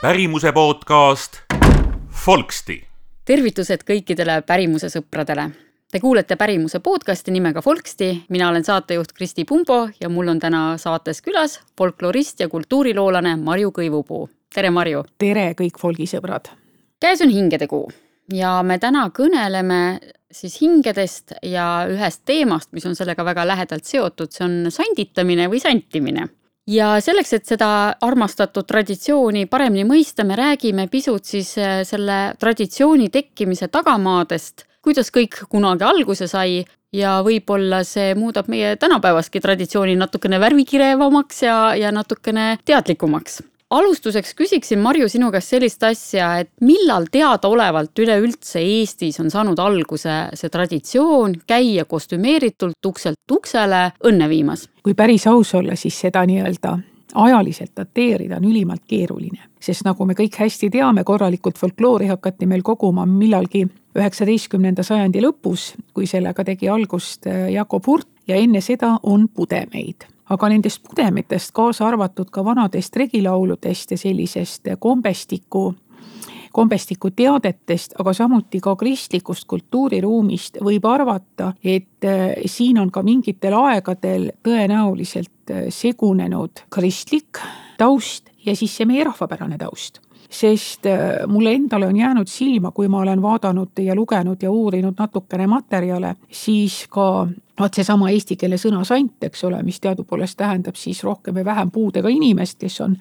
pärimuse 0.00 0.52
podcast 0.52 1.36
Folksti. 2.10 2.82
tervitused 3.24 3.80
kõikidele 3.88 4.42
pärimuse 4.46 4.90
sõpradele. 4.92 5.46
Te 5.92 6.00
kuulete 6.00 6.36
pärimuse 6.36 6.80
podcasti 6.80 7.32
nimega 7.32 7.62
Folksti, 7.62 8.24
mina 8.28 8.48
olen 8.48 8.64
saatejuht 8.64 9.12
Kristi 9.12 9.44
Pumbo 9.44 9.88
ja 10.00 10.08
mul 10.08 10.28
on 10.28 10.38
täna 10.38 10.76
saates 10.76 11.22
külas 11.22 11.60
folklorist 11.78 12.40
ja 12.40 12.48
kultuuriloolane 12.48 13.36
Marju 13.36 13.70
Kõivupuu. 13.70 14.28
tere, 14.54 14.70
Marju! 14.70 15.04
tere, 15.18 15.54
kõik 15.54 15.80
folgisõbrad! 15.80 16.52
käes 17.00 17.22
on 17.22 17.30
hingede 17.30 17.66
kuu 17.66 17.88
ja 18.32 18.62
me 18.62 18.78
täna 18.78 19.10
kõneleme 19.10 19.98
siis 20.30 20.60
hingedest 20.60 21.32
ja 21.42 21.86
ühest 21.88 22.20
teemast, 22.24 22.72
mis 22.72 22.86
on 22.86 22.94
sellega 22.94 23.24
väga 23.24 23.46
lähedalt 23.46 23.84
seotud, 23.84 24.28
see 24.32 24.44
on 24.44 24.70
sanditamine 24.70 25.48
või 25.48 25.60
santimine 25.60 26.28
ja 26.66 26.96
selleks, 27.00 27.32
et 27.36 27.46
seda 27.46 27.70
armastatud 28.04 28.66
traditsiooni 28.68 29.46
paremini 29.50 29.86
mõista, 29.88 30.24
me 30.26 30.36
räägime 30.38 30.88
pisut 30.92 31.24
siis 31.24 31.54
äh, 31.58 31.80
selle 31.86 32.36
traditsiooni 32.40 33.08
tekkimise 33.14 33.68
tagamaadest, 33.72 34.66
kuidas 34.82 35.10
kõik 35.14 35.44
kunagi 35.50 35.86
alguse 35.86 36.28
sai 36.30 36.64
ja 36.94 37.18
võib-olla 37.26 37.82
see 37.84 38.14
muudab 38.18 38.48
meie 38.48 38.76
tänapäevaski 38.80 39.42
traditsiooni 39.42 39.96
natukene 39.98 40.40
värvikirevamaks 40.40 41.42
ja, 41.42 41.58
ja 41.78 41.92
natukene 41.94 42.56
teadlikumaks 42.64 43.42
alustuseks 43.70 44.34
küsiksin, 44.34 44.80
Marju, 44.82 45.08
sinu 45.10 45.30
käest 45.34 45.54
sellist 45.54 45.82
asja, 45.86 46.30
et 46.42 46.50
millal 46.62 47.08
teadaolevalt 47.12 47.98
üleüldse 47.98 48.62
Eestis 48.62 49.18
on 49.22 49.30
saanud 49.32 49.58
alguse 49.62 50.18
see 50.38 50.52
traditsioon 50.52 51.40
käia 51.46 51.84
kostümeeritult 51.84 52.86
ukselt 52.86 53.32
uksele 53.32 53.88
õnne 54.06 54.28
viimas? 54.30 54.68
kui 54.82 54.94
päris 54.94 55.26
aus 55.26 55.54
olla, 55.58 55.74
siis 55.74 55.98
seda 55.98 56.22
nii-öelda 56.26 56.76
ajaliselt 57.16 57.72
dateerida 57.76 58.36
on 58.36 58.44
ülimalt 58.46 58.84
keeruline, 58.86 59.48
sest 59.60 59.86
nagu 59.86 60.06
me 60.06 60.14
kõik 60.14 60.36
hästi 60.38 60.70
teame, 60.70 61.02
korralikult 61.04 61.58
folkloori 61.58 62.06
hakati 62.12 62.46
meil 62.46 62.62
koguma 62.62 63.06
millalgi 63.06 63.64
üheksateistkümnenda 63.96 64.84
sajandi 64.86 65.24
lõpus, 65.24 65.72
kui 65.96 66.06
sellega 66.06 66.44
tegi 66.44 66.68
algust 66.70 67.26
Jakob 67.50 67.86
Hurt 67.86 68.12
ja 68.28 68.38
enne 68.38 68.60
seda 68.62 68.98
on 69.02 69.26
pudemeid 69.32 70.06
aga 70.30 70.48
nendest 70.48 70.82
pudemitest, 70.82 71.52
kaasa 71.54 71.86
arvatud 71.86 72.30
ka 72.30 72.44
vanadest 72.44 72.96
regilauludest 72.96 73.90
ja 73.90 73.98
sellisest 73.98 74.72
kombestiku 74.78 75.74
kombestiku 76.56 77.10
teadetest, 77.12 77.98
aga 78.00 78.14
samuti 78.16 78.62
ka 78.64 78.72
kristlikust 78.80 79.44
kultuuriruumist 79.50 80.56
võib 80.64 80.88
arvata, 80.88 81.52
et 81.60 82.06
äh, 82.08 82.32
siin 82.48 82.80
on 82.80 82.88
ka 82.92 83.02
mingitel 83.04 83.58
aegadel 83.58 84.30
tõenäoliselt 84.46 85.52
äh, 85.52 85.66
segunenud 85.68 86.64
kristlik 86.72 87.42
taust 87.76 88.32
ja 88.46 88.56
siis 88.56 88.72
see 88.78 88.88
meie 88.88 89.04
rahvapärane 89.04 89.60
taust. 89.60 90.00
Sest 90.32 90.88
äh, 90.88 91.26
mulle 91.28 91.52
endale 91.58 91.90
on 91.92 92.00
jäänud 92.00 92.32
silma, 92.32 92.72
kui 92.72 92.88
ma 92.88 93.04
olen 93.04 93.20
vaadanud 93.22 93.84
ja 93.84 93.94
lugenud 93.94 94.42
ja 94.42 94.50
uurinud 94.50 94.96
natukene 94.98 95.46
materjale, 95.50 96.16
siis 96.32 96.86
ka 96.88 97.26
vot 97.60 97.74
seesama 97.74 98.10
eesti 98.12 98.36
keele 98.36 98.58
sõna 98.60 98.82
sant, 98.84 99.16
eks 99.24 99.44
ole, 99.48 99.60
mis 99.64 99.80
teadupoolest 99.80 100.36
tähendab 100.38 100.76
siis 100.78 101.02
rohkem 101.04 101.36
või 101.38 101.44
vähem 101.44 101.70
puudega 101.72 102.10
inimest, 102.12 102.58
kes 102.60 102.80
on, 102.84 102.96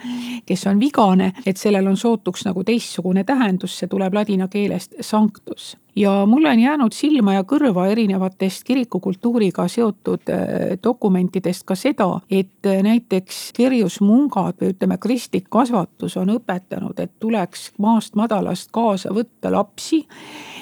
kes 0.45 0.67
on 0.71 0.79
vigane, 0.79 1.31
et 1.45 1.59
sellel 1.59 1.87
on 1.91 1.97
sootuks 1.97 2.45
nagu 2.47 2.63
teistsugune 2.63 3.25
tähendus, 3.27 3.77
see 3.79 3.91
tuleb 3.91 4.13
ladina 4.15 4.47
keelest 4.51 4.95
sanctus. 5.01 5.75
ja 5.95 6.25
mulle 6.25 6.49
on 6.49 6.59
jäänud 6.59 6.93
silma 6.93 7.33
ja 7.33 7.43
kõrva 7.43 7.85
erinevatest 7.87 8.63
kirikukultuuriga 8.63 9.67
seotud 9.67 10.29
äh, 10.29 10.75
dokumentidest 10.83 11.63
ka 11.63 11.75
seda, 11.75 12.19
et 12.29 12.65
äh, 12.65 12.81
näiteks 12.83 13.51
kerjusmungad 13.55 14.59
või 14.61 14.73
ütleme, 14.73 14.97
kristlik 14.97 15.47
kasvatus 15.49 16.17
on 16.17 16.35
õpetanud, 16.35 16.99
et 16.99 17.11
tuleks 17.19 17.71
maast 17.77 18.15
madalast 18.15 18.71
kaasa 18.71 19.13
võtta 19.15 19.51
lapsi 19.51 20.05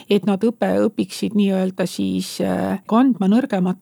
et 0.10 0.26
nad 0.28 0.42
õpe, 0.44 0.70
õpiksid 0.88 1.36
nii-öelda 1.38 1.86
siis 1.90 2.36
äh, 2.44 2.80
kandma 2.90 3.30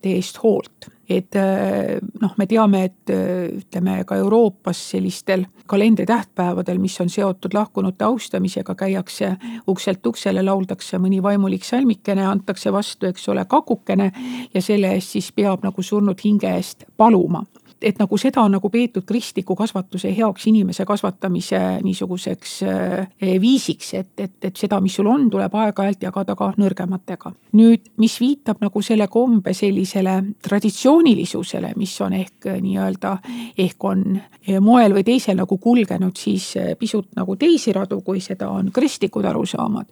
nõrgemate 0.02 0.18
eest 0.18 0.42
hoolt. 0.44 0.90
Et 1.10 1.36
äh, 1.36 2.00
noh, 2.22 2.34
me 2.38 2.46
teame, 2.48 2.86
et 2.86 3.10
äh, 3.10 3.52
ütleme 3.60 4.06
ka 4.06 4.16
Euroopas 4.16 4.78
sellistel 4.92 5.46
kalendritähtpäevadel, 5.68 6.80
mis 6.80 6.96
on 7.02 7.10
seotud 7.10 7.54
lahkunute 7.54 8.06
austamisega, 8.06 8.76
käiakse 8.76 9.36
ukselt 9.68 10.06
uksele, 10.06 10.42
lauldakse 10.42 10.98
mõni 10.98 11.22
vaimulik 11.22 11.66
salmikene, 11.66 12.24
antakse 12.26 12.72
vastu, 12.72 13.08
eks 13.08 13.28
ole, 13.28 13.46
kakukene 13.46 14.12
ja 14.54 14.62
selle 14.62 14.94
eest 14.96 15.18
siis 15.18 15.32
peab 15.32 15.64
nagu 15.64 15.84
surnud 15.84 16.20
hinge 16.24 16.48
eest 16.48 16.86
paluma 16.98 17.44
et 17.82 18.00
nagu 18.00 18.18
seda 18.20 18.44
on 18.46 18.54
nagu 18.56 18.70
peetud 18.70 19.06
kristliku 19.08 19.56
kasvatuse 19.58 20.12
heaks 20.16 20.46
inimese 20.52 20.86
kasvatamise 20.86 21.60
niisuguseks 21.84 22.56
eh, 22.68 23.34
viisiks, 23.42 23.94
et, 23.98 24.12
et, 24.18 24.36
et 24.50 24.58
seda, 24.58 24.80
mis 24.84 24.96
sul 24.96 25.10
on, 25.10 25.28
tuleb 25.32 25.56
aeg-ajalt 25.64 26.04
jagada 26.06 26.36
ka 26.38 26.52
nõrgematega. 26.62 27.34
nüüd, 27.58 27.92
mis 28.02 28.18
viitab 28.22 28.62
nagu 28.62 28.82
selle 28.86 29.08
kombe 29.12 29.54
sellisele 29.58 30.18
traditsioonilisusele, 30.44 31.74
mis 31.78 31.96
on 32.02 32.18
ehk 32.20 32.52
eh, 32.54 32.60
nii-öelda, 32.62 33.16
ehk 33.58 33.90
on 33.90 34.06
eh, 34.16 34.60
moel 34.60 34.96
või 34.98 35.06
teisel 35.08 35.40
nagu 35.42 35.58
kulgenud 35.58 36.18
siis 36.18 36.54
pisut 36.80 37.10
nagu 37.18 37.36
teisi 37.36 37.74
radu, 37.74 38.02
kui 38.06 38.22
seda 38.22 38.50
on 38.50 38.72
kristlikud 38.72 39.26
arusaamad, 39.26 39.90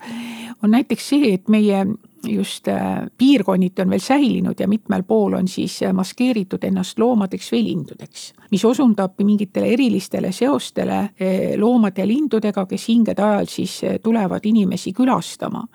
on 0.63 0.77
näiteks 0.77 1.09
see, 1.13 1.33
et 1.33 1.49
meie 1.49 1.85
just 2.27 2.67
äh, 2.67 3.07
piirkonniti 3.17 3.81
on 3.81 3.89
veel 3.89 3.99
säilinud 3.99 4.59
ja 4.59 4.67
mitmel 4.67 5.03
pool 5.03 5.33
on 5.33 5.47
siis 5.47 5.83
äh, 5.83 5.93
maskeeritud 5.93 6.63
ennast 6.63 6.99
loomadeks 6.99 7.51
või 7.53 7.63
lindudeks, 7.69 8.33
mis 8.51 8.65
osundab 8.65 9.19
mingitele 9.23 9.73
erilistele 9.73 10.31
seostele 10.31 10.99
äh, 10.99 11.35
loomade 11.57 12.01
ja 12.01 12.07
lindudega, 12.07 12.65
kes 12.65 12.87
hingede 12.89 13.23
ajal 13.23 13.49
siis 13.49 13.79
tulevad 14.03 14.45
inimesi 14.45 14.93
külastama. 14.93 15.65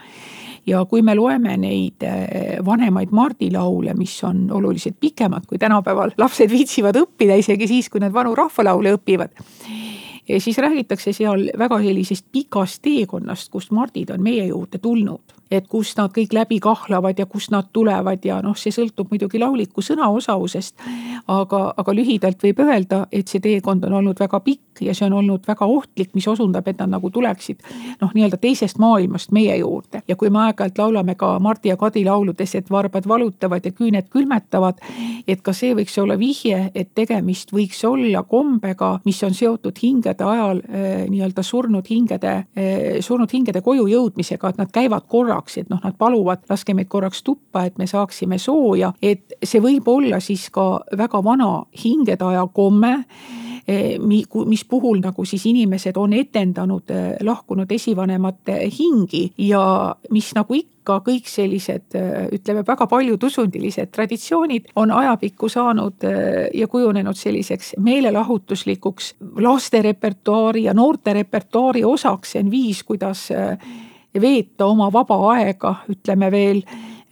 Ja 0.67 0.81
kui 0.89 1.03
me 1.05 1.13
loeme 1.15 1.59
neid 1.61 2.01
vanemaid 2.65 3.11
mardilaule, 3.13 3.93
mis 3.99 4.15
on 4.25 4.47
oluliselt 4.49 4.97
pikemad, 5.01 5.45
kui 5.45 5.59
tänapäeval 5.61 6.15
lapsed 6.17 6.49
viitsivad 6.49 6.97
õppida, 6.97 7.37
isegi 7.37 7.69
siis, 7.69 7.91
kui 7.93 8.01
nad 8.01 8.15
vanu 8.15 8.33
rahvalaule 8.35 8.95
õpivad 8.97 9.45
siis 10.39 10.59
räägitakse 10.59 11.13
seal 11.13 11.51
väga 11.59 11.79
sellisest 11.83 12.27
pikast 12.33 12.81
teekonnast, 12.83 13.51
kust 13.53 13.75
mardid 13.77 14.09
on 14.15 14.23
meie 14.25 14.47
juurde 14.49 14.81
tulnud 14.81 15.35
et 15.57 15.69
kust 15.69 15.99
nad 15.99 16.13
kõik 16.15 16.33
läbi 16.35 16.59
kahlavad 16.63 17.19
ja 17.19 17.27
kust 17.27 17.53
nad 17.55 17.71
tulevad 17.73 18.25
ja 18.25 18.41
noh, 18.43 18.57
see 18.59 18.75
sõltub 18.75 19.11
muidugi 19.13 19.39
lauliku 19.39 19.83
sõnaosavusest. 19.83 20.75
aga, 21.29 21.61
aga 21.77 21.93
lühidalt 21.95 22.43
võib 22.43 22.61
öelda, 22.61 23.07
et 23.13 23.29
see 23.29 23.41
teekond 23.41 23.85
on 23.85 23.93
olnud 24.01 24.19
väga 24.21 24.41
pikk 24.45 24.83
ja 24.85 24.95
see 24.95 25.07
on 25.07 25.13
olnud 25.21 25.47
väga 25.49 25.67
ohtlik, 25.67 26.11
mis 26.15 26.27
osundab, 26.29 26.69
et 26.69 26.79
nad 26.79 26.91
nagu 26.91 27.11
tuleksid 27.11 27.63
noh, 28.01 28.11
nii-öelda 28.15 28.39
teisest 28.41 28.79
maailmast 28.79 29.33
meie 29.33 29.57
juurde. 29.57 30.03
ja 30.09 30.17
kui 30.17 30.31
me 30.31 30.43
aeg-ajalt 30.47 30.79
laulame 30.79 31.15
ka 31.15 31.39
Mardi 31.39 31.69
ja 31.69 31.77
Kadi 31.77 32.05
lauludes, 32.05 32.55
et 32.55 32.71
varbad 32.71 33.09
valutavad 33.09 33.65
ja 33.65 33.73
küüned 33.73 34.09
külmetavad, 34.11 34.81
et 35.29 35.43
ka 35.43 35.53
see 35.53 35.75
võiks 35.75 35.97
olla 36.03 36.19
vihje, 36.19 36.71
et 36.75 36.91
tegemist 36.95 37.53
võiks 37.53 37.85
olla 37.85 38.23
kombega, 38.23 38.99
mis 39.05 39.23
on 39.23 39.35
seotud 39.35 39.79
hingede 39.83 40.25
ajal 40.25 40.63
eh, 40.69 41.07
nii-öelda 41.09 41.43
surnud 41.43 41.89
hingede 41.91 42.35
eh,, 42.57 43.01
surnud 43.01 43.33
hingede 43.33 43.63
koju 43.65 43.87
jõudmisega, 43.89 44.51
et 44.51 44.59
nad 44.59 44.73
käivad 44.73 45.09
korraga 45.09 45.44
et 45.59 45.71
noh, 45.71 45.81
nad 45.85 45.97
paluvad, 45.99 46.45
laske 46.51 46.75
meid 46.75 46.89
korraks 46.93 47.23
tuppa, 47.23 47.65
et 47.69 47.79
me 47.79 47.87
saaksime 47.91 48.39
sooja, 48.39 48.93
et 49.03 49.37
see 49.43 49.63
võib 49.63 49.89
olla 49.89 50.21
siis 50.25 50.49
ka 50.55 50.85
väga 50.97 51.21
vana 51.25 51.51
hingetaja 51.85 52.47
komme 52.55 52.93
eh, 53.67 53.97
mis 53.99 54.65
puhul 54.69 55.01
nagu 55.05 55.25
siis 55.25 55.47
inimesed 55.47 55.97
on 56.01 56.13
etendanud 56.17 56.91
eh, 56.91 57.09
lahkunud 57.25 57.71
esivanemate 57.73 58.59
hingi 58.79 59.27
ja 59.39 59.95
mis 60.11 60.33
nagu 60.37 60.59
ikka 60.59 61.01
kõik 61.07 61.31
sellised 61.31 61.97
eh, 61.99 62.27
ütleme, 62.37 62.65
väga 62.67 62.87
paljutusundilised 62.91 63.93
traditsioonid 63.95 64.75
on 64.77 64.93
ajapikku 64.93 65.49
saanud 65.49 66.09
ja 66.55 66.69
kujunenud 66.69 67.17
selliseks 67.17 67.75
meelelahutuslikuks 67.79 69.15
laste 69.45 69.83
repertuaari 69.83 70.69
ja 70.69 70.75
noorte 70.75 71.13
repertuaari 71.17 71.85
osaks, 71.85 72.35
see 72.35 72.45
on 72.45 72.51
viis, 72.53 72.85
kuidas 72.85 73.29
veeta 74.21 74.67
oma 74.67 74.91
vaba 74.93 75.19
aega, 75.35 75.75
ütleme 75.91 76.31
veel 76.33 76.63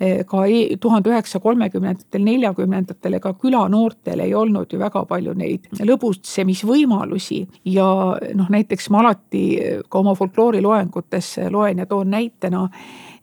eh, 0.00 0.22
ka 0.28 0.44
e-, 0.46 0.76
tuhande 0.80 1.12
üheksasaja 1.12 1.42
kolmekümnendatel, 1.42 2.24
neljakümnendatel, 2.26 3.18
ega 3.18 3.34
külanoortel 3.34 4.24
ei 4.24 4.34
olnud 4.34 4.72
ju 4.72 4.80
väga 4.80 5.04
palju 5.10 5.36
neid 5.38 5.70
lõbutsemisvõimalusi. 5.82 7.46
ja 7.74 7.88
noh, 8.34 8.50
näiteks 8.50 8.90
ma 8.90 9.02
alati 9.04 9.46
ka 9.88 10.02
oma 10.02 10.14
folklooriloengutes 10.18 11.36
loen 11.50 11.84
ja 11.84 11.86
toon 11.86 12.10
näitena 12.10 12.68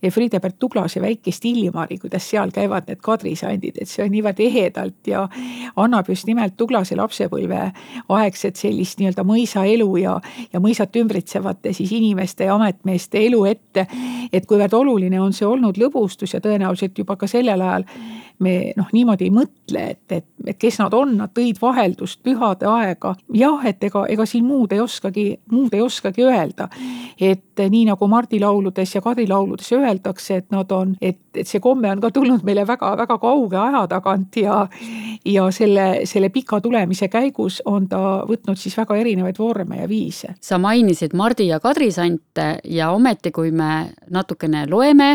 Friedebert 0.07 0.55
Tuglase 0.59 1.01
väikest 1.01 1.45
Illimari, 1.45 1.97
kuidas 1.99 2.29
seal 2.29 2.53
käivad 2.55 2.87
need 2.87 3.01
kadrisandid, 3.03 3.81
et 3.81 3.89
see 3.89 4.03
on 4.05 4.13
niivõrd 4.13 4.39
ehedalt 4.43 5.09
ja 5.11 5.25
annab 5.75 6.09
just 6.09 6.27
nimelt 6.29 6.55
Tuglase 6.57 6.95
lapsepõlve 6.99 7.65
aegset 8.15 8.59
sellist 8.59 8.99
nii-öelda 8.99 9.25
mõisaelu 9.27 9.89
ja, 9.99 10.15
ja 10.53 10.63
mõisat 10.63 10.95
ümbritsevate 11.01 11.73
siis 11.75 11.91
inimeste 11.97 12.47
ja 12.47 12.55
ametmeeste 12.55 13.25
elu 13.25 13.43
ette. 13.45 13.87
et 14.33 14.45
kuivõrd 14.45 14.73
oluline 14.73 15.21
on 15.21 15.33
see 15.33 15.47
olnud 15.47 15.77
lõbustus 15.77 16.33
ja 16.33 16.41
tõenäoliselt 16.41 16.97
juba 16.97 17.15
ka 17.15 17.27
sellel 17.27 17.61
ajal 17.61 17.87
me 18.39 18.71
noh, 18.77 18.87
niimoodi 18.95 19.27
ei 19.27 19.33
mõtle, 19.33 19.83
et, 19.93 20.03
et, 20.15 20.25
et 20.47 20.57
kes 20.59 20.79
nad 20.79 20.93
on, 20.95 21.11
nad 21.19 21.31
tõid 21.35 21.59
vaheldust, 21.61 22.21
pühade 22.23 22.67
aega. 22.69 23.13
jah, 23.35 23.65
et 23.67 23.83
ega, 23.83 24.05
ega 24.09 24.25
siin 24.29 24.45
muud 24.47 24.71
ei 24.75 24.79
oskagi, 24.83 25.25
muud 25.51 25.75
ei 25.75 25.83
oskagi 25.83 26.23
öelda. 26.23 26.69
et 27.19 27.59
nii 27.59 27.85
nagu 27.89 28.07
Mardi 28.07 28.39
lauludes 28.39 28.95
ja 28.95 29.01
Kadri 29.03 29.27
lauludes 29.27 29.71
öeldakse, 29.75 29.88
et 30.39 30.51
nad 30.51 30.71
on, 30.71 30.95
et, 31.01 31.19
et 31.35 31.47
see 31.47 31.61
komme 31.63 31.89
on 31.91 32.01
ka 32.01 32.11
tulnud 32.13 32.43
meile 32.47 32.65
väga-väga 32.67 33.17
kauge 33.21 33.57
aja 33.57 33.85
tagant 33.91 34.37
ja 34.37 34.59
ja 35.25 35.47
selle, 35.51 36.05
selle 36.09 36.29
pika 36.29 36.61
tulemise 36.61 37.09
käigus 37.11 37.61
on 37.65 37.87
ta 37.89 38.23
võtnud 38.29 38.59
siis 38.59 38.77
väga 38.77 38.97
erinevaid 38.99 39.39
vorme 39.39 39.81
ja 39.81 39.87
viise. 39.89 40.35
sa 40.41 40.57
mainisid 40.57 41.13
Mardi 41.13 41.49
ja 41.49 41.59
Kadri 41.59 41.91
sante 41.91 42.59
ja 42.63 42.91
ometi, 42.91 43.31
kui 43.31 43.51
me 43.51 43.89
natukene 44.09 44.65
loeme 44.69 45.11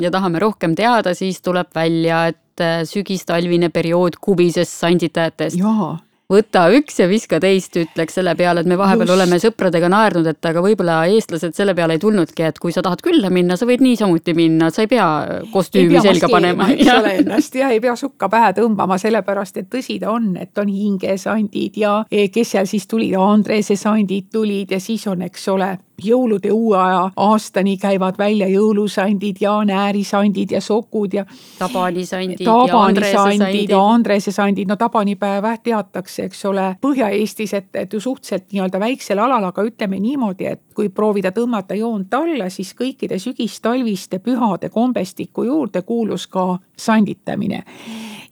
ja 0.00 0.10
tahame 0.10 0.38
rohkem 0.42 0.74
teada, 0.74 1.14
siis 1.14 1.42
tuleb 1.42 1.70
välja, 1.74 2.26
et 2.32 2.60
äh, 2.60 2.82
sügistalvine 2.88 3.70
periood 3.70 4.18
kubises 4.20 4.80
sanditajates. 4.80 5.58
jaa 5.58 5.98
võta 6.30 6.64
üks 6.72 6.98
ja 7.00 7.06
viska 7.10 7.38
teist, 7.42 7.76
ütleks 7.76 8.16
selle 8.18 8.34
peale, 8.38 8.62
et 8.64 8.70
me 8.70 8.78
vahepeal 8.80 9.08
Just. 9.08 9.16
oleme 9.16 9.38
sõpradega 9.42 9.90
naernud, 9.92 10.28
et 10.30 10.48
aga 10.48 10.62
võib-olla 10.64 10.98
eestlased 11.12 11.56
selle 11.56 11.74
peale 11.76 11.98
ei 11.98 12.02
tulnudki, 12.02 12.46
et 12.48 12.58
kui 12.62 12.72
sa 12.74 12.82
tahad 12.84 13.02
külla 13.04 13.30
minna, 13.34 13.58
sa 13.60 13.68
võid 13.68 13.84
niisamuti 13.84 14.34
minna, 14.36 14.70
sa 14.74 14.84
ei 14.84 14.90
pea 14.90 15.06
kostüümi 15.52 15.92
ei 15.92 15.98
pea 15.98 16.04
selga 16.08 16.30
panema. 16.32 16.68
eks 16.72 16.92
ole 16.96 17.14
ennast 17.20 17.58
ja 17.60 17.70
ei 17.74 17.82
pea 17.84 17.96
sukka 18.00 18.30
pähe 18.32 18.54
tõmbama, 18.56 18.98
sellepärast 19.00 19.60
et 19.60 19.70
tõsi 19.72 19.98
ta 20.02 20.14
on, 20.14 20.32
et 20.40 20.58
on 20.58 20.70
hingesandid 20.72 21.80
ja 21.80 21.98
e, 22.10 22.28
kes 22.32 22.56
seal 22.56 22.70
siis 22.70 22.88
tulid, 22.90 23.16
Andrese 23.20 23.76
sandid 23.78 24.30
tulid 24.32 24.72
ja 24.72 24.80
siis 24.80 25.06
on, 25.10 25.22
eks 25.28 25.48
ole 25.52 25.74
jõulude 26.02 26.50
uue 26.52 26.78
aja 26.78 27.10
aastani 27.16 27.76
käivad 27.76 28.18
välja 28.18 28.48
jõulusandid 28.48 29.40
ja 29.40 29.56
näärisandid 29.64 30.50
ja 30.50 30.60
sokud 30.60 31.14
ja. 31.14 31.26
tabanisandid 31.58 32.40
ja 32.40 32.54
Andrese-sandid. 32.78 33.74
Andrese-sandid, 33.78 34.68
no 34.68 34.76
tabanipäeva 34.76 35.56
teatakse, 35.62 36.28
eks 36.28 36.44
ole, 36.50 36.66
Põhja-Eestis, 36.80 37.54
et, 37.54 37.70
et 37.76 37.92
ju 37.92 38.00
suhteliselt 38.00 38.50
nii-öelda 38.52 38.80
väiksel 38.80 39.18
alal, 39.18 39.44
aga 39.50 39.64
ütleme 39.66 40.00
niimoodi, 40.00 40.48
et 40.50 40.62
kui 40.74 40.88
proovida 40.88 41.32
tõmmata 41.32 41.76
joont 41.78 42.14
alla, 42.14 42.50
siis 42.50 42.74
kõikide 42.78 43.18
sügistalviste 43.22 44.18
pühade 44.18 44.68
kombestiku 44.74 45.44
juurde 45.44 45.82
kuulus 45.82 46.26
ka 46.26 46.58
sanditamine 46.76 47.62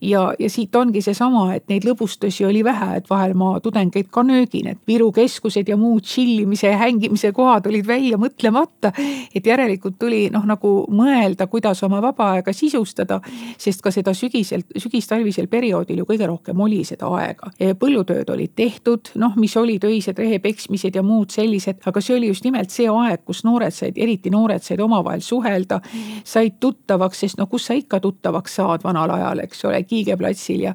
ja, 0.03 0.33
ja 0.39 0.49
siit 0.49 0.75
ongi 0.75 1.01
seesama, 1.01 1.45
et 1.55 1.67
neid 1.71 1.85
lõbustusi 1.87 2.45
oli 2.47 2.63
vähe, 2.65 2.97
et 2.99 3.09
vahel 3.09 3.33
ma 3.37 3.55
tudengeid 3.63 4.09
ka 4.13 4.23
nöögin, 4.25 4.67
et 4.73 4.79
Viru 4.87 5.09
keskused 5.15 5.69
ja 5.69 5.77
muud 5.79 6.03
tšillimise 6.03 6.71
ja 6.71 6.77
hängimise 6.81 7.31
kohad 7.35 7.67
olid 7.71 7.87
välja 7.87 8.17
mõtlemata. 8.19 8.91
et 9.35 9.45
järelikult 9.45 9.97
tuli 9.99 10.27
noh, 10.33 10.45
nagu 10.45 10.73
mõelda, 10.91 11.47
kuidas 11.47 11.83
oma 11.83 12.01
vaba 12.01 12.31
aega 12.35 12.53
sisustada, 12.53 13.19
sest 13.57 13.81
ka 13.81 13.91
seda 13.91 14.13
sügisel, 14.13 14.65
sügistalvisel 14.77 15.47
perioodil 15.47 16.03
ju 16.03 16.05
kõige 16.09 16.27
rohkem 16.27 16.59
oli 16.59 16.83
seda 16.83 17.07
aega. 17.07 17.51
põllutööd 17.79 18.29
olid 18.29 18.55
tehtud, 18.55 19.13
noh, 19.15 19.35
mis 19.35 19.55
olid 19.57 19.83
öised 19.87 20.19
rehepeksmised 20.19 20.95
ja 20.95 21.03
muud 21.03 21.31
sellised, 21.31 21.81
aga 21.85 22.01
see 22.01 22.17
oli 22.17 22.27
just 22.27 22.43
nimelt 22.43 22.71
see 22.71 22.89
aeg, 22.89 23.23
kus 23.25 23.43
noored 23.43 23.73
said, 23.73 23.97
eriti 23.97 24.29
noored 24.29 24.63
said 24.63 24.79
omavahel 24.79 25.21
suhelda, 25.21 25.79
said 26.23 26.59
tuttavaks, 26.59 27.23
sest 27.23 27.39
no 27.39 27.47
kus 27.47 27.67
sa 27.69 27.77
ikka 27.77 27.99
tuttavaks 28.03 28.59
saad 28.59 28.83
vanal 28.83 29.09
ajal, 29.13 29.43
eks 29.43 29.65
ole 29.65 29.83
Kiigeplatsil 29.93 30.67
ja, 30.67 30.73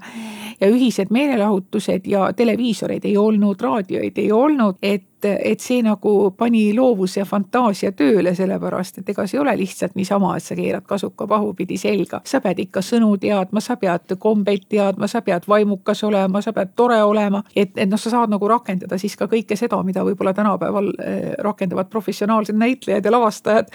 ja 0.60 0.70
ühised 0.70 1.10
meelelahutused 1.14 2.06
ja 2.06 2.28
televiisoreid 2.36 3.04
ei 3.04 3.16
olnud, 3.18 3.60
raadioid 3.60 4.18
ei 4.18 4.32
olnud, 4.32 4.78
et 4.82 5.08
et 5.26 5.58
see 5.58 5.80
nagu 5.82 6.30
pani 6.38 6.68
loovuse 6.76 7.18
ja 7.18 7.24
fantaasia 7.26 7.90
tööle, 7.96 8.34
sellepärast 8.38 9.00
et 9.00 9.08
ega 9.10 9.24
see 9.26 9.38
ei 9.38 9.40
ole 9.42 9.54
lihtsalt 9.58 9.96
niisama, 9.98 10.36
et 10.36 10.44
sa 10.46 10.54
keerad 10.54 10.86
kasuka 10.86 11.26
pahupidi 11.26 11.74
selga. 11.78 12.20
sa 12.24 12.40
pead 12.40 12.58
ikka 12.62 12.82
sõnu 12.86 13.16
teadma, 13.18 13.60
sa 13.60 13.76
pead 13.76 14.14
kombeid 14.18 14.68
teadma, 14.68 15.08
sa 15.10 15.22
pead 15.22 15.48
vaimukas 15.48 16.04
olema, 16.04 16.42
sa 16.42 16.52
pead 16.52 16.70
tore 16.76 17.02
olema, 17.02 17.42
et, 17.56 17.74
et 17.76 17.90
noh, 17.90 17.98
sa 17.98 18.10
saad 18.10 18.30
nagu 18.30 18.48
rakendada 18.48 18.98
siis 18.98 19.16
ka 19.16 19.26
kõike 19.26 19.56
seda, 19.56 19.82
mida 19.82 20.04
võib-olla 20.06 20.34
tänapäeval 20.34 20.92
eh, 21.02 21.34
rakendavad 21.42 21.90
professionaalsed 21.90 22.54
näitlejad 22.54 23.04
ja 23.04 23.12
lavastajad 23.12 23.74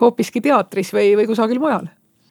hoopiski 0.00 0.40
teatris 0.40 0.90
või, 0.90 1.14
või 1.14 1.30
kusagil 1.30 1.62
mujal 1.62 1.86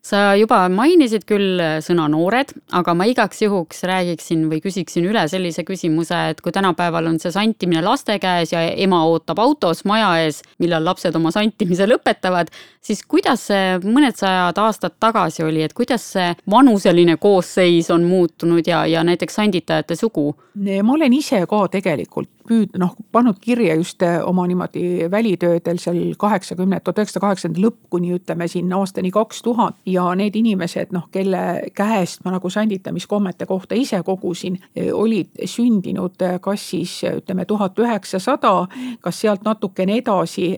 sa 0.05 0.33
juba 0.39 0.61
mainisid 0.71 1.25
küll 1.27 1.59
äh, 1.61 1.77
sõna 1.83 2.07
noored, 2.11 2.53
aga 2.75 2.95
ma 2.97 3.07
igaks 3.09 3.41
juhuks 3.43 3.83
räägiksin 3.89 4.45
või 4.51 4.61
küsiksin 4.63 5.07
üle 5.09 5.25
sellise 5.31 5.65
küsimuse, 5.67 6.19
et 6.33 6.41
kui 6.43 6.53
tänapäeval 6.55 7.09
on 7.11 7.19
see 7.21 7.33
santimine 7.35 7.83
laste 7.85 8.15
käes 8.21 8.53
ja 8.53 8.63
ema 8.69 9.01
ootab 9.09 9.41
autos 9.43 9.83
maja 9.89 10.11
ees, 10.23 10.41
millal 10.63 10.85
lapsed 10.87 11.15
oma 11.19 11.33
santimise 11.35 11.87
lõpetavad, 11.89 12.51
siis 12.81 13.03
kuidas 13.03 13.47
see 13.49 13.77
mõned 13.83 14.17
sajad 14.19 14.57
aastad 14.63 14.95
tagasi 14.99 15.43
oli, 15.45 15.63
et 15.65 15.75
kuidas 15.77 16.05
see 16.15 16.31
vanuseline 16.49 17.19
koosseis 17.19 17.91
on 17.91 18.07
muutunud 18.07 18.67
ja, 18.67 18.85
ja 18.89 19.03
näiteks 19.03 19.41
sanditajate 19.41 19.99
sugu? 19.99 20.31
ma 20.59 20.91
olen 20.91 21.13
ise 21.15 21.45
ka 21.47 21.61
tegelikult 21.71 22.27
püüd-, 22.49 22.77
noh, 22.81 22.95
pannud 23.13 23.39
kirja 23.41 23.75
just 23.79 24.03
eh, 24.05 24.17
oma 24.25 24.45
niimoodi 24.49 25.09
välitöödel 25.11 25.79
seal 25.81 25.99
kaheksakümne, 26.19 26.81
tuhat 26.83 27.01
üheksasada 27.01 27.25
kaheksakümnenda 27.27 27.65
lõpp 27.67 27.79
kuni 27.93 28.13
ütleme 28.17 28.49
sinna 28.51 28.81
aastani 28.81 29.13
kaks 29.13 29.43
tuhat. 29.45 29.77
Ja 29.89 30.05
need 30.15 30.35
inimesed, 30.35 30.93
noh, 30.95 31.07
kelle 31.11 31.71
käest 31.75 32.23
ma 32.25 32.33
nagu 32.35 32.49
sanditamiskommete 32.49 33.45
kohta 33.49 33.75
ise 33.75 34.01
kogusin, 34.05 34.57
eh, 34.75 34.91
olid 34.93 35.43
sündinud 35.45 36.21
eh, 36.21 36.37
kas 36.41 36.69
siis 36.69 36.93
ütleme 37.09 37.45
tuhat 37.45 37.79
üheksasada, 37.79 38.53
kas 39.01 39.21
sealt 39.21 39.45
natukene 39.47 39.97
edasi 39.99 40.49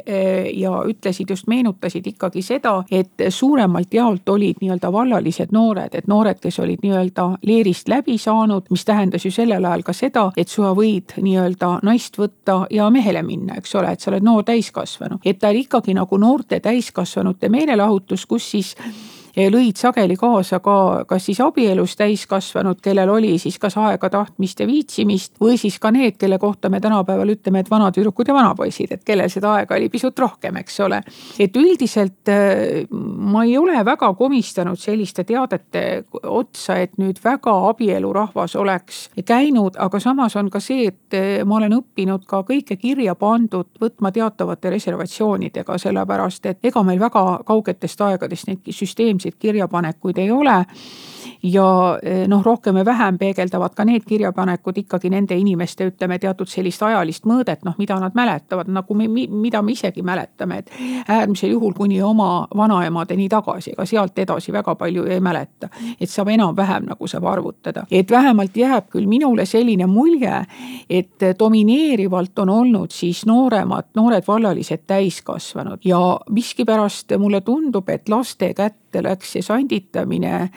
ja 0.54 0.72
ütlesid 0.88 1.30
just, 1.30 1.48
meenutasid 1.48 2.08
ikkagi 2.08 2.42
seda, 2.42 2.84
et 2.92 3.22
suuremalt 3.30 3.94
jaolt 3.94 4.30
olid 4.30 4.62
nii-öelda 4.62 4.92
vallalised 4.94 5.54
noored, 5.56 5.96
et 5.96 6.08
noored, 6.08 6.40
kes 6.42 6.60
olid 6.60 6.84
nii-öelda 6.84 7.28
leerist 7.48 7.90
läbi 7.92 8.18
saanud, 8.22 8.70
mis 8.72 8.86
tähendas 8.86 9.26
ju 9.26 9.32
sellel 9.32 9.66
ajal 9.66 9.86
ka 9.88 9.96
seda, 9.96 10.26
et 10.38 10.52
sa 10.52 10.74
võid 10.78 11.16
nii-öelda 11.22 11.78
naist 11.88 12.18
võtta 12.20 12.66
ja 12.74 12.90
mehele 12.94 13.24
minna, 13.26 13.58
eks 13.62 13.76
ole, 13.80 13.94
et 13.94 14.04
sa 14.04 14.12
oled 14.12 14.26
noor 14.26 14.46
täiskasvanu. 14.48 15.20
et 15.26 15.40
ta 15.40 15.50
oli 15.50 15.66
ikkagi 15.66 15.96
nagu 15.98 16.18
noorte 16.18 16.60
täiskasvanute 16.60 17.50
meelelahutus, 17.50 18.26
kus 18.26 18.52
siis 18.52 18.76
lõid 19.36 19.80
sageli 19.80 20.16
kaasa 20.20 20.60
ka 20.60 21.06
kas 21.08 21.26
siis 21.26 21.40
abielus 21.42 21.96
täiskasvanud, 22.00 22.82
kellel 22.84 23.10
oli 23.10 23.38
siis 23.40 23.58
kas 23.60 23.78
aega, 23.80 24.10
tahtmist 24.10 24.60
ja 24.60 24.68
viitsimist 24.68 25.40
või 25.42 25.58
siis 25.58 25.80
ka 25.80 25.92
need, 25.92 26.18
kelle 26.20 26.38
kohta 26.40 26.70
me 26.70 26.82
tänapäeval 26.84 27.30
ütleme, 27.36 27.62
et 27.64 27.72
vanatüdrukud 27.72 28.28
ja 28.28 28.36
vanapoisid, 28.36 28.92
et 28.92 29.04
kellel 29.08 29.30
seda 29.32 29.54
aega 29.60 29.76
oli 29.76 29.90
pisut 29.90 30.20
rohkem, 30.20 30.58
eks 30.62 30.80
ole. 30.80 31.02
et 31.40 31.58
üldiselt 31.58 32.30
äh, 32.30 32.88
ma 32.92 33.44
ei 33.44 33.58
ole 33.58 33.86
väga 33.86 34.14
komistanud 34.14 34.80
selliste 34.80 35.24
teadete 35.24 36.04
otsa, 36.24 36.78
et 36.78 36.98
nüüd 36.98 37.20
väga 37.24 37.54
abielurahvas 37.70 38.56
oleks 38.56 39.10
käinud, 39.26 39.80
aga 39.80 40.00
samas 40.00 40.36
on 40.36 40.50
ka 40.50 40.60
see, 40.60 40.88
et 40.92 41.18
äh, 41.18 41.46
ma 41.46 41.62
olen 41.62 41.78
õppinud 41.80 42.28
ka 42.28 42.44
kõike 42.48 42.76
kirja 42.82 43.16
pandud 43.16 43.72
võtma 43.82 44.12
teatavate 44.12 44.70
reservatsioonidega, 44.76 45.78
sellepärast 45.78 46.46
et 46.52 46.72
ega 46.72 46.84
meil 46.84 47.00
väga 47.00 47.26
kaugetest 47.48 48.02
aegadest 48.02 48.48
neid 48.48 48.68
süsteemseid 48.72 49.21
selliseid 49.22 49.40
kirjapanekuid 49.40 50.18
ei 50.18 50.32
ole 50.32 50.66
ja 51.44 51.98
eh, 52.04 52.28
noh, 52.28 52.44
rohkem 52.44 52.76
või 52.76 52.86
vähem 52.86 53.18
peegeldavad 53.18 53.74
ka 53.76 53.86
need 53.86 54.06
kirjapanekud 54.08 54.78
ikkagi 54.84 55.10
nende 55.10 55.36
inimeste, 55.38 55.88
ütleme, 55.90 56.20
teatud 56.22 56.50
sellist 56.50 56.84
ajalist 56.86 57.26
mõõdet, 57.30 57.64
noh, 57.66 57.76
mida 57.82 57.98
nad 58.00 58.16
mäletavad, 58.18 58.70
nagu 58.72 58.98
me, 58.98 59.08
mida 59.08 59.62
me 59.62 59.74
isegi 59.74 60.04
mäletame, 60.06 60.62
et 60.62 60.72
äärmisel 61.08 61.56
juhul 61.56 61.74
kuni 61.78 62.02
oma 62.06 62.48
vanaemadeni 62.58 63.30
tagasi, 63.30 63.74
ega 63.74 63.86
sealt 63.90 64.20
edasi 64.20 64.54
väga 64.54 64.76
palju 64.76 65.06
ei 65.10 65.20
mäleta. 65.20 65.70
et 66.00 66.10
saab 66.10 66.28
enam-vähem 66.28 66.86
nagu 66.86 67.08
saab 67.08 67.26
arvutada, 67.26 67.86
et 67.92 68.12
vähemalt 68.12 68.58
jääb 68.58 68.90
küll 68.90 69.08
minule 69.08 69.46
selline 69.46 69.88
mulje, 69.88 70.46
et 70.90 71.26
domineerivalt 71.40 72.40
on 72.40 72.50
olnud 72.50 72.92
siis 72.92 73.26
nooremad, 73.26 73.92
noored 73.96 74.28
vallalised 74.28 74.86
täiskasvanud 74.88 75.80
ja 75.86 76.20
miskipärast 76.30 77.18
mulle 77.18 77.42
tundub, 77.42 77.90
et 77.90 78.10
laste 78.10 78.54
kätte 78.54 79.04
läks 79.04 79.32
see 79.34 79.42
sanditamine 79.42 80.50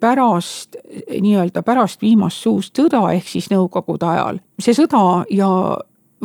pärast 0.00 0.76
nii-öelda 1.20 1.62
pärast 1.62 2.00
viimast 2.02 2.40
suust 2.42 2.78
sõda 2.78 3.02
ehk 3.12 3.28
siis 3.28 3.50
nõukogude 3.52 4.06
ajal. 4.08 4.38
see 4.60 4.74
sõda 4.74 5.24
ja 5.30 5.50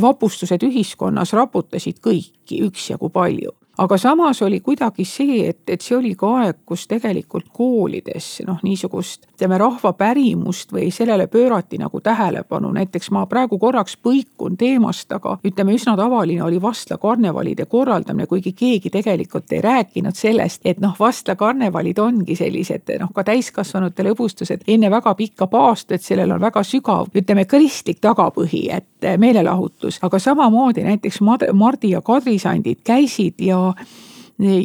vapustused 0.02 0.64
ühiskonnas 0.64 1.34
raputasid 1.34 2.00
kõiki 2.00 2.64
üksjagu 2.68 3.10
palju 3.10 3.52
aga 3.78 3.98
samas 3.98 4.42
oli 4.42 4.60
kuidagi 4.60 5.06
see, 5.06 5.48
et, 5.50 5.64
et 5.68 5.82
see 5.82 5.96
oli 5.98 6.14
ka 6.16 6.30
aeg, 6.44 6.60
kus 6.66 6.86
tegelikult 6.88 7.48
koolides 7.54 8.44
noh, 8.46 8.60
niisugust 8.64 9.26
ütleme, 9.34 9.58
rahvapärimust 9.58 10.74
või 10.76 10.92
sellele 10.94 11.26
pöörati 11.28 11.80
nagu 11.82 12.02
tähelepanu, 12.02 12.70
näiteks 12.76 13.10
ma 13.16 13.26
praegu 13.30 13.58
korraks 13.60 13.98
põikun 13.98 14.58
teemast, 14.58 15.10
aga 15.18 15.40
ütleme, 15.44 15.74
üsna 15.74 15.96
tavaline 15.98 16.44
oli 16.46 16.62
vastlakarnevalide 16.62 17.66
korraldamine, 17.66 18.28
kuigi 18.30 18.54
keegi 18.54 18.92
tegelikult 18.94 19.52
ei 19.52 19.64
rääkinud 19.66 20.16
sellest, 20.18 20.62
et 20.66 20.82
noh, 20.84 20.94
vastlakarnevalid 21.00 22.00
ongi 22.00 22.38
sellised 22.38 22.94
noh, 23.02 23.10
ka 23.16 23.26
täiskasvanute 23.26 24.06
lõbustused 24.06 24.68
enne 24.68 24.94
väga 24.94 25.16
pikka 25.18 25.50
paastu, 25.50 25.98
et 25.98 26.06
sellel 26.06 26.36
on 26.36 26.46
väga 26.46 26.62
sügav, 26.68 27.10
ütleme, 27.18 27.48
kristlik 27.50 28.04
tagapõhi, 28.06 28.68
et 28.78 29.10
meelelahutus, 29.18 29.98
aga 30.06 30.20
samamoodi 30.22 30.86
näiteks 30.86 31.20
Mardi 31.54 31.96
ja 31.96 32.02
Kadri 32.06 32.38
sandid 32.40 32.84
käisid 32.86 33.42
ja 33.42 33.63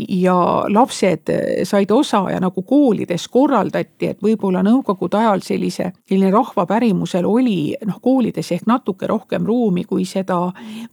ja 0.09 0.65
lapsed 0.69 1.31
said 1.65 1.91
osa 1.91 2.31
ja 2.31 2.41
nagu 2.41 2.63
koolides 2.63 3.29
korraldati, 3.29 4.07
et 4.07 4.23
võib-olla 4.25 4.63
nõukogude 4.65 5.21
ajal 5.21 5.43
sellise, 5.45 5.91
selline 6.09 6.31
rahvapärimusel 6.33 7.27
oli 7.29 7.77
noh, 7.87 8.01
koolides 8.03 8.53
ehk 8.57 8.67
natuke 8.67 9.07
rohkem 9.07 9.47
ruumi, 9.47 9.85
kui 9.85 10.07
seda 10.09 10.41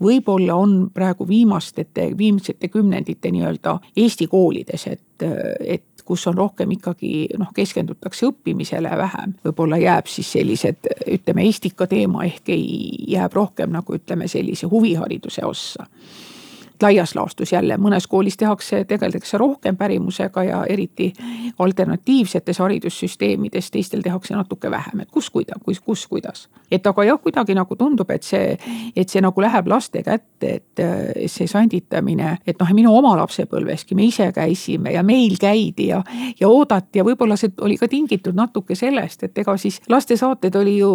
võib-olla 0.04 0.60
on 0.60 0.78
praegu 0.94 1.28
viimaste, 1.28 1.88
viimasete 2.18 2.68
kümnendite 2.68 3.32
nii-öelda 3.32 3.80
Eesti 3.96 4.28
koolides, 4.28 4.88
et, 4.92 5.28
et 5.64 6.06
kus 6.06 6.28
on 6.28 6.38
rohkem 6.38 6.76
ikkagi 6.76 7.26
noh, 7.40 7.50
keskendutakse 7.56 8.28
õppimisele 8.28 8.92
vähem. 8.98 9.34
võib-olla 9.46 9.80
jääb 9.82 10.12
siis 10.12 10.36
sellised, 10.36 10.92
ütleme, 11.08 11.48
Eestika 11.48 11.88
teema 11.88 12.28
ehk 12.28 12.54
ei, 12.54 12.68
jääb 13.16 13.34
rohkem 13.34 13.72
nagu 13.74 13.96
ütleme, 13.96 14.28
sellise 14.28 14.68
huvihariduse 14.70 15.46
ossa 15.46 15.88
laias 16.84 17.16
laastus 17.16 17.54
jälle 17.54 17.78
mõnes 17.78 18.08
koolis 18.08 18.38
tehakse, 18.38 18.84
tegeldakse 18.86 19.38
rohkem 19.38 19.78
pärimusega 19.78 20.44
ja 20.44 20.64
eriti 20.70 21.14
alternatiivsetes 21.60 22.60
haridussüsteemides, 22.60 23.72
teistel 23.72 24.02
tehakse 24.02 24.36
natuke 24.36 24.72
vähem, 24.72 25.00
et 25.00 25.12
kus, 25.12 25.30
kuida-, 25.30 25.60
kus, 25.64 25.80
kus, 25.80 26.08
kuidas. 26.08 26.48
et 26.72 26.88
aga 26.88 27.04
jah, 27.04 27.20
kuidagi 27.22 27.56
nagu 27.56 27.76
tundub, 27.76 28.10
et 28.12 28.24
see, 28.24 28.58
et 28.96 29.10
see 29.10 29.22
nagu 29.22 29.42
läheb 29.42 29.68
laste 29.68 30.02
kätte, 30.04 30.56
et 30.56 30.84
see 31.32 31.48
sanditamine, 31.48 32.38
et 32.48 32.60
noh, 32.60 32.74
minu 32.74 32.96
oma 32.98 33.16
lapsepõlveski 33.20 33.96
me 33.96 34.08
ise 34.10 34.32
käisime 34.36 34.94
ja 34.96 35.04
meil 35.04 35.38
käidi 35.40 35.90
ja, 35.92 36.02
ja 36.40 36.50
oodati 36.50 37.00
ja 37.00 37.06
võib-olla 37.06 37.38
see 37.40 37.54
oli 37.62 37.78
ka 37.78 37.88
tingitud 37.88 38.36
natuke 38.36 38.76
sellest, 38.76 39.24
et 39.24 39.38
ega 39.38 39.58
siis 39.62 39.80
lastesaated 39.90 40.56
oli 40.56 40.78
ju 40.80 40.92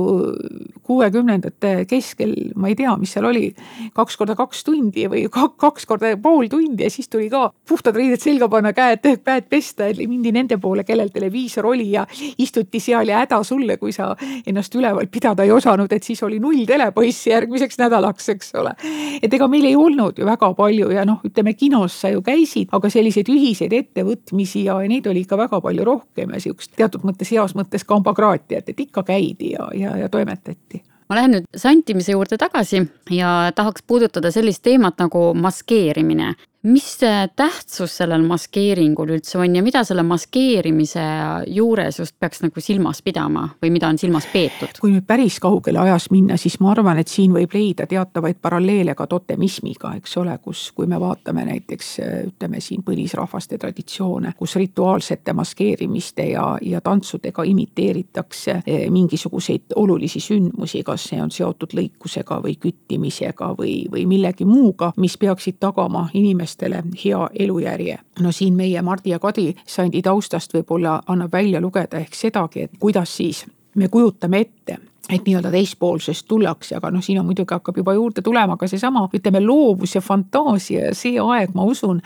kuuekümnendate 0.83 1.85
keskel, 1.89 2.35
ma 2.57 2.69
ei 2.69 2.77
tea, 2.79 2.93
mis 3.01 3.15
seal 3.15 3.31
oli, 3.31 3.51
kaks 3.95 4.19
korda 4.19 4.37
kaks 4.39 4.65
tundi 4.67 5.07
või 5.11 5.27
kaks 5.31 5.57
kaks 5.71 5.87
korda 5.87 6.11
pool 6.23 6.49
tundi 6.51 6.85
ja 6.85 6.91
siis 6.91 7.09
tuli 7.09 7.29
ka 7.31 7.51
puhtad 7.69 7.97
riided 7.97 8.21
selga 8.23 8.49
panna, 8.51 8.73
käed, 8.77 9.07
käed 9.25 9.47
pesta 9.51 9.89
ja 9.89 10.09
mindi 10.09 10.33
nende 10.35 10.59
poole, 10.61 10.85
kellel 10.85 11.13
televiisor 11.15 11.67
oli 11.71 11.91
ja 11.93 12.05
istuti 12.39 12.81
seal 12.83 13.09
ja 13.09 13.23
häda 13.23 13.41
sulle, 13.47 13.77
kui 13.81 13.93
sa 13.95 14.11
ennast 14.47 14.75
üleval 14.75 15.09
pidada 15.13 15.47
ei 15.47 15.53
osanud, 15.55 15.93
et 15.93 16.07
siis 16.07 16.23
oli 16.27 16.41
null 16.43 16.67
telepoiss 16.69 17.29
järgmiseks 17.31 17.79
nädalaks, 17.81 18.29
eks 18.35 18.55
ole. 18.61 18.75
et 19.23 19.33
ega 19.33 19.49
meil 19.49 19.71
ei 19.71 19.77
olnud 19.77 20.19
ju 20.19 20.27
väga 20.27 20.53
palju 20.59 20.91
ja 20.95 21.07
noh, 21.09 21.23
ütleme 21.27 21.55
kinos 21.55 22.01
sa 22.03 22.13
ju 22.13 22.23
käisid, 22.27 22.71
aga 22.77 22.91
selliseid 22.91 23.31
ühiseid 23.33 23.75
ettevõtmisi 23.77 24.67
ja 24.67 24.79
neid 24.91 25.07
oli 25.11 25.25
ikka 25.25 25.39
väga 25.41 25.61
palju 25.65 25.87
rohkem 25.87 26.35
ja 26.35 26.43
sihukest 26.43 26.75
teatud 26.77 27.07
mõttes 27.07 27.31
heas 27.33 27.57
mõttes 27.59 27.87
kambakraatiat, 27.87 28.73
et 28.73 28.87
ikka 28.87 29.05
käidi 29.07 29.55
ja, 29.55 29.71
ja, 29.77 29.97
ja 30.05 30.09
toimetati 30.13 30.83
ma 31.11 31.19
lähen 31.19 31.35
nüüd 31.35 31.47
santimise 31.59 32.15
juurde 32.15 32.39
tagasi 32.39 32.85
ja 33.11 33.51
tahaks 33.57 33.83
puudutada 33.87 34.31
sellist 34.31 34.63
teemat 34.63 35.03
nagu 35.03 35.33
maskeerimine 35.35 36.37
mis 36.63 36.99
tähtsus 37.37 37.95
sellel 37.97 38.23
maskeeringul 38.29 39.15
üldse 39.15 39.39
on 39.41 39.55
ja 39.57 39.63
mida 39.65 39.81
selle 39.85 40.03
maskeerimise 40.05 41.03
juures 41.49 41.99
just 41.99 42.19
peaks 42.21 42.43
nagu 42.45 42.61
silmas 42.61 43.01
pidama 43.03 43.47
või 43.63 43.71
mida 43.73 43.89
on 43.89 43.99
silmas 43.99 44.27
peetud? 44.29 44.77
kui 44.81 44.93
nüüd 44.93 45.07
päris 45.09 45.39
kaugele 45.41 45.81
ajas 45.81 46.11
minna, 46.13 46.37
siis 46.37 46.59
ma 46.61 46.75
arvan, 46.75 47.01
et 47.01 47.09
siin 47.09 47.33
võib 47.33 47.55
leida 47.57 47.87
teatavaid 47.89 48.37
paralleele 48.43 48.95
ka 48.95 49.07
totemismiga, 49.09 49.95
eks 49.97 50.17
ole, 50.21 50.37
kus, 50.45 50.67
kui 50.77 50.89
me 50.91 50.99
vaatame 51.01 51.47
näiteks 51.49 51.89
ütleme 52.27 52.61
siin 52.61 52.85
põlisrahvaste 52.85 53.57
traditsioone, 53.59 54.35
kus 54.37 54.59
rituaalsete 54.61 55.33
maskeerimiste 55.33 56.29
ja, 56.35 56.45
ja 56.61 56.85
tantsudega 56.85 57.47
imiteeritakse 57.49 58.59
eh, 58.67 58.85
mingisuguseid 58.93 59.73
olulisi 59.81 60.21
sündmusi, 60.21 60.85
kas 60.85 61.09
see 61.09 61.23
on 61.25 61.33
seotud 61.33 61.73
lõikusega 61.73 62.43
või 62.45 62.59
küttimisega 62.61 63.55
või, 63.57 63.87
või 63.89 64.05
millegi 64.13 64.45
muuga, 64.45 64.93
mis 65.01 65.17
peaksid 65.17 65.57
tagama 65.61 66.11
inimeste 66.13 66.50
inimestele 66.51 66.83
hea 67.05 67.29
elujärje. 67.39 67.99
no 68.21 68.33
siin 68.33 68.55
meie 68.55 68.83
Mardi 68.83 69.11
ja 69.11 69.19
Kadi 69.19 69.55
sandi 69.67 70.03
taustast 70.03 70.55
võib-olla 70.55 71.01
annab 71.07 71.33
välja 71.33 71.61
lugeda 71.61 71.99
ehk 71.99 72.15
sedagi, 72.15 72.63
et 72.63 72.71
kuidas 72.79 73.17
siis 73.17 73.47
me 73.75 73.89
kujutame 73.89 74.41
ette 74.41 74.79
et 75.11 75.25
nii-öelda 75.27 75.51
teispoolsest 75.51 76.27
tullakse, 76.29 76.77
aga 76.77 76.91
noh, 76.91 77.03
siin 77.03 77.19
on 77.19 77.27
muidugi 77.27 77.51
hakkab 77.55 77.77
juba 77.77 77.95
juurde 77.95 78.23
tulema 78.23 78.57
ka 78.57 78.69
seesama, 78.69 79.09
ütleme 79.15 79.41
loovus 79.43 79.95
ja 79.95 80.01
fantaasia 80.01 80.85
ja 80.85 80.95
see 80.95 81.19
aeg, 81.19 81.51
ma 81.55 81.65
usun, 81.67 82.01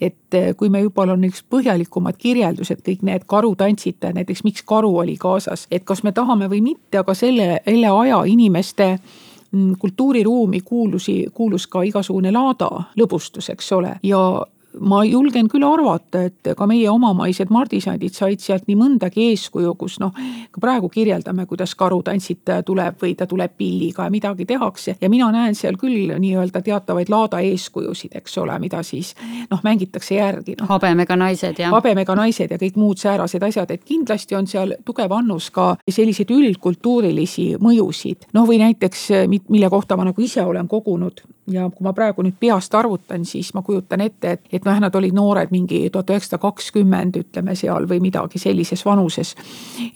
et 0.00 0.38
kui 0.56 0.70
me 0.72 0.80
juba 0.80 1.04
on 1.12 1.24
üks 1.28 1.42
põhjalikumad 1.50 2.16
kirjeldused, 2.16 2.80
kõik 2.86 3.02
need 3.04 3.26
karutantsitajad, 3.28 4.16
näiteks 4.16 4.44
miks 4.44 4.64
karu 4.64 4.94
oli 5.02 5.18
kaasas, 5.20 5.66
et 5.70 5.84
kas 5.84 6.02
me 6.02 6.12
tahame 6.16 6.48
või 6.48 6.62
mitte, 6.62 7.02
aga 7.02 7.14
selle, 7.14 7.60
selle 7.66 7.92
aja 7.92 8.22
inimeste 8.24 8.94
kultuuriruumi 9.78 10.60
kuulusi, 10.60 11.26
kuulus 11.34 11.66
ka 11.66 11.82
igasugune 11.86 12.32
laada 12.32 12.68
lõbustus, 12.98 13.50
eks 13.52 13.72
ole, 13.72 13.96
ja 14.02 14.20
ma 14.80 15.02
julgen 15.04 15.48
küll 15.48 15.64
arvata, 15.66 16.22
et 16.28 16.52
ka 16.56 16.66
meie 16.68 16.88
omamaised 16.90 17.50
mardisandid 17.52 18.14
said 18.16 18.42
sealt 18.42 18.66
nii 18.68 18.76
mõndagi 18.78 19.28
eeskuju, 19.30 19.74
kus 19.78 19.98
noh, 20.02 20.14
ka 20.52 20.62
praegu 20.62 20.90
kirjeldame, 20.92 21.46
kuidas 21.48 21.74
karutantsitaja 21.78 22.64
tuleb 22.66 22.98
või 23.02 23.14
ta 23.18 23.26
tuleb 23.26 23.56
pilliga 23.56 24.06
ja 24.06 24.12
midagi 24.12 24.46
tehakse 24.48 24.96
ja 25.00 25.10
mina 25.12 25.28
näen 25.34 25.54
seal 25.58 25.78
küll 25.80 26.12
nii-öelda 26.12 26.62
teatavaid 26.64 27.10
laada 27.12 27.40
eeskujusid, 27.44 28.16
eks 28.20 28.38
ole, 28.42 28.58
mida 28.62 28.82
siis 28.86 29.14
noh, 29.50 29.62
mängitakse 29.64 30.18
järgi 30.18 30.56
no.. 30.60 30.68
habemega 30.70 31.16
naised 31.16 31.62
ja. 31.62 31.70
habemega 31.74 32.16
naised 32.18 32.52
ja 32.52 32.60
kõik 32.60 32.80
muud 32.80 33.00
säärased 33.00 33.42
asjad, 33.42 33.72
et 33.72 33.84
kindlasti 33.84 34.36
on 34.38 34.50
seal 34.50 34.76
tugev 34.84 35.12
annus 35.16 35.50
ka 35.54 35.74
selliseid 35.88 36.30
üldkultuurilisi 36.34 37.54
mõjusid. 37.62 38.28
noh, 38.36 38.48
või 38.48 38.60
näiteks, 38.62 39.08
mille 39.30 39.70
kohta 39.70 39.96
ma 39.96 40.08
nagu 40.08 40.22
ise 40.22 40.44
olen 40.44 40.68
kogunud 40.68 41.24
ja 41.50 41.68
kui 41.70 41.84
ma 41.86 41.92
praegu 41.96 42.24
nüüd 42.26 42.36
peast 42.40 42.74
arvutan, 42.74 43.24
siis 43.28 43.52
ma 43.54 43.62
kujutan 43.66 44.02
ette, 44.04 44.36
et, 44.36 44.48
et 44.52 44.65
noh, 44.66 44.80
nad 44.82 44.94
olid 44.98 45.14
noored 45.16 45.52
mingi 45.54 45.86
tuhat 45.92 46.10
üheksasada 46.12 46.40
kakskümmend, 46.42 47.16
ütleme 47.20 47.54
seal 47.58 47.86
või 47.88 48.00
midagi 48.04 48.40
sellises 48.42 48.84
vanuses. 48.86 49.34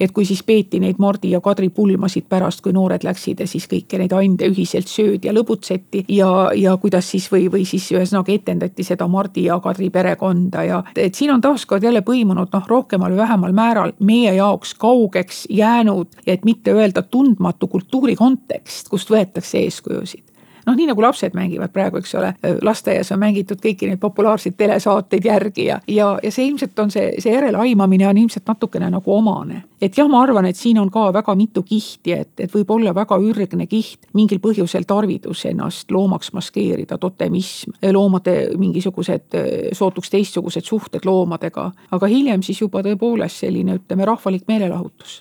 et 0.00 0.12
kui 0.12 0.24
siis 0.24 0.42
peeti 0.42 0.80
neid 0.80 0.98
Mardi 0.98 1.30
ja 1.30 1.40
Kadri 1.40 1.68
pulmasid 1.68 2.28
pärast, 2.28 2.60
kui 2.64 2.72
noored 2.72 3.04
läksid 3.04 3.40
ja 3.40 3.46
siis 3.46 3.66
kõiki 3.70 3.98
neid 3.98 4.12
ande 4.16 4.48
ühiselt 4.50 4.88
söödi 4.88 5.28
ja 5.28 5.34
lõbutseti 5.34 6.04
ja, 6.08 6.50
ja 6.54 6.76
kuidas 6.76 7.10
siis 7.10 7.28
või, 7.32 7.48
või 7.52 7.64
siis 7.68 7.90
ühesõnaga 7.92 8.32
etendati 8.32 8.84
seda 8.86 9.08
Mardi 9.08 9.46
ja 9.48 9.60
Kadri 9.60 9.90
perekonda 9.90 10.64
ja 10.64 10.82
et 10.96 11.14
siin 11.14 11.34
on 11.34 11.40
taaskord 11.44 11.84
jälle 11.84 12.02
põimunud 12.06 12.52
noh, 12.52 12.66
rohkemal 12.68 13.12
või 13.14 13.22
vähemal 13.24 13.56
määral 13.56 13.94
meie 14.00 14.34
jaoks 14.34 14.74
kaugeks 14.74 15.46
jäänud, 15.50 16.22
et 16.26 16.44
mitte 16.44 16.72
öelda 16.72 17.02
tundmatu 17.02 17.68
kultuuri 17.68 18.16
kontekst, 18.16 18.88
kust 18.88 19.10
võetakse 19.10 19.58
eeskujusid 19.64 20.29
noh, 20.70 20.78
nii 20.78 20.88
nagu 20.90 21.02
lapsed 21.02 21.34
mängivad 21.36 21.72
praegu, 21.74 22.00
eks 22.00 22.14
ole, 22.18 22.32
lasteaias 22.62 23.10
on 23.14 23.20
mängitud 23.22 23.60
kõiki 23.62 23.88
neid 23.90 24.00
populaarseid 24.02 24.56
telesaateid 24.58 25.26
järgi 25.26 25.66
ja, 25.66 25.80
ja, 25.90 26.12
ja 26.22 26.32
see 26.32 26.46
ilmselt 26.48 26.78
on 26.78 26.92
see, 26.94 27.12
see 27.22 27.34
järeleaimamine 27.34 28.08
on 28.08 28.20
ilmselt 28.22 28.46
natukene 28.48 28.90
nagu 28.90 29.14
omane. 29.14 29.64
et 29.80 29.96
jah, 29.96 30.08
ma 30.08 30.22
arvan, 30.22 30.46
et 30.46 30.56
siin 30.56 30.78
on 30.78 30.90
ka 30.92 31.08
väga 31.12 31.34
mitu 31.34 31.62
kihti, 31.66 32.12
et, 32.12 32.32
et 32.38 32.54
võib 32.54 32.70
olla 32.76 32.94
väga 32.94 33.18
ürgne 33.18 33.66
kiht 33.66 34.10
mingil 34.14 34.40
põhjusel 34.42 34.86
tarvidus 34.86 35.44
ennast 35.48 35.90
loomaks 35.90 36.32
maskeerida, 36.36 36.98
totemism, 36.98 37.74
loomade 37.92 38.36
mingisugused 38.58 39.38
sootuks 39.76 40.12
teistsugused 40.12 40.68
suhted 40.68 41.08
loomadega, 41.08 41.70
aga 41.90 42.06
hiljem 42.06 42.44
siis 42.46 42.60
juba 42.60 42.84
tõepoolest 42.86 43.44
selline, 43.46 43.80
ütleme, 43.80 44.06
rahvalik 44.08 44.46
meelelahutus 44.48 45.20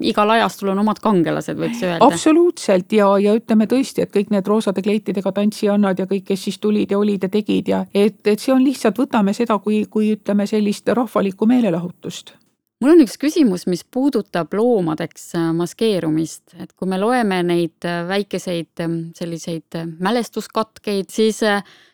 igal 0.00 0.30
ajastul 0.36 0.72
on 0.72 0.82
omad 0.82 1.00
kangelased, 1.02 1.58
võiks 1.60 1.82
öelda. 1.84 2.04
absoluutselt 2.06 2.92
ja, 2.92 3.08
ja 3.22 3.34
ütleme 3.38 3.68
tõesti, 3.70 4.04
et 4.04 4.12
kõik 4.14 4.32
need 4.34 4.46
roosade 4.48 4.82
kleitidega 4.82 5.32
tantsijannad 5.36 5.98
ja 5.98 6.08
kõik, 6.10 6.26
kes 6.32 6.48
siis 6.48 6.58
tulid 6.58 6.90
ja 6.90 6.98
olid 6.98 7.26
ja 7.26 7.32
tegid 7.32 7.68
ja 7.68 7.84
et, 7.94 8.20
et 8.26 8.40
see 8.40 8.54
on 8.54 8.64
lihtsalt, 8.64 8.98
võtame 8.98 9.34
seda 9.36 9.58
kui, 9.58 9.84
kui 9.90 10.14
ütleme 10.16 10.46
sellist 10.50 10.88
rahvalikku 10.88 11.48
meelelahutust 11.50 12.34
mul 12.80 12.94
on 12.94 13.02
üks 13.04 13.18
küsimus, 13.20 13.66
mis 13.68 13.82
puudutab 13.84 14.54
loomadeks 14.56 15.34
äh, 15.36 15.50
maskeerumist, 15.56 16.54
et 16.56 16.72
kui 16.72 16.88
me 16.88 16.98
loeme 17.00 17.42
neid 17.44 17.84
äh, 17.88 18.02
väikeseid 18.08 18.82
ähm, 18.84 18.98
selliseid 19.16 19.76
äh, 19.76 19.86
mälestuskatkeid, 20.00 21.10
siis 21.12 21.42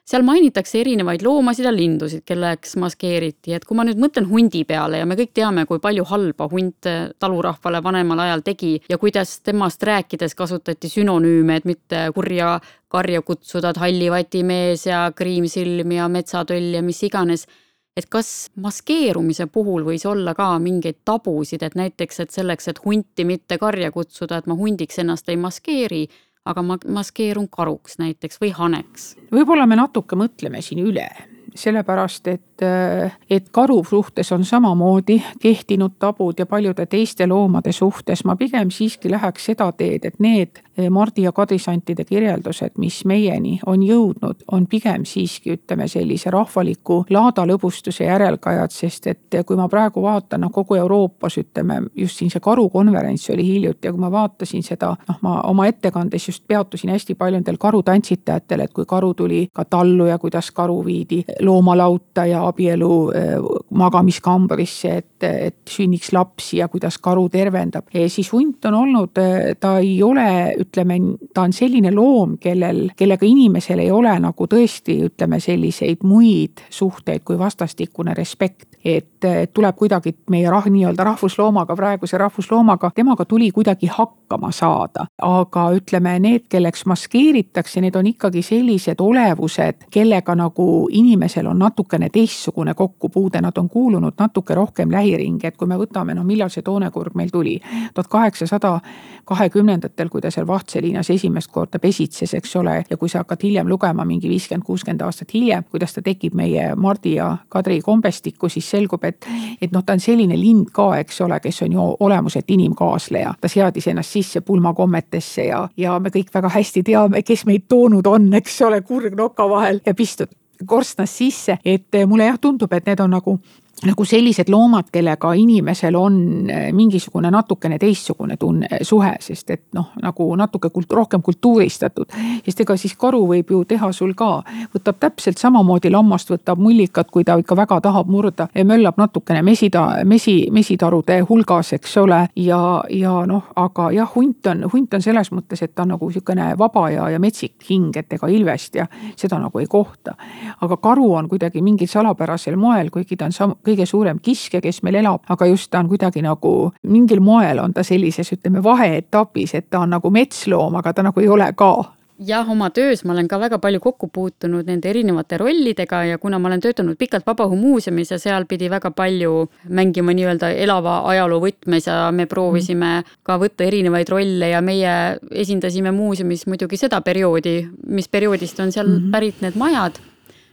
seal 0.06 0.22
mainitakse 0.22 0.78
erinevaid 0.84 1.24
loomasid 1.26 1.66
ja 1.66 1.72
lindusid, 1.74 2.22
kelleks 2.28 2.76
maskeeriti, 2.78 3.56
et 3.56 3.66
kui 3.66 3.74
ma 3.74 3.82
nüüd 3.88 3.98
mõtlen 3.98 4.28
hundi 4.30 4.62
peale 4.68 5.00
ja 5.00 5.08
me 5.08 5.18
kõik 5.18 5.34
teame, 5.34 5.66
kui 5.66 5.82
palju 5.82 6.06
halba 6.06 6.46
hunt 6.52 6.86
talurahvale 7.18 7.82
vanemal 7.82 8.22
ajal 8.22 8.46
tegi 8.46 8.76
ja 8.86 9.00
kuidas 9.02 9.40
temast 9.42 9.82
rääkides 9.82 10.38
kasutati 10.38 10.90
sünonüüme, 10.92 11.58
et 11.58 11.66
mitte 11.66 12.06
kurja 12.14 12.60
karja 12.94 13.26
kutsuda, 13.26 13.74
et 13.74 13.82
hallivatimees 13.82 14.86
ja 14.86 15.08
kriimsilm 15.10 15.98
ja 15.98 16.06
metsatöll 16.06 16.78
ja 16.78 16.86
mis 16.86 17.02
iganes 17.02 17.48
et 17.96 18.06
kas 18.12 18.50
maskeerumise 18.60 19.46
puhul 19.52 19.86
võis 19.86 20.04
olla 20.06 20.34
ka 20.36 20.50
mingeid 20.62 21.00
tabusid, 21.08 21.62
et 21.62 21.76
näiteks, 21.78 22.20
et 22.20 22.34
selleks, 22.34 22.68
et 22.68 22.80
hunti 22.84 23.24
mitte 23.24 23.58
karja 23.58 23.90
kutsuda, 23.92 24.38
et 24.38 24.46
ma 24.50 24.56
hundiks 24.58 25.00
ennast 25.02 25.28
ei 25.32 25.38
maskeeri, 25.40 26.04
aga 26.46 26.62
ma 26.62 26.78
maskeerun 26.98 27.48
karuks 27.48 27.98
näiteks 28.02 28.40
või 28.42 28.52
haneks? 28.54 29.14
võib-olla 29.32 29.66
me 29.66 29.80
natuke 29.80 30.18
mõtleme 30.18 30.62
siin 30.62 30.84
üle, 30.84 31.08
sellepärast 31.56 32.28
et 32.34 32.45
et, 32.62 33.12
et 33.30 33.48
karu 33.50 33.84
suhtes 33.84 34.32
on 34.32 34.44
samamoodi 34.44 35.22
kehtinud 35.40 35.96
tabud 35.98 36.38
ja 36.38 36.46
paljude 36.46 36.86
teiste 36.86 37.26
loomade 37.26 37.72
suhtes. 37.72 38.24
ma 38.24 38.36
pigem 38.36 38.70
siiski 38.70 39.10
läheks 39.10 39.44
seda 39.44 39.72
teed, 39.72 40.04
et 40.04 40.18
need 40.18 40.62
Mardi 40.90 41.22
ja 41.22 41.32
kadrisantide 41.32 42.04
kirjeldused, 42.04 42.70
mis 42.78 43.04
meieni 43.04 43.60
on 43.66 43.80
jõudnud, 43.82 44.42
on 44.52 44.66
pigem 44.66 45.04
siiski 45.08 45.54
ütleme 45.54 45.88
sellise 45.88 46.30
rahvaliku 46.30 46.98
laadalõbustuse 47.10 48.04
järelkajad, 48.04 48.74
sest 48.74 49.06
et 49.06 49.38
kui 49.46 49.56
ma 49.56 49.70
praegu 49.72 50.02
vaatan, 50.04 50.44
noh 50.44 50.52
kogu 50.52 50.76
Euroopas 50.76 51.38
ütleme, 51.40 51.80
just 51.96 52.20
siin 52.20 52.30
see 52.30 52.44
karukonverents 52.44 53.30
oli 53.32 53.46
hiljuti 53.46 53.88
ja 53.88 53.92
kui 53.92 54.04
ma 54.04 54.10
vaatasin 54.12 54.62
seda, 54.66 54.92
noh 55.08 55.22
ma 55.24 55.38
oma 55.48 55.66
ettekandes 55.66 56.28
just 56.28 56.44
peatusin 56.48 56.92
hästi 56.92 57.16
palju 57.16 57.40
nendel 57.40 57.56
karutantsitajatel, 57.60 58.66
et 58.66 58.76
kui 58.76 58.84
karu 58.84 59.14
tuli 59.14 59.46
ka 59.52 59.64
tallu 59.64 60.10
ja 60.10 60.18
kuidas 60.18 60.50
karu 60.52 60.82
viidi 60.84 61.22
loomalauta 61.40 62.26
ja 62.26 62.45
abielu 62.46 62.92
äh, 63.10 63.34
magamiskambrisse, 63.70 64.92
et, 64.96 65.26
et 65.26 65.56
sünniks 65.70 66.12
lapsi 66.12 66.60
ja 66.60 66.68
kuidas 66.68 66.98
karu 67.02 67.28
tervendab. 67.28 67.86
siis 68.08 68.32
hunt 68.32 68.64
on 68.64 68.74
olnud, 68.74 69.18
äh, 69.18 69.56
ta 69.60 69.78
ei 69.78 70.02
ole, 70.02 70.54
ütleme, 70.60 70.98
ta 71.34 71.42
on 71.42 71.52
selline 71.52 71.92
loom, 71.94 72.36
kellel, 72.40 72.90
kellega 72.96 73.26
inimesel 73.26 73.82
ei 73.84 73.90
ole 73.90 74.14
nagu 74.20 74.46
tõesti, 74.46 75.00
ütleme 75.10 75.40
selliseid 75.40 76.04
muid 76.06 76.64
suhteid 76.70 77.24
kui 77.24 77.38
vastastikune 77.38 78.14
respekt. 78.14 78.76
et 78.86 79.24
tuleb 79.50 79.74
kuidagi 79.74 80.12
meie 80.30 80.46
rah-, 80.46 80.68
nii-öelda 80.70 81.04
rahvusloomaga, 81.04 81.74
praeguse 81.74 82.18
rahvusloomaga, 82.18 82.92
temaga 82.94 83.24
tuli 83.24 83.50
kuidagi 83.50 83.86
hakkama 83.90 84.52
saada. 84.52 85.06
aga 85.22 85.64
ütleme, 85.74 86.18
need, 86.20 86.46
kelleks 86.48 86.86
maskeeritakse, 86.86 87.80
need 87.80 87.96
on 87.96 88.06
ikkagi 88.06 88.42
sellised 88.42 89.02
olevused, 89.02 89.88
kellega 89.90 90.34
nagu 90.38 90.86
inimesel 90.92 91.46
on 91.50 91.58
natukene 91.58 92.08
teistsugune 92.12 92.35
teistsugune 92.36 92.74
kokkupuude, 92.74 93.40
nad 93.40 93.56
on 93.56 93.68
kuulunud 93.68 94.12
natuke 94.18 94.54
rohkem 94.54 94.90
lähiringi, 94.90 95.46
et 95.46 95.56
kui 95.56 95.68
me 95.68 95.76
võtame, 95.80 96.14
noh 96.14 96.24
millal 96.24 96.50
see 96.52 96.62
toonekurg 96.62 97.14
meil 97.14 97.30
tuli. 97.32 97.60
tuhat 97.94 98.08
kaheksasada 98.08 98.80
kahekümnendatel, 99.24 100.08
kui 100.08 100.20
ta 100.20 100.30
seal 100.30 100.46
Vahtseliinas 100.46 101.10
esimest 101.10 101.50
korda 101.50 101.78
pesitses, 101.78 102.34
eks 102.34 102.56
ole, 102.56 102.84
ja 102.90 102.96
kui 102.96 103.08
sa 103.08 103.24
hakkad 103.24 103.42
hiljem 103.42 103.68
lugema 103.68 104.04
mingi 104.04 104.28
viiskümmend, 104.28 104.64
kuuskümmend 104.64 105.00
aastat 105.00 105.34
hiljem, 105.34 105.64
kuidas 105.70 105.94
ta 105.94 106.02
tekib 106.02 106.34
meie 106.34 106.74
Mardi 106.76 107.14
ja 107.14 107.36
Kadri 107.48 107.80
kombestikku, 107.80 108.48
siis 108.48 108.70
selgub, 108.70 109.04
et, 109.04 109.26
et 109.60 109.72
noh, 109.72 109.84
ta 109.84 109.96
on 109.96 110.00
selline 110.00 110.36
lind 110.36 110.70
ka, 110.72 110.92
eks 111.00 111.20
ole, 111.20 111.40
kes 111.40 111.62
on 111.62 111.72
ju 111.72 111.90
olemuselt 112.00 112.50
inimkaasleja. 112.50 113.34
ta 113.40 113.48
seadis 113.48 113.88
ennast 113.88 114.12
sisse 114.12 114.40
pulmakommetesse 114.40 115.48
ja, 115.48 115.68
ja 115.76 115.98
me 115.98 116.10
kõik 116.10 116.34
väga 116.34 116.48
hästi 116.48 116.82
teame, 116.82 117.22
kes 117.22 117.46
meid 117.46 117.66
toonud 117.68 118.06
on, 118.06 118.34
eks 118.34 118.62
ole, 118.62 118.82
kurg 118.82 119.16
noka 119.16 119.48
vahel 119.48 119.80
ja 119.86 119.94
pistud 119.94 120.28
korstnast 120.64 121.20
sisse, 121.20 121.58
et 121.64 121.98
mulle 122.06 122.24
jah 122.24 122.38
tundub, 122.38 122.72
et 122.72 122.86
need 122.86 123.00
on 123.00 123.08
nagu 123.08 123.38
nagu 123.84 124.04
sellised 124.04 124.48
loomad, 124.48 124.88
kellega 124.92 125.32
inimesel 125.36 125.96
on 126.00 126.14
eh, 126.50 126.68
mingisugune 126.72 127.28
natukene 127.30 127.76
teistsugune 127.78 128.36
tunne, 128.40 128.68
suhe, 128.82 129.10
sest 129.20 129.50
et 129.52 129.62
noh, 129.76 129.90
nagu 130.00 130.28
natuke 130.36 130.70
kult, 130.72 130.92
rohkem 130.92 131.22
kultuuristatud. 131.22 132.08
sest 132.44 132.60
ega 132.64 132.76
siis 132.80 132.94
karu 132.96 133.26
võib 133.28 133.50
ju 133.52 133.64
teha 133.68 133.90
sul 133.92 134.14
ka, 134.16 134.30
võtab 134.72 134.96
täpselt 135.00 135.38
samamoodi 135.38 135.90
lammast, 135.92 136.32
võtab 136.32 136.62
mullikat, 136.62 137.10
kui 137.12 137.24
ta 137.24 137.36
ikka 137.36 137.56
väga 137.56 137.80
tahab 137.84 138.08
murda, 138.08 138.48
möllab 138.64 138.96
natukene 138.96 139.42
mesida, 139.44 139.84
mesi, 140.04 140.48
mesitarude 140.50 141.20
hulgas, 141.28 141.74
eks 141.76 141.96
ole. 142.00 142.22
ja, 142.36 142.60
ja 142.90 143.12
noh, 143.28 143.52
aga 143.56 143.90
jah, 143.92 144.08
hunt 144.14 144.46
on, 144.46 144.64
hunt 144.72 144.94
on 144.94 145.04
selles 145.04 145.30
mõttes, 145.32 145.62
et 145.62 145.74
ta 145.74 145.84
on 145.84 145.92
nagu 145.96 146.10
sihukene 146.10 146.54
vaba 146.58 146.88
ja, 146.90 147.10
ja 147.12 147.20
metsik 147.20 147.68
hing, 147.68 147.92
et 147.96 148.12
ega 148.12 148.32
ilvest 148.32 148.80
ja 148.80 148.88
seda 149.16 149.38
nagu 149.42 149.60
ei 149.60 149.68
kohta. 149.68 150.16
aga 150.60 150.76
karu 150.80 151.12
on 151.20 151.28
kuidagi 151.28 151.60
mingil 151.62 151.92
salapärasel 151.92 152.56
moel, 152.56 152.90
kuigi 152.90 153.16
ta 153.16 153.28
on 153.28 153.36
sam-, 153.36 153.56
kõige 153.66 153.86
suurem 153.86 154.20
kiskja, 154.22 154.62
kes 154.64 154.82
meil 154.86 155.00
elab, 155.02 155.24
aga 155.28 155.50
just 155.50 155.70
ta 155.70 155.82
on 155.82 155.90
kuidagi 155.90 156.22
nagu 156.24 156.72
mingil 156.86 157.20
moel 157.20 157.60
on 157.62 157.74
ta 157.76 157.84
sellises, 157.86 158.32
ütleme 158.32 158.62
vaheetapis, 158.64 159.54
et 159.54 159.70
ta 159.70 159.82
on 159.84 159.94
nagu 159.96 160.10
metsloom, 160.10 160.78
aga 160.80 160.92
ta 160.92 161.06
nagu 161.06 161.20
ei 161.20 161.28
ole 161.28 161.52
ka 161.56 161.72
jah, 162.18 162.48
oma 162.50 162.70
töös 162.70 163.04
ma 163.04 163.12
olen 163.12 163.28
ka 163.28 163.38
väga 163.40 163.58
palju 163.60 163.80
kokku 163.80 164.08
puutunud 164.12 164.66
nende 164.68 164.88
erinevate 164.90 165.38
rollidega 165.40 166.02
ja 166.10 166.18
kuna 166.18 166.38
ma 166.38 166.48
olen 166.48 166.62
töötanud 166.64 166.96
pikalt 166.98 167.26
Vabaõhumuuseumis 167.26 168.12
ja 168.14 168.18
seal 168.18 168.46
pidi 168.48 168.70
väga 168.72 168.90
palju 168.96 169.46
mängima 169.68 170.14
nii-öelda 170.16 170.50
elava 170.64 170.98
ajaloo 171.12 171.42
võtmes 171.44 171.88
ja 171.90 172.10
me 172.12 172.26
proovisime 172.26 173.02
ka 173.26 173.38
võtta 173.42 173.68
erinevaid 173.68 174.08
rolle 174.12 174.50
ja 174.54 174.62
meie 174.64 174.96
esindasime 175.30 175.92
muuseumis 175.92 176.46
muidugi 176.46 176.80
seda 176.80 177.00
perioodi, 177.00 177.58
mis 177.86 178.08
perioodist 178.08 178.60
on 178.60 178.72
seal 178.72 178.88
mm 178.88 178.98
-hmm. 178.98 179.10
pärit 179.12 179.42
need 179.42 179.56
majad 179.56 180.00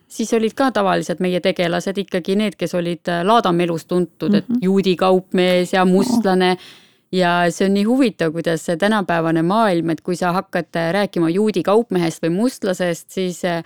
siis 0.08 0.34
olid 0.34 0.54
ka 0.58 0.72
tavaliselt 0.72 1.20
meie 1.20 1.40
tegelased 1.44 1.98
ikkagi 1.98 2.36
need, 2.40 2.58
kes 2.60 2.76
olid 2.76 3.10
äh, 3.10 3.24
Laadamelus 3.26 3.86
tuntud 3.86 4.30
mm, 4.30 4.36
-hmm. 4.36 4.38
et 4.38 4.50
mhm. 4.50 4.60
juudi 4.62 4.96
kaupmees 4.96 5.74
ja 5.74 5.86
mustlane 5.86 6.52
oh. 6.52 6.68
ja 7.12 7.46
see 7.50 7.68
on 7.68 7.74
nii 7.74 7.84
huvitav, 7.84 8.32
kuidas 8.32 8.66
see 8.66 8.78
tänapäevane 8.78 9.42
maailm, 9.42 9.90
et 9.90 10.02
kui 10.02 10.16
sa 10.16 10.32
hakkad 10.32 10.76
äh, 10.76 10.92
rääkima 10.94 11.30
juudi 11.30 11.64
kaupmehest 11.64 12.24
või 12.24 12.30
mustlasest, 12.30 13.10
siis 13.10 13.46
äh, 13.46 13.64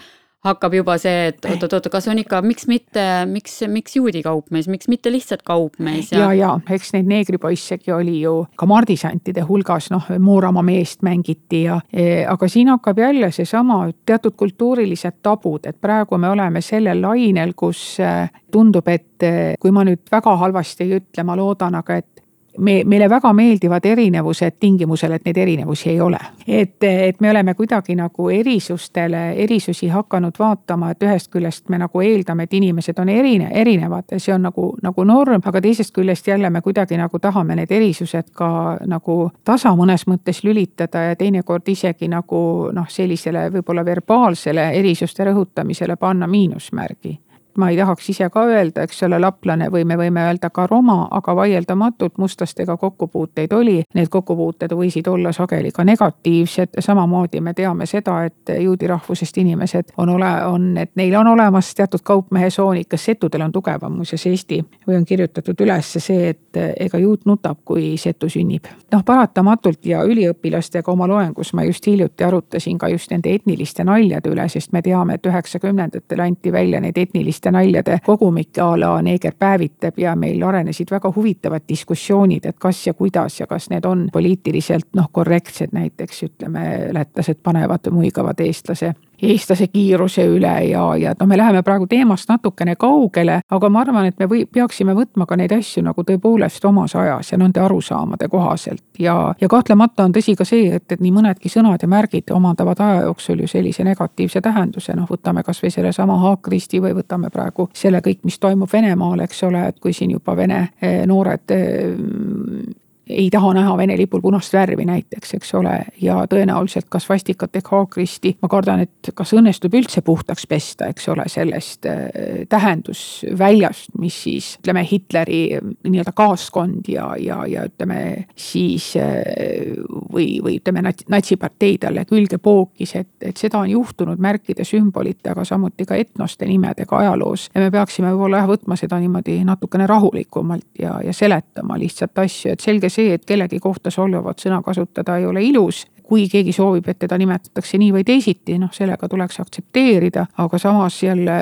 hakkab 0.48 0.76
juba 0.78 0.98
see, 1.02 1.30
et 1.32 1.48
oot-oot-oot, 1.48 1.90
kas 1.92 2.08
on 2.12 2.22
ikka, 2.22 2.42
miks 2.46 2.68
mitte, 2.70 3.06
miks, 3.30 3.60
miks 3.72 3.98
juudi 4.00 4.24
kaupmees, 4.26 4.70
miks 4.72 4.90
mitte 4.92 5.12
lihtsalt 5.14 5.44
kaupmees 5.48 6.12
ja. 6.14 6.28
ja, 6.28 6.34
ja 6.34 6.76
eks 6.76 6.94
neid 6.96 7.10
neegripoissegi 7.10 7.94
oli 7.96 8.20
ju 8.22 8.36
ka 8.60 8.70
mardisantide 8.70 9.46
hulgas, 9.48 9.92
noh, 9.94 10.10
Mooramaa 10.24 10.66
meest 10.66 11.04
mängiti 11.06 11.64
ja 11.66 11.80
e,, 11.92 12.26
aga 12.28 12.50
siin 12.52 12.72
hakkab 12.74 13.00
jälle 13.04 13.32
seesama 13.36 13.84
teatud 14.06 14.36
kultuurilised 14.38 15.22
tabud, 15.24 15.68
et 15.70 15.80
praegu 15.82 16.18
me 16.18 16.30
oleme 16.30 16.62
sellel 16.66 17.02
lainel, 17.04 17.54
kus 17.58 18.00
e, 18.04 18.12
tundub, 18.52 18.88
et 18.92 19.24
e, 19.24 19.34
kui 19.60 19.74
ma 19.76 19.86
nüüd 19.88 20.06
väga 20.12 20.36
halvasti 20.44 20.88
ei 20.88 21.02
ütle, 21.02 21.26
ma 21.28 21.36
loodan, 21.38 21.78
aga 21.80 22.02
et 22.02 22.17
me, 22.58 22.82
meile 22.86 23.10
väga 23.10 23.34
meeldivad 23.34 23.86
erinevused 23.86 24.58
tingimusel, 24.60 25.12
et 25.12 25.26
neid 25.26 25.38
erinevusi 25.38 25.90
ei 25.90 26.02
ole. 26.02 26.20
et, 26.48 26.84
et 26.84 27.20
me 27.22 27.32
oleme 27.32 27.54
kuidagi 27.54 27.96
nagu 27.96 28.30
erisustele, 28.30 29.32
erisusi 29.32 29.88
hakanud 29.88 30.40
vaatama, 30.40 30.92
et 30.92 31.04
ühest 31.04 31.32
küljest 31.32 31.70
me 31.70 31.78
nagu 31.78 32.02
eeldame, 32.02 32.44
et 32.44 32.54
inimesed 32.54 33.00
on 33.00 33.10
erine-, 33.10 33.52
erinevad 33.52 34.12
ja 34.12 34.20
see 34.20 34.34
on 34.34 34.48
nagu, 34.48 34.72
nagu 34.84 35.04
norm, 35.04 35.42
aga 35.46 35.62
teisest 35.62 35.94
küljest 35.96 36.28
jälle 36.28 36.50
me 36.50 36.62
kuidagi 36.62 36.98
nagu 36.98 37.20
tahame 37.20 37.56
need 37.56 37.72
erisused 37.72 38.32
ka 38.34 38.50
nagu 38.86 39.20
tasa 39.44 39.76
mõnes 39.76 40.08
mõttes 40.08 40.44
lülitada 40.44 41.10
ja 41.10 41.16
teinekord 41.16 41.68
isegi 41.68 42.08
nagu 42.08 42.72
noh, 42.74 42.90
sellisele 42.90 43.48
võib-olla 43.54 43.86
verbaalsele 43.86 44.72
erisuste 44.80 45.26
rõhutamisele 45.28 45.96
panna 45.96 46.28
miinusmärgi 46.28 47.18
ma 47.58 47.70
ei 47.70 47.78
tahaks 47.78 48.10
ise 48.10 48.30
ka 48.30 48.44
öelda, 48.46 48.86
eks 48.86 49.04
ole, 49.04 49.20
laplane 49.20 49.70
või 49.74 49.84
me 49.86 49.98
võime 49.98 50.24
öelda 50.28 50.50
ka 50.54 50.68
roma, 50.68 51.08
aga 51.12 51.36
vaieldamatult 51.36 52.18
mustlastega 52.18 52.78
kokkupuuteid 52.78 53.54
oli. 53.54 53.82
Need 53.96 54.10
kokkupuuted 54.14 54.74
võisid 54.78 55.08
olla 55.10 55.32
sageli 55.36 55.72
ka 55.76 55.84
negatiivsed, 55.88 56.78
samamoodi 56.80 57.42
me 57.42 57.54
teame 57.58 57.86
seda, 57.86 58.20
et 58.30 58.54
juudi 58.60 58.88
rahvusest 58.88 59.38
inimesed 59.38 59.94
on 59.98 60.10
ole, 60.16 60.32
on, 60.46 60.70
et 60.78 60.94
neil 60.96 61.16
on 61.16 61.28
olemas 61.34 61.74
teatud 61.76 62.04
kaupmehesoonid, 62.04 62.88
kas 62.90 63.06
setudel 63.10 63.48
on 63.48 63.52
tugevam 63.52 63.98
muuseas 63.98 64.26
Eesti 64.28 64.62
või 64.88 65.00
on 65.00 65.06
kirjutatud 65.06 65.66
üles 65.66 65.94
see, 65.98 66.30
et 66.30 66.60
ega 66.80 67.00
juut 67.02 67.26
nutab, 67.26 67.60
kui 67.66 67.96
setu 67.98 68.30
sünnib. 68.30 68.68
noh, 68.92 69.04
paratamatult 69.06 69.86
ja 69.86 70.04
üliõpilastega 70.06 70.92
oma 70.92 71.08
loengus 71.08 71.54
ma 71.54 71.64
just 71.64 71.88
hiljuti 71.88 72.24
arutasin 72.24 72.78
ka 72.78 72.90
just 72.90 73.12
nende 73.12 73.34
etniliste 73.34 73.84
naljade 73.84 74.30
üle, 74.30 74.48
sest 74.50 74.72
me 74.74 74.82
teame, 74.82 75.18
et 75.18 75.26
üheksakümnendatel 75.26 76.24
anti 76.24 76.52
välja 76.54 76.82
neid 76.84 76.98
etniliste 76.98 77.47
selliste 77.48 77.52
naljade 77.52 78.00
kogumik 78.06 78.58
a 78.60 78.80
la 78.80 79.02
Neeger 79.02 79.34
päevitab 79.40 79.98
ja 79.98 80.16
meil 80.16 80.44
arenesid 80.44 80.92
väga 80.92 81.12
huvitavad 81.16 81.62
diskussioonid, 81.68 82.46
et 82.46 82.58
kas 82.60 82.88
ja 82.88 82.94
kuidas 82.94 83.40
ja 83.40 83.48
kas 83.48 83.70
need 83.70 83.86
on 83.86 84.10
poliitiliselt 84.14 84.88
noh, 84.96 85.10
korrektsed, 85.12 85.70
näiteks 85.72 86.24
ütleme, 86.24 86.90
lätlased 86.94 87.40
panevad 87.44 87.90
muigavad 87.92 88.40
eestlase 88.40 88.94
eestlase 89.22 89.68
kiiruse 89.68 90.26
üle 90.28 90.54
ja, 90.70 90.84
ja 90.96 91.14
no 91.20 91.26
me 91.28 91.38
läheme 91.38 91.64
praegu 91.64 91.88
teemast 91.88 92.30
natukene 92.30 92.76
kaugele, 92.76 93.40
aga 93.50 93.70
ma 93.70 93.82
arvan, 93.82 94.10
et 94.10 94.20
me 94.20 94.28
või, 94.30 94.46
peaksime 94.46 94.96
võtma 94.98 95.26
ka 95.26 95.38
neid 95.40 95.54
asju 95.56 95.84
nagu 95.86 96.04
tõepoolest 96.08 96.66
omas 96.70 96.96
ajas 96.96 97.32
ja 97.32 97.40
nende 97.42 97.62
arusaamade 97.64 98.28
kohaselt. 98.32 98.84
Ja, 99.00 99.34
ja 99.42 99.50
kahtlemata 99.50 100.06
on 100.06 100.16
tõsi 100.16 100.36
ka 100.38 100.46
see, 100.46 100.70
et, 100.76 100.86
et 100.92 101.02
nii 101.04 101.14
mõnedki 101.16 101.52
sõnad 101.52 101.82
ja 101.82 101.90
märgid 101.90 102.32
omandavad 102.34 102.82
aja 102.84 103.02
jooksul 103.08 103.42
ju 103.44 103.52
sellise 103.52 103.84
negatiivse 103.88 104.42
tähenduse, 104.42 104.96
noh, 104.98 105.10
võtame 105.10 105.44
kasvõi 105.46 105.72
sellesama 105.74 106.18
haakristi 106.24 106.82
või 106.84 106.96
võtame 106.98 107.32
praegu 107.34 107.70
selle 107.74 108.02
kõik, 108.06 108.24
mis 108.28 108.40
toimub 108.40 108.72
Venemaal, 108.74 109.24
eks 109.26 109.44
ole, 109.48 109.68
et 109.72 109.80
kui 109.80 109.94
siin 109.94 110.12
juba 110.14 110.36
vene 110.38 110.68
eh, 110.82 111.06
noored 111.10 111.56
eh, 111.56 112.76
ei 113.10 113.30
taha 113.30 113.54
näha 113.54 113.78
Vene 113.78 113.98
lipul 113.98 114.22
punast 114.22 114.54
värvi 114.54 114.86
näiteks, 114.86 115.34
eks 115.38 115.54
ole, 115.56 115.74
ja 116.02 116.20
tõenäoliselt 116.30 116.88
ka 116.90 117.00
svastikat 117.00 117.56
ehk 117.56 117.72
haakristi, 117.72 118.34
ma 118.42 118.50
kardan, 118.52 118.84
et 118.88 119.12
kas 119.16 119.34
õnnestub 119.38 119.76
üldse 119.78 120.02
puhtaks 120.06 120.48
pesta, 120.48 120.90
eks 120.92 121.08
ole, 121.14 121.28
sellest 121.32 121.86
äh, 121.90 122.08
tähendusväljast, 122.50 123.96
mis 124.00 124.18
siis 124.24 124.50
ütleme, 124.62 124.84
Hitleri 124.88 125.42
nii-öelda 125.88 126.14
kaaskond 126.16 126.88
ja, 126.92 127.10
ja, 127.20 127.42
ja 127.48 127.66
ütleme 127.68 128.28
siis 128.36 128.94
äh, 129.00 129.78
või, 130.14 130.40
või 130.44 130.58
ütleme, 130.60 130.84
natsipartei 131.10 131.78
talle 131.82 132.06
külge 132.10 132.42
pookis, 132.42 132.96
et, 133.00 133.14
et 133.22 133.38
seda 133.38 133.62
on 133.64 133.72
juhtunud 133.72 134.20
märkide, 134.22 134.66
sümbolite, 134.68 135.32
aga 135.32 135.46
samuti 135.48 135.86
ka 135.88 135.96
etnoste 135.96 136.48
nimedega 136.50 136.98
ajaloos. 137.04 137.50
ja 137.56 137.62
me 137.62 137.72
peaksime 137.72 138.12
võib-olla 138.14 138.44
jah, 138.44 138.52
võtma 138.52 138.78
seda 138.80 139.00
niimoodi 139.00 139.40
natukene 139.48 139.88
rahulikumalt 139.88 140.68
ja, 140.80 141.00
ja 141.04 141.14
seletama 141.14 141.78
lihtsalt 141.80 142.18
asju, 142.26 142.54
et 142.54 142.64
selge 142.64 142.90
see, 142.98 143.14
et 143.14 143.26
kellegi 143.28 143.62
kohta 143.64 143.94
solvavat 143.94 144.42
sõna 144.42 144.62
kasutada 144.66 145.20
ei 145.22 145.30
ole 145.30 145.46
ilus 145.46 145.86
kui 146.08 146.28
keegi 146.32 146.54
soovib, 146.56 146.88
et 146.88 147.00
teda 147.02 147.18
nimetatakse 147.20 147.78
nii 147.80 147.92
või 147.92 148.06
teisiti, 148.08 148.56
noh, 148.62 148.72
sellega 148.74 149.10
tuleks 149.12 149.42
aktsepteerida, 149.44 150.24
aga 150.40 150.60
samas 150.62 151.02
jälle 151.04 151.36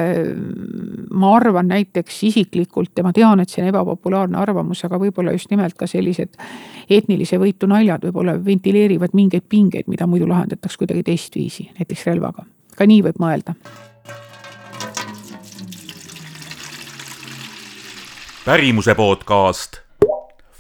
ma 1.14 1.36
arvan 1.38 1.70
näiteks 1.70 2.24
isiklikult 2.32 2.98
ja 2.98 3.06
ma 3.06 3.14
tean, 3.14 3.44
et 3.44 3.54
see 3.54 3.62
on 3.62 3.70
ebapopulaarne 3.70 4.40
arvamus, 4.42 4.82
aga 4.88 5.00
võib-olla 5.02 5.36
just 5.38 5.54
nimelt 5.54 5.78
ka 5.78 5.88
sellised 5.90 6.34
etnilise 6.90 7.38
võitu 7.42 7.70
naljad 7.70 8.10
võib-olla 8.10 8.40
ventileerivad 8.42 9.14
mingeid 9.14 9.46
pingeid, 9.50 9.90
mida 9.92 10.10
muidu 10.10 10.28
lahendataks 10.30 10.82
kuidagi 10.82 11.06
teistviisi, 11.06 11.70
näiteks 11.78 12.06
relvaga. 12.10 12.46
ka 12.76 12.90
nii 12.90 13.04
võib 13.06 13.22
mõelda. 13.22 13.54
pärimuse 18.46 18.96
podcast 18.96 19.82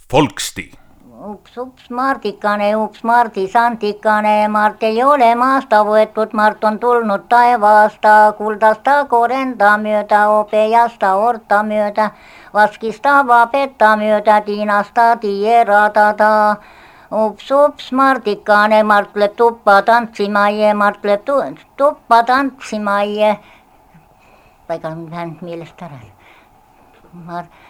Folksti 0.10 0.85
ups, 1.26 1.58
ups, 1.58 1.90
Mardikane, 1.90 2.76
ups, 2.76 3.04
Mardisandikane, 3.04 4.48
Mart 4.48 4.84
ei 4.84 5.02
ole 5.04 5.32
maasta 5.36 5.82
võetud, 5.88 6.34
Mart 6.38 6.64
on 6.64 6.78
tulnud 6.80 7.26
taevast, 7.30 7.98
ta 8.02 8.34
kuldasta 8.38 8.98
korenda 9.10 9.74
mööda, 9.82 10.22
hobejasta 10.32 11.16
orta 11.18 11.64
mööda, 11.66 12.12
vaskista 12.54 13.18
vabeta 13.28 13.96
mööda, 13.98 14.40
tiinasta 14.46 15.16
tierada 15.22 16.08
ups, 17.10 17.52
ups, 17.52 17.92
Mardikane, 17.92 18.84
Mart 18.84 19.16
läheb 19.16 19.36
tuppa 19.36 19.82
tantsima 19.82 20.50
Mart 20.74 21.04
läheb 21.04 21.26
tu 21.26 21.42
tuppa 21.78 22.24
tantsima 22.24 23.02
läinud 25.12 25.42
meelest 25.42 25.82
ära. 25.82 26.00
Mart 27.14 27.65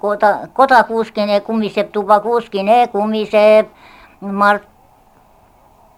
koda, 0.00 0.48
koda 0.52 0.82
kuuskene 0.84 1.40
kumiseb, 1.40 1.92
tuba 1.92 2.20
kuuskene 2.20 2.88
kumiseb, 2.92 3.66
Mart 4.20 4.62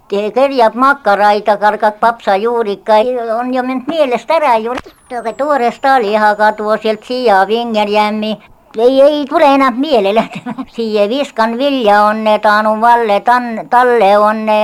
kerjab 0.08 0.74
makaraid, 0.74 1.44
kargab 1.44 1.98
papsajuurika, 2.00 2.94
on 3.38 3.54
ju 3.54 3.62
mind 3.62 3.86
meelest 3.86 4.30
ära 4.30 4.58
ju. 4.58 4.74
toorest 5.38 5.82
talihaga 5.82 6.52
too 6.56 6.76
sealt 6.76 7.04
siia 7.04 7.46
vingerjämmi 7.46 8.38
ei, 8.78 9.00
ei 9.00 9.24
tule 9.28 9.54
enam 9.54 9.80
meelele 9.80 10.28
siia 10.74 11.08
viskan 11.08 11.58
vilja 11.58 12.02
onne, 12.04 12.38
Taanu 12.38 12.80
Valle 12.80 13.20
tan-, 13.26 13.66
talle 13.70 14.10
onne, 14.18 14.58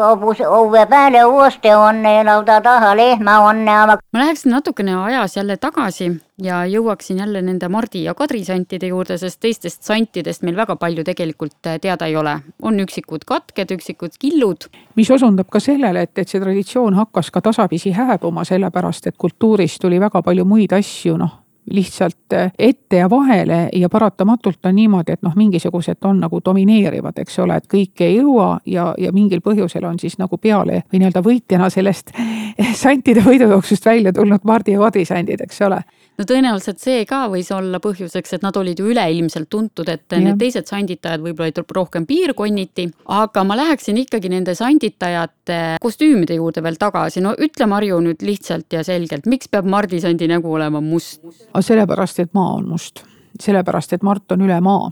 hobuse, 0.00 0.46
õue 0.46 0.86
peale 0.90 1.24
uuesti 1.24 1.74
onne, 1.76 2.22
lauda 2.26 2.60
taha 2.60 2.96
lehma 2.96 3.38
onne. 3.46 3.78
ma 3.86 4.18
läheksin 4.18 4.52
natukene 4.52 4.96
ajas 5.04 5.36
jälle 5.36 5.56
tagasi 5.56 6.10
ja 6.42 6.64
jõuaksin 6.66 7.18
jälle 7.18 7.42
nende 7.42 7.68
Mardi 7.68 8.04
ja 8.04 8.14
Kadri 8.14 8.44
santide 8.44 8.90
juurde, 8.90 9.18
sest 9.18 9.40
teistest 9.40 9.82
santidest 9.82 10.42
meil 10.42 10.56
väga 10.56 10.76
palju 10.76 11.04
tegelikult 11.04 11.70
teada 11.80 12.06
ei 12.06 12.16
ole. 12.16 12.38
on 12.62 12.80
üksikud 12.80 13.24
katked, 13.26 13.70
üksikud 13.70 14.18
killud. 14.18 14.66
mis 14.94 15.10
osundab 15.10 15.48
ka 15.50 15.60
sellele, 15.60 16.02
et, 16.02 16.18
et 16.18 16.28
see 16.28 16.40
traditsioon 16.40 16.94
hakkas 16.94 17.30
ka 17.30 17.40
tasapisi 17.40 17.92
hääbuma, 17.92 18.44
sellepärast 18.44 19.06
et 19.06 19.16
kultuuris 19.16 19.78
tuli 19.78 20.00
väga 20.00 20.22
palju 20.22 20.44
muid 20.44 20.72
asju, 20.72 21.16
noh 21.16 21.42
lihtsalt 21.70 22.32
äh, 22.32 22.52
ette 22.58 22.96
ja 22.96 23.10
vahele 23.10 23.68
ja 23.72 23.88
paratamatult 23.88 24.66
on 24.66 24.74
niimoodi, 24.74 25.12
et 25.12 25.22
noh, 25.22 25.34
mingisugused 25.36 26.04
on 26.04 26.20
nagu 26.20 26.40
domineerivad, 26.44 27.18
eks 27.22 27.38
ole, 27.44 27.56
et 27.56 27.68
kõike 27.70 28.06
ei 28.08 28.16
jõua 28.16 28.58
ja, 28.66 28.92
ja 28.98 29.12
mingil 29.12 29.40
põhjusel 29.44 29.86
on 29.86 29.98
siis 30.02 30.18
nagu 30.18 30.38
peale 30.38 30.82
või 30.92 31.02
nii-öelda 31.02 31.22
võitjana 31.22 31.70
sellest 31.70 32.14
santide 32.84 33.24
võidujooksust 33.26 33.86
välja 33.86 34.12
tulnud 34.12 34.44
Mardi 34.44 34.76
ja 34.76 34.82
Kadri 34.82 35.04
sandid, 35.08 35.44
eks 35.44 35.62
ole 35.62 35.82
no 36.18 36.26
tõenäoliselt 36.28 36.80
see 36.82 37.04
ka 37.08 37.24
võis 37.32 37.48
olla 37.54 37.80
põhjuseks, 37.82 38.36
et 38.36 38.44
nad 38.44 38.56
olid 38.58 38.80
ju 38.80 38.90
üleilmselt 38.92 39.48
tuntud, 39.52 39.88
et 39.88 40.04
ja. 40.12 40.20
need 40.22 40.38
teised 40.40 40.68
sanditajad 40.68 41.22
võib-olla 41.24 41.50
olid 41.50 41.74
rohkem 41.78 42.06
piirkonniti, 42.08 42.88
aga 43.16 43.44
ma 43.48 43.56
läheksin 43.58 43.98
ikkagi 44.04 44.30
nende 44.32 44.54
sanditajate 44.58 45.60
kostüümide 45.82 46.36
juurde 46.38 46.64
veel 46.64 46.78
tagasi, 46.80 47.22
no 47.24 47.34
ütle, 47.38 47.68
Marju 47.72 48.00
nüüd 48.04 48.24
lihtsalt 48.26 48.72
ja 48.74 48.84
selgelt, 48.86 49.26
miks 49.30 49.50
peab 49.52 49.68
Mardi 49.68 50.02
sandi 50.02 50.28
nägu 50.30 50.52
olema 50.52 50.82
must? 50.84 51.22
Sellepärast, 51.60 52.20
et 52.20 52.34
maa 52.34 52.54
on 52.54 52.68
must. 52.68 53.04
Sellepärast, 53.40 53.92
et 53.92 54.02
Mart 54.02 54.32
on 54.32 54.42
üle 54.44 54.60
maa. 54.60 54.90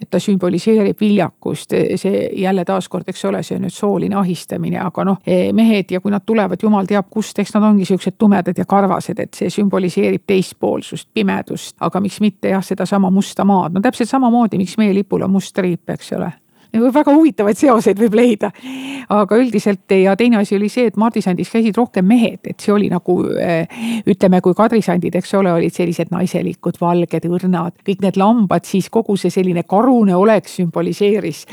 et 0.00 0.10
ta 0.10 0.18
sümboliseerib 0.18 1.00
viljakust, 1.00 1.72
see 1.96 2.28
jälle 2.40 2.64
taaskord, 2.64 3.08
eks 3.08 3.24
ole, 3.24 3.42
see 3.42 3.58
nüüd 3.60 3.72
sooline 3.72 4.16
ahistamine, 4.16 4.80
aga 4.80 5.04
noh, 5.04 5.18
mehed 5.52 5.92
ja 5.92 6.00
kui 6.00 6.12
nad 6.12 6.24
tulevad, 6.26 6.60
jumal 6.62 6.88
teab 6.88 7.06
kust, 7.10 7.38
eks 7.38 7.54
nad 7.54 7.62
ongi 7.68 7.84
siuksed 7.88 8.16
tumedad 8.18 8.58
ja 8.58 8.64
karvased, 8.68 9.20
et 9.20 9.34
see 9.34 9.52
sümboliseerib 9.52 10.24
teispoolsust, 10.26 11.08
pimedust, 11.14 11.76
aga 11.80 12.00
miks 12.00 12.20
mitte 12.20 12.52
jah, 12.52 12.64
sedasama 12.64 13.10
musta 13.10 13.44
maad, 13.44 13.76
no 13.76 13.84
täpselt 13.84 14.10
samamoodi, 14.10 14.58
miks 14.58 14.76
meie 14.80 14.94
lipul 14.94 15.24
on 15.24 15.36
must 15.36 15.54
triip, 15.54 15.88
eks 15.94 16.12
ole 16.18 16.32
väga 16.74 17.14
huvitavaid 17.14 17.58
seoseid 17.58 18.00
võib 18.00 18.16
leida. 18.18 18.50
aga 19.08 19.36
üldiselt 19.36 19.90
ja 19.92 20.14
teine 20.16 20.38
asi 20.40 20.56
oli 20.56 20.68
see, 20.72 20.86
et 20.88 20.96
Mardisandis 20.96 21.50
käisid 21.52 21.76
rohkem 21.76 22.06
mehed, 22.08 22.40
et 22.48 22.60
see 22.60 22.72
oli 22.72 22.88
nagu 22.88 23.18
eh, 23.36 23.68
ütleme, 24.08 24.40
kui 24.40 24.56
kadrisandid, 24.56 25.14
eks 25.20 25.34
ole, 25.38 25.52
olid 25.52 25.74
sellised 25.74 26.08
naiselikud, 26.10 26.78
valged, 26.80 27.26
õrnad, 27.28 27.76
kõik 27.84 28.00
need 28.04 28.18
lambad, 28.20 28.64
siis 28.64 28.88
kogu 28.92 29.16
see 29.20 29.32
selline 29.34 29.66
karune 29.68 30.16
olek 30.16 30.48
sümboliseeris 30.48 31.44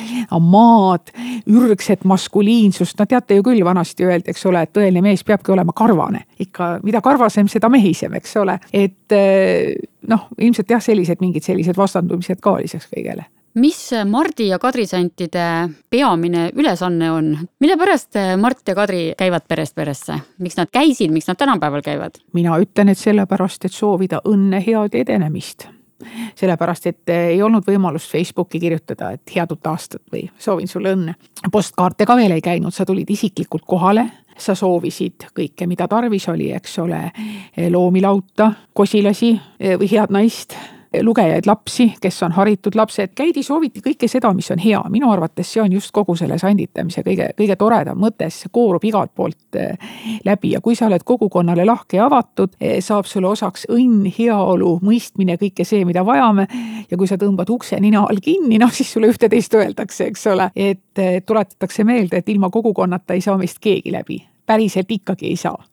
maad, 0.41 1.11
ürgset 1.51 2.05
maskuliinsust, 2.07 2.97
no 2.99 3.05
teate 3.09 3.37
ju 3.37 3.45
küll, 3.45 3.65
vanasti 3.67 4.07
öeldi, 4.07 4.31
eks 4.31 4.47
ole, 4.49 4.63
et 4.63 4.73
tõeline 4.73 5.03
mees 5.03 5.25
peabki 5.27 5.51
olema 5.51 5.75
karvane. 5.75 6.25
ikka, 6.39 6.79
mida 6.83 7.01
karvasem, 7.01 7.51
seda 7.51 7.69
mehisem, 7.69 8.15
eks 8.17 8.35
ole, 8.41 8.57
et 8.73 9.17
eh, 9.17 9.75
noh, 10.07 10.31
ilmselt 10.39 10.71
jah, 10.71 10.81
sellised 10.81 11.21
mingid 11.21 11.43
sellised 11.45 11.77
vastandumised 11.77 12.39
ka 12.41 12.57
lisaks 12.63 12.89
kõigele 12.89 13.27
mis 13.53 13.79
Mardi 14.05 14.47
ja 14.47 14.59
Kadri 14.59 14.85
santide 14.87 15.45
peamine 15.89 16.49
ülesanne 16.55 17.11
on, 17.11 17.33
mille 17.59 17.77
pärast 17.77 18.17
Mart 18.37 18.67
ja 18.67 18.75
Kadri 18.75 19.11
käivad 19.17 19.47
perest 19.47 19.75
peresse, 19.75 20.19
miks 20.39 20.57
nad 20.57 20.71
käisid, 20.71 21.11
miks 21.11 21.27
nad 21.27 21.39
tänapäeval 21.39 21.83
käivad? 21.85 22.21
mina 22.33 22.57
ütlen, 22.61 22.91
et 22.91 22.97
sellepärast, 22.97 23.65
et 23.65 23.75
soovida 23.75 24.21
õnne, 24.27 24.63
head 24.65 24.95
edenemist. 24.95 25.67
Sellepärast, 26.35 26.87
et 26.89 27.09
ei 27.13 27.41
olnud 27.43 27.65
võimalust 27.67 28.09
Facebooki 28.09 28.59
kirjutada, 28.59 29.11
et 29.13 29.35
head 29.35 29.51
uut 29.53 29.67
aastat 29.69 30.01
või 30.11 30.23
soovin 30.39 30.67
sulle 30.67 30.95
õnne. 30.95 31.15
postkaarte 31.51 32.05
ka 32.05 32.15
veel 32.17 32.31
ei 32.31 32.41
käinud, 32.41 32.73
sa 32.73 32.85
tulid 32.85 33.09
isiklikult 33.09 33.67
kohale, 33.67 34.07
sa 34.37 34.55
soovisid 34.55 35.27
kõike, 35.37 35.67
mida 35.67 35.87
tarvis 35.87 36.27
oli, 36.29 36.51
eks 36.55 36.79
ole, 36.79 37.03
loomi 37.69 38.01
lauta, 38.01 38.51
kosilasi 38.73 39.35
või 39.59 39.91
head 39.91 40.09
naist 40.09 40.55
lugejaid 41.01 41.45
lapsi, 41.45 41.93
kes 42.01 42.23
on 42.23 42.31
haritud 42.35 42.75
lapsed, 42.75 43.13
käidi, 43.15 43.43
sooviti 43.43 43.79
kõike 43.83 44.07
seda, 44.11 44.33
mis 44.35 44.51
on 44.51 44.59
hea, 44.59 44.81
minu 44.91 45.11
arvates 45.11 45.53
see 45.53 45.61
on 45.63 45.71
just 45.71 45.93
kogu 45.95 46.17
selle 46.19 46.35
sanditamise 46.41 47.03
kõige, 47.05 47.29
kõige 47.37 47.55
toredam 47.59 47.99
mõte, 48.01 48.27
sest 48.27 48.45
see 48.45 48.51
koorub 48.51 48.83
igalt 48.87 49.13
poolt 49.15 49.59
eh, 49.59 49.79
läbi. 50.27 50.51
Ja 50.55 50.61
kui 50.61 50.75
sa 50.75 50.89
oled 50.89 51.05
kogukonnale 51.07 51.65
lahke 51.67 51.99
ja 51.99 52.09
avatud, 52.09 52.57
eh, 52.59 52.79
saab 52.83 53.07
sulle 53.07 53.31
osaks 53.31 53.67
õnn, 53.71 54.09
heaolu, 54.17 54.73
mõistmine, 54.83 55.39
kõike 55.41 55.65
see, 55.67 55.85
mida 55.87 56.03
vajame. 56.05 56.47
ja 56.91 56.97
kui 56.97 57.07
sa 57.07 57.15
tõmbad 57.15 57.49
ukse 57.49 57.79
nina 57.79 58.03
all 58.09 58.19
kinni, 58.23 58.59
noh 58.59 58.71
siis 58.73 58.91
sulle 58.91 59.07
ühte-teist 59.11 59.55
öeldakse, 59.55 60.09
eks 60.11 60.27
ole, 60.27 60.51
et 60.55 60.99
eh, 60.99 61.21
tuletatakse 61.25 61.87
meelde, 61.87 62.19
et 62.19 62.29
ilma 62.29 62.49
kogukonnata 62.49 63.15
ei 63.15 63.21
saa 63.21 63.37
meist 63.37 63.61
keegi 63.63 63.91
läbi, 63.95 64.19
päriselt 64.45 64.91
ikkagi 64.91 65.31
ei 65.31 65.39
saa 65.39 65.70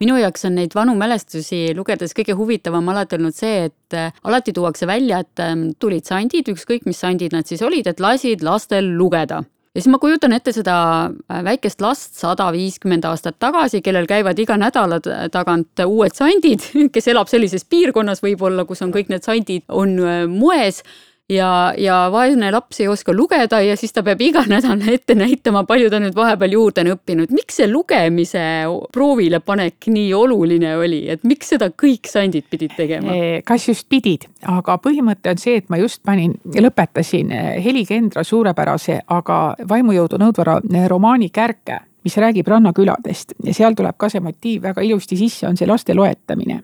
minu 0.00 0.16
jaoks 0.20 0.46
on 0.48 0.56
neid 0.58 0.74
vanu 0.76 0.94
mälestusi 0.98 1.70
lugedes 1.76 2.14
kõige 2.16 2.34
huvitavam 2.38 2.88
alati 2.92 3.18
olnud 3.18 3.36
see, 3.36 3.68
et 3.68 3.96
äh, 3.96 4.12
alati 4.24 4.54
tuuakse 4.56 4.88
välja, 4.88 5.22
et 5.24 5.44
ähm, 5.44 5.70
tulid 5.78 6.08
sandid, 6.08 6.48
ükskõik 6.52 6.88
mis 6.88 7.00
sandid 7.00 7.36
nad 7.36 7.48
siis 7.48 7.62
olid, 7.66 7.90
et 7.90 8.00
lasid 8.00 8.44
lastel 8.46 8.94
lugeda. 8.96 9.42
Ja 9.70 9.78
siis 9.78 9.92
ma 9.92 10.00
kujutan 10.02 10.32
ette 10.34 10.50
seda 10.56 10.76
äh, 11.06 11.42
väikest 11.46 11.84
last 11.84 12.16
sada 12.18 12.48
viiskümmend 12.54 13.04
aastat 13.06 13.38
tagasi, 13.38 13.82
kellel 13.84 14.08
käivad 14.10 14.40
iga 14.42 14.56
nädala 14.58 14.98
tagant 15.30 15.84
uued 15.84 16.16
sandid, 16.16 16.64
kes 16.94 17.12
elab 17.12 17.30
sellises 17.30 17.68
piirkonnas 17.68 18.24
võib-olla, 18.24 18.64
kus 18.66 18.82
on 18.86 18.94
kõik 18.96 19.12
need 19.12 19.26
sandid 19.26 19.68
on 19.68 19.94
äh, 20.00 20.24
moes 20.30 20.82
ja, 21.30 21.72
ja 21.78 21.96
vaene 22.12 22.50
laps 22.52 22.80
ei 22.82 22.88
oska 22.90 23.14
lugeda 23.16 23.60
ja 23.64 23.76
siis 23.78 23.94
ta 23.94 24.02
peab 24.06 24.20
iga 24.24 24.42
nädal 24.50 24.82
ette 24.90 25.14
näitama, 25.18 25.64
palju 25.68 25.90
ta 25.92 26.00
nüüd 26.02 26.16
vahepeal 26.16 26.56
juurde 26.56 26.84
on 26.84 26.92
õppinud. 26.94 27.34
miks 27.34 27.60
see 27.60 27.68
lugemise 27.70 28.44
proovile 28.92 29.40
panek 29.44 29.90
nii 29.90 30.12
oluline 30.16 30.74
oli, 30.78 31.02
et 31.12 31.24
miks 31.28 31.52
seda 31.54 31.70
kõik 31.70 32.10
sandid 32.10 32.48
pidid 32.50 32.74
tegema? 32.76 33.14
kas 33.46 33.68
just 33.68 33.88
pidid, 33.88 34.26
aga 34.48 34.78
põhimõte 34.82 35.34
on 35.34 35.40
see, 35.40 35.60
et 35.60 35.70
ma 35.70 35.80
just 35.80 36.02
panin, 36.06 36.34
lõpetasin 36.44 37.30
Heli 37.64 37.84
Kendra 37.88 38.24
suurepärase, 38.26 39.00
aga 39.08 39.40
vaimujõudu 39.68 40.20
nõudva 40.20 40.60
romaani 40.90 41.30
Kärke 41.30 41.80
mis 42.04 42.16
räägib 42.16 42.48
rannaküladest 42.48 43.34
ja 43.44 43.54
seal 43.54 43.76
tuleb 43.76 43.98
ka 44.00 44.08
see 44.08 44.22
motiiv 44.24 44.62
väga 44.64 44.84
ilusti 44.86 45.18
sisse, 45.20 45.46
on 45.48 45.58
see 45.60 45.68
laste 45.68 45.94
loetamine. 45.94 46.62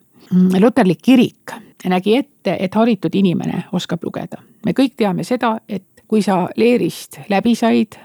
Luterlik 0.61 1.03
kirik 1.03 1.55
nägi 1.89 2.17
ette, 2.17 2.57
et 2.61 2.75
haritud 2.75 3.15
inimene 3.15 3.65
oskab 3.73 4.05
lugeda. 4.05 4.43
me 4.65 4.73
kõik 4.73 4.97
teame 4.97 5.25
seda, 5.25 5.59
et 5.69 5.85
kui 6.09 6.23
sa 6.23 6.49
leerist 6.57 7.21
läbi 7.29 7.55
said, 7.55 7.99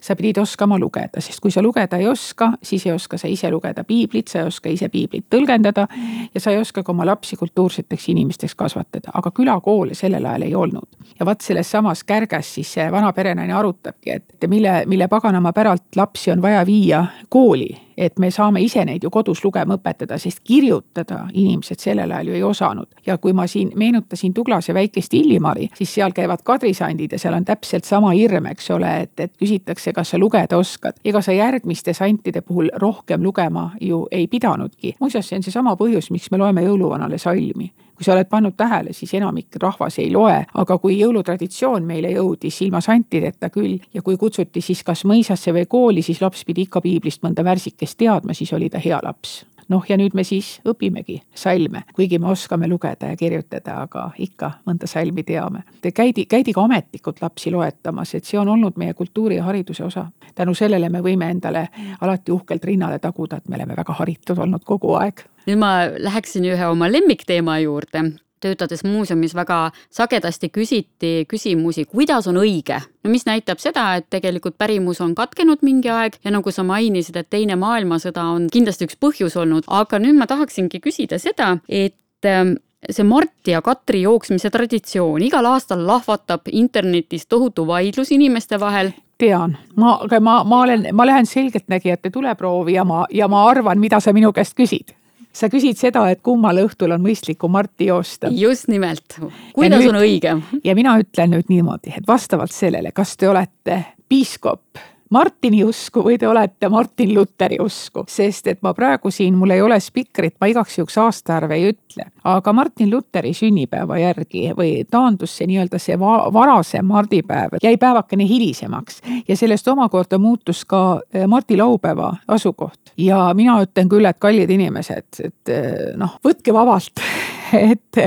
sa 0.00 0.16
pidid 0.16 0.38
oskama 0.38 0.78
lugeda, 0.80 1.20
sest 1.20 1.40
kui 1.40 1.50
sa 1.50 1.62
lugeda 1.62 1.98
ei 2.00 2.08
oska, 2.08 2.52
siis 2.62 2.86
ei 2.86 2.92
oska 2.92 3.18
sa 3.18 3.28
ise 3.28 3.50
lugeda 3.50 3.84
piiblit, 3.84 4.28
sa 4.28 4.40
ei 4.40 4.50
oska 4.50 4.70
ise 4.72 4.88
piiblit 4.88 5.28
tõlgendada 5.30 5.86
ja 6.34 6.40
sa 6.40 6.50
ei 6.50 6.58
oska 6.58 6.82
ka 6.82 6.92
oma 6.92 7.06
lapsi 7.06 7.36
kultuurseteks 7.36 8.08
inimesteks 8.08 8.54
kasvatada, 8.58 9.12
aga 9.14 9.30
külakoole 9.30 9.94
sellel 9.94 10.26
ajal 10.26 10.42
ei 10.48 10.54
olnud. 10.54 10.88
ja 11.20 11.26
vot 11.26 11.40
selles 11.40 11.70
samas 11.70 12.04
kärges 12.04 12.54
siis 12.54 12.72
see 12.72 12.90
vana 12.92 13.12
perenaine 13.12 13.54
arutabki, 13.54 14.10
et 14.10 14.48
mille, 14.48 14.82
mille 14.86 15.08
paganama 15.08 15.52
päralt 15.52 15.96
lapsi 15.96 16.30
on 16.30 16.42
vaja 16.42 16.66
viia 16.66 17.06
kooli 17.28 17.70
et 17.96 18.18
me 18.18 18.30
saame 18.30 18.60
ise 18.62 18.84
neid 18.84 19.02
ju 19.02 19.10
kodus 19.10 19.44
lugema 19.44 19.76
õpetada, 19.78 20.18
sest 20.18 20.40
kirjutada 20.44 21.26
inimesed 21.32 21.80
sellel 21.80 22.10
ajal 22.12 22.32
ju 22.32 22.34
ei 22.34 22.42
osanud. 22.42 22.86
ja 23.06 23.18
kui 23.18 23.32
ma 23.32 23.46
siin 23.46 23.72
meenutasin 23.76 24.34
Tuglase 24.34 24.74
väikest 24.74 25.14
Illimari, 25.14 25.68
siis 25.74 25.94
seal 25.94 26.12
käivad 26.12 26.42
kadrisandid 26.44 27.12
ja 27.12 27.18
seal 27.18 27.34
on 27.34 27.44
täpselt 27.44 27.84
sama 27.84 28.10
hirm, 28.10 28.46
eks 28.46 28.70
ole, 28.70 29.00
et, 29.02 29.20
et 29.20 29.32
küsitakse, 29.38 29.92
kas 29.92 30.10
sa 30.10 30.18
lugeda 30.18 30.56
oskad. 30.56 31.00
ega 31.04 31.20
sa 31.20 31.32
järgmiste 31.32 31.92
santide 31.92 32.40
puhul 32.40 32.70
rohkem 32.74 33.22
lugema 33.22 33.70
ju 33.80 34.06
ei 34.10 34.26
pidanudki. 34.26 34.96
muuseas, 35.00 35.28
see 35.28 35.36
on 35.36 35.42
seesama 35.42 35.76
põhjus, 35.76 36.10
miks 36.10 36.30
me 36.30 36.38
loeme 36.38 36.62
jõuluvanale 36.62 37.18
salmi 37.18 37.72
kui 38.02 38.08
sa 38.10 38.16
oled 38.16 38.26
pannud 38.26 38.56
tähele, 38.58 38.90
siis 38.92 39.12
enamik 39.14 39.54
rahvas 39.62 40.00
ei 40.02 40.08
loe, 40.10 40.40
aga 40.58 40.76
kui 40.82 40.96
jõulutraditsioon 40.98 41.86
meile 41.86 42.10
jõudis 42.16 42.58
ilma 42.66 42.80
santideta 42.82 43.46
küll 43.54 43.78
ja 43.94 44.02
kui 44.02 44.18
kutsuti 44.18 44.60
siis 44.60 44.82
kas 44.82 45.04
mõisasse 45.06 45.54
või 45.54 45.68
kooli, 45.70 46.02
siis 46.02 46.18
laps 46.18 46.42
pidi 46.48 46.66
ikka 46.66 46.82
piiblist 46.82 47.22
mõnda 47.22 47.46
värsikest 47.46 48.00
teadma, 48.02 48.34
siis 48.34 48.50
oli 48.58 48.72
ta 48.74 48.82
hea 48.82 48.98
laps 49.06 49.44
noh, 49.68 49.84
ja 49.88 49.96
nüüd 49.96 50.14
me 50.14 50.24
siis 50.24 50.60
õpimegi 50.68 51.20
salme, 51.34 51.84
kuigi 51.94 52.18
me 52.18 52.30
oskame 52.32 52.68
lugeda 52.68 53.12
ja 53.12 53.16
kirjutada, 53.16 53.82
aga 53.86 54.10
ikka 54.18 54.50
mõnda 54.66 54.86
salmi 54.86 55.22
teame. 55.22 55.64
käidi, 55.94 56.26
käidi 56.26 56.52
ka 56.52 56.64
ametlikult 56.64 57.22
lapsi 57.22 57.50
loetamas, 57.50 58.14
et 58.14 58.24
see 58.24 58.38
on 58.38 58.48
olnud 58.48 58.76
meie 58.76 58.94
kultuuri 58.94 59.36
ja 59.36 59.44
hariduse 59.44 59.84
osa. 59.84 60.06
tänu 60.34 60.54
sellele 60.54 60.88
me 60.88 61.00
võime 61.00 61.30
endale 61.30 61.68
alati 62.00 62.32
uhkelt 62.32 62.64
rinnale 62.64 62.98
taguda, 62.98 63.36
et 63.36 63.48
me 63.48 63.56
oleme 63.56 63.76
väga 63.76 63.92
haritud 63.92 64.38
olnud 64.38 64.64
kogu 64.64 64.94
aeg 64.94 65.26
nüüd 65.46 65.58
ma 65.58 65.72
läheksin 65.98 66.46
ühe 66.46 66.68
oma 66.70 66.90
lemmikteema 66.92 67.58
juurde. 67.62 68.04
Töötades 68.42 68.84
muuseumis 68.86 69.34
väga 69.38 69.70
sagedasti 69.90 70.50
küsiti 70.52 71.12
küsimusi, 71.30 71.86
kuidas 71.86 72.26
on 72.30 72.40
õige. 72.42 72.80
no 73.04 73.10
mis 73.10 73.26
näitab 73.26 73.62
seda, 73.62 73.94
et 73.96 74.08
tegelikult 74.10 74.58
pärimus 74.58 75.00
on 75.00 75.14
katkenud 75.14 75.62
mingi 75.62 75.90
aeg 75.90 76.18
ja 76.24 76.30
nagu 76.34 76.50
sa 76.50 76.62
mainisid, 76.66 77.16
et 77.16 77.30
Teine 77.32 77.56
maailmasõda 77.56 78.24
on 78.34 78.48
kindlasti 78.52 78.86
üks 78.88 78.98
põhjus 79.00 79.38
olnud, 79.40 79.64
aga 79.66 79.98
nüüd 80.02 80.18
ma 80.18 80.28
tahaksingi 80.30 80.82
küsida 80.84 81.18
seda, 81.22 81.56
et 81.68 82.28
ähm, 82.28 82.56
see 82.90 83.06
Marti 83.06 83.54
ja 83.54 83.62
Katri 83.62 84.02
jooksmise 84.02 84.50
traditsioon 84.50 85.22
igal 85.22 85.46
aastal 85.46 85.86
lahvatab 85.86 86.50
internetis 86.52 87.26
tohutu 87.26 87.66
vaidlus 87.66 88.12
inimeste 88.12 88.60
vahel. 88.60 88.92
Tean, 89.18 89.54
ma, 89.76 90.00
ma, 90.20 90.40
ma 90.44 90.62
olen, 90.64 90.88
ma 90.92 91.06
lähen 91.06 91.26
selgeltnägijate 91.26 92.10
tuleproovi 92.10 92.74
ja 92.74 92.84
ma, 92.84 93.04
ja 93.10 93.28
ma 93.30 93.44
arvan, 93.46 93.78
mida 93.78 94.00
sa 94.00 94.12
minu 94.12 94.32
käest 94.34 94.56
küsid 94.58 94.96
sa 95.32 95.48
küsid 95.52 95.78
seda, 95.80 96.04
et 96.12 96.22
kummal 96.24 96.60
õhtul 96.64 96.94
on 96.94 97.02
mõistlikum 97.04 97.52
Marti 97.52 97.88
joosta. 97.90 98.30
just 98.36 98.68
nimelt, 98.68 99.18
kuidas 99.54 99.86
on 99.88 100.00
õige? 100.02 100.36
ja 100.64 100.74
mina 100.78 100.96
ütlen 101.00 101.36
nüüd 101.36 101.50
niimoodi, 101.52 101.94
et 101.96 102.08
vastavalt 102.08 102.52
sellele, 102.52 102.92
kas 102.92 103.16
te 103.16 103.28
olete 103.28 103.82
piiskop 104.08 104.80
Martini 105.12 105.60
usku 105.64 106.00
või 106.06 106.16
te 106.18 106.28
olete 106.28 106.68
Martin 106.72 107.10
Luteri 107.14 107.58
usku, 107.60 108.06
sest 108.08 108.46
et 108.48 108.62
ma 108.64 108.72
praegu 108.72 109.10
siin, 109.12 109.34
mul 109.36 109.52
ei 109.52 109.60
ole 109.60 109.76
spikrit, 109.80 110.38
ma 110.40 110.48
igaks 110.48 110.78
juhuks 110.78 110.96
aastaarve 111.02 111.58
ei 111.58 111.68
ütle. 111.72 112.06
aga 112.24 112.52
Martin 112.52 112.90
Luteri 112.90 113.34
sünnipäeva 113.36 113.98
järgi 114.00 114.54
või 114.56 114.70
taandus 114.90 115.36
see 115.36 115.50
nii-öelda 115.50 115.80
see 115.82 115.98
va 116.00 116.14
varasem 116.32 116.88
mardipäev, 116.88 117.58
jäi 117.62 117.76
päevakene 117.76 118.24
hilisemaks 118.28 119.02
ja 119.28 119.36
sellest 119.36 119.68
omakorda 119.68 120.18
muutus 120.18 120.64
ka 120.64 121.02
eh, 121.12 121.26
Mardi 121.26 121.56
laupäeva 121.60 122.14
asukoht. 122.28 122.96
ja 122.96 123.34
mina 123.34 123.60
ütlen 123.62 123.92
küll, 123.92 124.08
et 124.08 124.18
kallid 124.18 124.50
inimesed, 124.50 125.20
et 125.24 125.52
eh, 125.52 125.92
noh, 125.96 126.16
võtke 126.24 126.56
vabalt 126.56 127.04
et, 127.52 127.98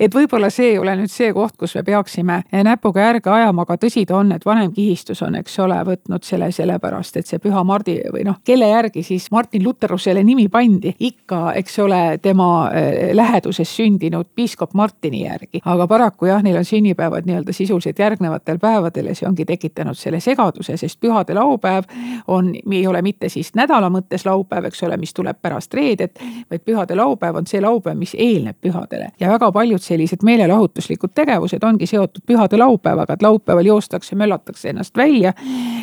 et 0.00 0.14
võib-olla 0.14 0.50
see 0.52 0.72
ei 0.72 0.78
ole 0.78 0.94
nüüd 0.98 1.12
see 1.12 1.30
koht, 1.36 1.56
kus 1.58 1.74
me 1.78 1.82
peaksime 1.86 2.40
näpuga 2.64 3.04
järge 3.08 3.30
ajama, 3.32 3.64
aga 3.66 3.78
tõsi 3.80 4.04
ta 4.08 4.18
on, 4.18 4.32
et 4.34 4.44
vanem 4.46 4.72
kihistus 4.74 5.22
on, 5.26 5.38
eks 5.38 5.58
ole, 5.64 5.78
võtnud 5.86 6.24
selle 6.26 6.50
sellepärast, 6.54 7.18
et 7.20 7.30
see 7.30 7.40
Püha 7.42 7.62
Mardi 7.66 7.98
või 8.12 8.24
noh, 8.26 8.40
kelle 8.46 8.70
järgi 8.70 9.02
siis 9.06 9.28
Martin 9.34 9.64
Lutterusele 9.64 10.22
nimi 10.26 10.48
pandi, 10.52 10.94
ikka, 11.08 11.54
eks 11.60 11.78
ole, 11.84 12.02
tema 12.22 12.48
eh, 12.74 13.14
läheduses 13.16 13.70
sündinud 13.76 14.30
piiskop 14.34 14.74
Martini 14.78 15.24
järgi. 15.24 15.62
aga 15.64 15.86
paraku 15.90 16.30
jah, 16.30 16.42
neil 16.42 16.58
on 16.58 16.68
sünnipäevad 16.68 17.28
nii-öelda 17.28 17.52
sisuliselt 17.52 17.98
järgnevatel 17.98 18.58
päevadel 18.58 19.12
ja 19.12 19.16
see 19.18 19.28
ongi 19.28 19.46
tekitanud 19.48 19.98
selle 19.98 20.20
segaduse, 20.24 20.76
sest 20.76 21.00
pühade 21.00 21.36
laupäev 21.36 21.88
on, 22.28 22.52
ei 22.54 22.86
ole 22.86 23.02
mitte 23.02 23.28
siis 23.28 23.54
nädala 23.58 23.90
mõttes 23.92 24.26
laupäev, 24.26 24.70
eks 24.70 24.82
ole, 24.86 24.96
mis 24.96 25.14
tuleb 25.14 25.38
pärast 25.42 25.74
reedet, 25.74 26.18
vaid 26.50 26.64
pühade 26.64 26.96
laupäev 26.96 27.38
on 27.38 27.46
see 27.46 27.60
laupäev, 27.62 27.98
mis 27.98 28.14
eelneb 28.18 28.56
pühadele 28.60 28.87
pühadele. 28.88 29.10
ja 29.20 29.28
väga 29.28 29.52
paljud 29.52 29.80
sellised 29.80 30.22
meelelahutuslikud 30.22 31.10
tegevused 31.14 31.62
ongi 31.64 31.86
seotud 31.86 32.22
pühade 32.26 32.58
laupäevaga, 32.58 33.14
et 33.14 33.22
laupäeval 33.22 33.66
joostakse, 33.66 34.16
möllatakse 34.16 34.70
ennast 34.70 34.96
välja 34.96 35.32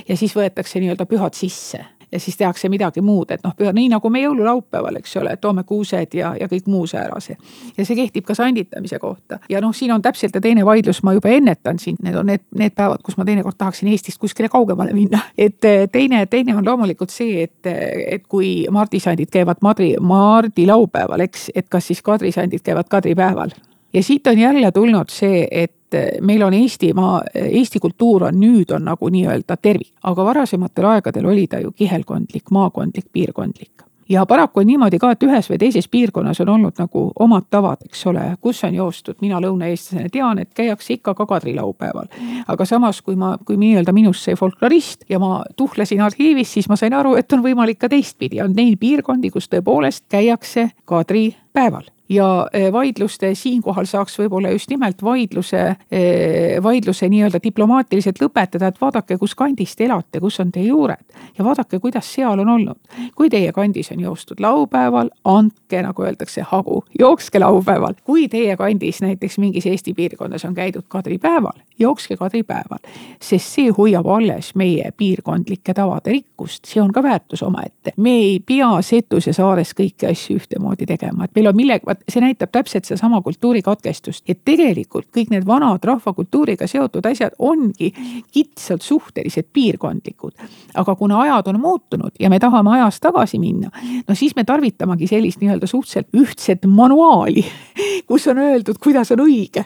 ja 0.08 0.18
siis 0.18 0.36
võetakse 0.36 0.80
nii-öelda 0.80 1.06
pühad 1.06 1.34
sisse 1.34 1.86
ja 2.12 2.20
siis 2.20 2.38
tehakse 2.38 2.70
midagi 2.70 3.02
muud, 3.02 3.32
et 3.32 3.44
noh, 3.44 3.54
nii 3.74 3.90
nagu 3.92 4.10
me 4.10 4.22
jõululaupäeval, 4.24 5.00
eks 5.02 5.18
ole, 5.22 5.36
toome 5.42 5.64
kuused 5.68 6.16
ja, 6.18 6.34
ja 6.40 6.48
kõik 6.52 6.70
muu 6.72 6.88
säärase. 6.88 7.38
ja 7.78 7.86
see 7.86 7.96
kehtib 7.96 8.26
ka 8.26 8.36
sanditamise 8.36 9.00
kohta 9.00 9.40
ja 9.50 9.62
noh, 9.62 9.76
siin 9.76 9.94
on 9.94 10.02
täpselt 10.02 10.36
ja 10.36 10.42
teine 10.42 10.66
vaidlus, 10.66 11.04
ma 11.04 11.14
juba 11.14 11.30
ennetan 11.34 11.80
siin, 11.80 11.98
need 12.04 12.16
on 12.16 12.26
need, 12.32 12.46
need 12.56 12.76
päevad, 12.76 13.04
kus 13.04 13.18
ma 13.18 13.26
teinekord 13.26 13.58
tahaksin 13.58 13.92
Eestist 13.92 14.20
kuskile 14.22 14.50
kaugemale 14.50 14.94
minna. 14.94 15.20
et 15.38 15.66
eh, 15.66 15.88
teine, 15.92 16.26
teine 16.26 16.56
on 16.56 16.66
loomulikult 16.66 17.14
see, 17.14 17.44
et, 17.44 17.72
et 18.18 18.28
kui 18.28 18.66
mardisandid 18.72 19.32
käivad 19.32 19.62
Madri, 19.62 19.96
Mardi 20.00 20.68
laupäeval, 20.68 21.26
eks, 21.28 21.50
et 21.56 21.70
kas 21.70 21.88
siis 21.88 22.02
kadrisandid 22.02 22.64
käivad 22.66 22.90
kadripäeval 22.90 23.56
ja 23.96 24.04
siit 24.04 24.28
on 24.28 24.40
jälle 24.40 24.72
tulnud 24.72 25.10
see, 25.10 25.48
et 25.52 25.76
meil 26.22 26.44
on 26.44 26.54
Eestimaa, 26.54 27.22
Eesti 27.36 27.80
kultuur 27.80 28.30
on 28.30 28.40
nüüd 28.40 28.72
on 28.76 28.86
nagu 28.86 29.10
nii-öelda 29.10 29.58
tervik, 29.62 29.94
aga 30.04 30.26
varasematel 30.26 30.92
aegadel 30.96 31.26
oli 31.32 31.48
ta 31.48 31.60
ju 31.60 31.72
kihelkondlik, 31.72 32.52
maakondlik, 32.52 33.12
piirkondlik. 33.12 33.86
Ja 34.10 34.26
paraku 34.26 34.60
on 34.60 34.68
niimoodi 34.68 35.00
ka, 35.02 35.10
et 35.16 35.24
ühes 35.26 35.48
või 35.50 35.58
teises 35.58 35.88
piirkonnas 35.90 36.38
on 36.44 36.50
olnud 36.54 36.78
nagu 36.78 37.08
omad 37.20 37.48
tavad, 37.50 37.82
eks 37.88 38.06
ole, 38.12 38.26
kus 38.42 38.62
on 38.68 38.76
joostud, 38.78 39.18
mina 39.22 39.40
lõunaeestlasena 39.42 40.12
tean, 40.14 40.40
et 40.44 40.52
käiakse 40.54 40.94
ikka 40.94 41.16
ka 41.18 41.26
kadrilaupäeval. 41.26 42.06
aga 42.48 42.66
samas, 42.66 43.02
kui 43.02 43.16
ma, 43.16 43.38
kui 43.46 43.58
nii-öelda 43.58 43.94
minust 43.94 44.22
sai 44.22 44.36
folklorist 44.36 45.10
ja 45.10 45.20
ma 45.20 45.44
tuhlesin 45.56 46.02
arhiivis, 46.02 46.54
siis 46.54 46.70
ma 46.70 46.76
sain 46.76 46.94
aru, 46.94 47.16
et 47.16 47.34
on 47.34 47.42
võimalik 47.42 47.82
ka 47.82 47.90
teistpidi, 47.90 48.42
on 48.42 48.54
neid 48.54 48.78
piirkondi, 48.80 49.34
kus 49.34 49.50
tõepoolest 49.50 50.06
käiakse 50.10 50.70
kadripäeval 50.86 51.95
ja 52.10 52.48
eh, 52.54 52.72
vaidluste 52.74 53.36
siinkohal 53.36 53.86
saaks 53.86 54.20
võib-olla 54.20 54.52
just 54.54 54.70
nimelt 54.70 55.04
vaidluse, 55.04 55.62
eh, 55.92 56.64
vaidluse 56.64 57.10
nii-öelda 57.10 57.40
diplomaatiliselt 57.44 58.22
lõpetada, 58.22 58.70
et 58.70 58.82
vaadake, 58.82 59.18
kus 59.18 59.36
kandis 59.36 59.76
te 59.76 59.86
elate, 59.86 60.20
kus 60.22 60.40
on 60.40 60.52
teie 60.52 60.68
juured 60.68 61.18
ja 61.38 61.46
vaadake, 61.46 61.80
kuidas 61.80 62.14
seal 62.14 62.40
on 62.40 62.50
olnud. 62.50 62.78
kui 63.16 63.30
teie 63.30 63.52
kandis 63.52 63.92
on 63.92 64.00
joostud 64.00 64.40
laupäeval, 64.40 65.10
andke, 65.26 65.82
nagu 65.82 66.04
öeldakse, 66.04 66.42
hagu, 66.42 66.84
jookske 67.00 67.40
laupäeval. 67.40 67.94
kui 68.04 68.28
teie 68.28 68.58
kandis 68.58 69.02
näiteks 69.02 69.38
mingis 69.38 69.66
Eesti 69.66 69.94
piirkonnas 69.94 70.46
on 70.46 70.54
käidud 70.54 70.86
kadripäeval, 70.88 71.60
jookske 71.80 72.18
kadripäeval, 72.18 72.80
sest 73.22 73.56
see 73.56 73.70
hoiab 73.70 74.06
alles 74.06 74.56
meie 74.56 74.92
piirkondlike 74.98 75.74
tavade 75.74 76.12
rikkust, 76.12 76.66
see 76.66 76.82
on 76.82 76.92
ka 76.94 77.04
väärtus 77.04 77.44
omaette. 77.44 77.94
me 77.98 78.10
ei 78.10 78.40
pea 78.40 78.82
Setus 78.82 79.28
ja 79.28 79.34
Saares 79.34 79.74
kõiki 79.74 80.10
asju 80.12 80.38
ühtemoodi 80.38 80.86
tegema, 80.86 81.26
et 81.26 81.36
meil 81.36 81.48
on 81.48 81.56
millega 81.56 81.95
vaat 81.96 82.04
see 82.12 82.24
näitab 82.24 82.52
täpselt 82.52 82.86
sedasama 82.86 83.22
kultuurikatkestust, 83.22 84.24
et 84.28 84.42
tegelikult 84.46 85.08
kõik 85.16 85.32
need 85.32 85.46
vanad 85.48 85.84
rahvakultuuriga 85.84 86.68
seotud 86.68 87.06
asjad 87.06 87.36
ongi 87.40 87.92
kitsalt 88.32 88.82
suhteliselt 88.82 89.48
piirkondlikud. 89.54 90.34
aga 90.74 90.96
kuna 90.96 91.22
ajad 91.22 91.48
on 91.48 91.60
muutunud 91.60 92.12
ja 92.20 92.30
me 92.30 92.40
tahame 92.40 92.76
ajas 92.80 93.00
tagasi 93.00 93.40
minna, 93.40 93.70
no 94.08 94.16
siis 94.16 94.36
me 94.36 94.44
tarvitamegi 94.44 95.08
sellist 95.08 95.42
nii-öelda 95.42 95.68
suhteliselt 95.68 96.08
ühtset 96.14 96.66
manuaali, 96.68 97.46
kus 98.10 98.28
on 98.28 98.38
öeldud, 98.38 98.78
kuidas 98.84 99.12
on 99.12 99.20
õige 99.20 99.66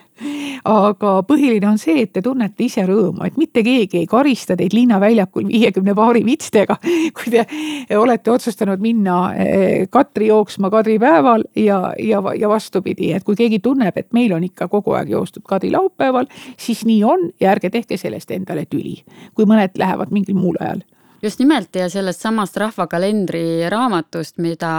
aga 0.65 1.13
põhiline 1.27 1.67
on 1.69 1.77
see, 1.79 2.03
et 2.03 2.11
te 2.13 2.21
tunnete 2.23 2.65
ise 2.65 2.83
rõõmu, 2.87 3.23
et 3.27 3.37
mitte 3.39 3.63
keegi 3.65 4.01
ei 4.01 4.07
karista 4.09 4.57
teid 4.59 4.73
linnaväljakul 4.75 5.47
viiekümne 5.47 5.95
paari 5.95 6.23
vitstega, 6.25 6.77
kui 7.15 7.33
te 7.33 7.45
olete 7.97 8.33
otsustanud 8.33 8.81
minna 8.83 9.19
eh, 9.35 9.87
Katri 9.89 10.29
jooksma 10.29 10.71
kadripäeval 10.73 11.45
ja, 11.57 11.79
ja, 11.99 12.18
ja 12.39 12.49
vastupidi, 12.49 13.12
et 13.13 13.23
kui 13.23 13.36
keegi 13.39 13.60
tunneb, 13.63 13.97
et 13.97 14.13
meil 14.13 14.34
on 14.34 14.43
ikka 14.43 14.67
kogu 14.67 14.95
aeg 14.97 15.10
joostud 15.10 15.45
kadri 15.47 15.71
laupäeval, 15.71 16.29
siis 16.58 16.86
nii 16.86 17.03
on 17.03 17.29
ja 17.39 17.51
ärge 17.51 17.69
tehke 17.69 17.97
sellest 17.97 18.32
endale 18.32 18.65
tüli, 18.69 18.99
kui 19.34 19.49
mõned 19.49 19.77
lähevad 19.77 20.13
mingil 20.15 20.38
muul 20.38 20.60
ajal. 20.60 20.84
Just 21.21 21.39
nimelt 21.39 21.75
ja 21.75 21.89
sellest 21.91 22.21
samast 22.23 22.55
rahvakalendri 22.58 23.67
raamatust, 23.69 24.38
mida 24.39 24.69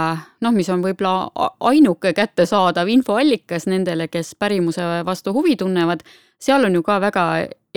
noh, 0.41 0.53
mis 0.55 0.69
on 0.73 0.81
võib-olla 0.81 1.51
ainuke 1.69 2.15
kättesaadav 2.17 2.89
infoallikas 2.89 3.67
nendele, 3.69 4.07
kes 4.09 4.33
pärimuse 4.41 4.87
vastu 5.05 5.35
huvi 5.35 5.53
tunnevad, 5.55 6.01
seal 6.41 6.65
on 6.65 6.79
ju 6.79 6.81
ka 6.83 6.97
väga 7.03 7.25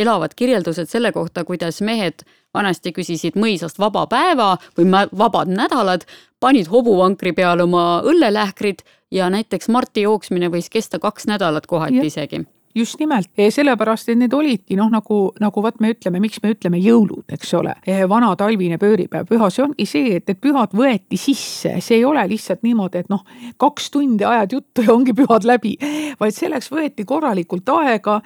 elavad 0.00 0.32
kirjeldused 0.36 0.88
selle 0.88 1.12
kohta, 1.12 1.44
kuidas 1.44 1.82
mehed 1.84 2.24
vanasti 2.54 2.92
küsisid 2.92 3.38
mõisast 3.40 3.78
vaba 3.78 4.06
päeva 4.06 4.54
või 4.78 5.06
vabad 5.18 5.50
nädalad, 5.50 6.06
panid 6.40 6.70
hobuvankri 6.70 7.32
peale 7.32 7.66
oma 7.66 8.02
õllelähkrid 8.04 8.84
ja 9.10 9.30
näiteks 9.30 9.68
Marti 9.68 10.06
jooksmine 10.06 10.50
võis 10.50 10.70
kesta 10.70 10.98
kaks 10.98 11.26
nädalat 11.30 11.66
kohati 11.66 12.02
ja. 12.02 12.10
isegi 12.10 12.44
just 12.74 12.98
nimelt, 12.98 13.30
sellepärast 13.54 14.08
et 14.10 14.18
need 14.18 14.32
olidki 14.34 14.76
noh, 14.78 14.88
nagu, 14.90 15.18
nagu 15.40 15.62
vot 15.62 15.76
me 15.82 15.92
ütleme, 15.94 16.18
miks 16.22 16.40
me 16.42 16.50
ütleme 16.54 16.80
jõulud, 16.82 17.24
eks 17.34 17.52
ole. 17.54 17.74
vana 18.10 18.32
talvine 18.38 18.78
pööripäev, 18.82 19.28
püha, 19.30 19.50
see 19.52 19.62
ongi 19.64 19.86
see, 19.86 20.16
et, 20.18 20.26
et 20.30 20.40
pühad 20.40 20.74
võeti 20.74 21.18
sisse, 21.20 21.76
see 21.84 22.00
ei 22.00 22.04
ole 22.04 22.24
lihtsalt 22.30 22.64
niimoodi, 22.66 23.04
et 23.04 23.12
noh, 23.12 23.22
kaks 23.60 23.90
tundi 23.94 24.26
ajad 24.26 24.56
juttu 24.56 24.86
ja 24.86 24.94
ongi 24.94 25.14
pühad 25.14 25.46
läbi. 25.46 25.76
vaid 26.20 26.34
selleks 26.34 26.70
võeti 26.72 27.04
korralikult 27.06 27.68
aega. 27.76 28.20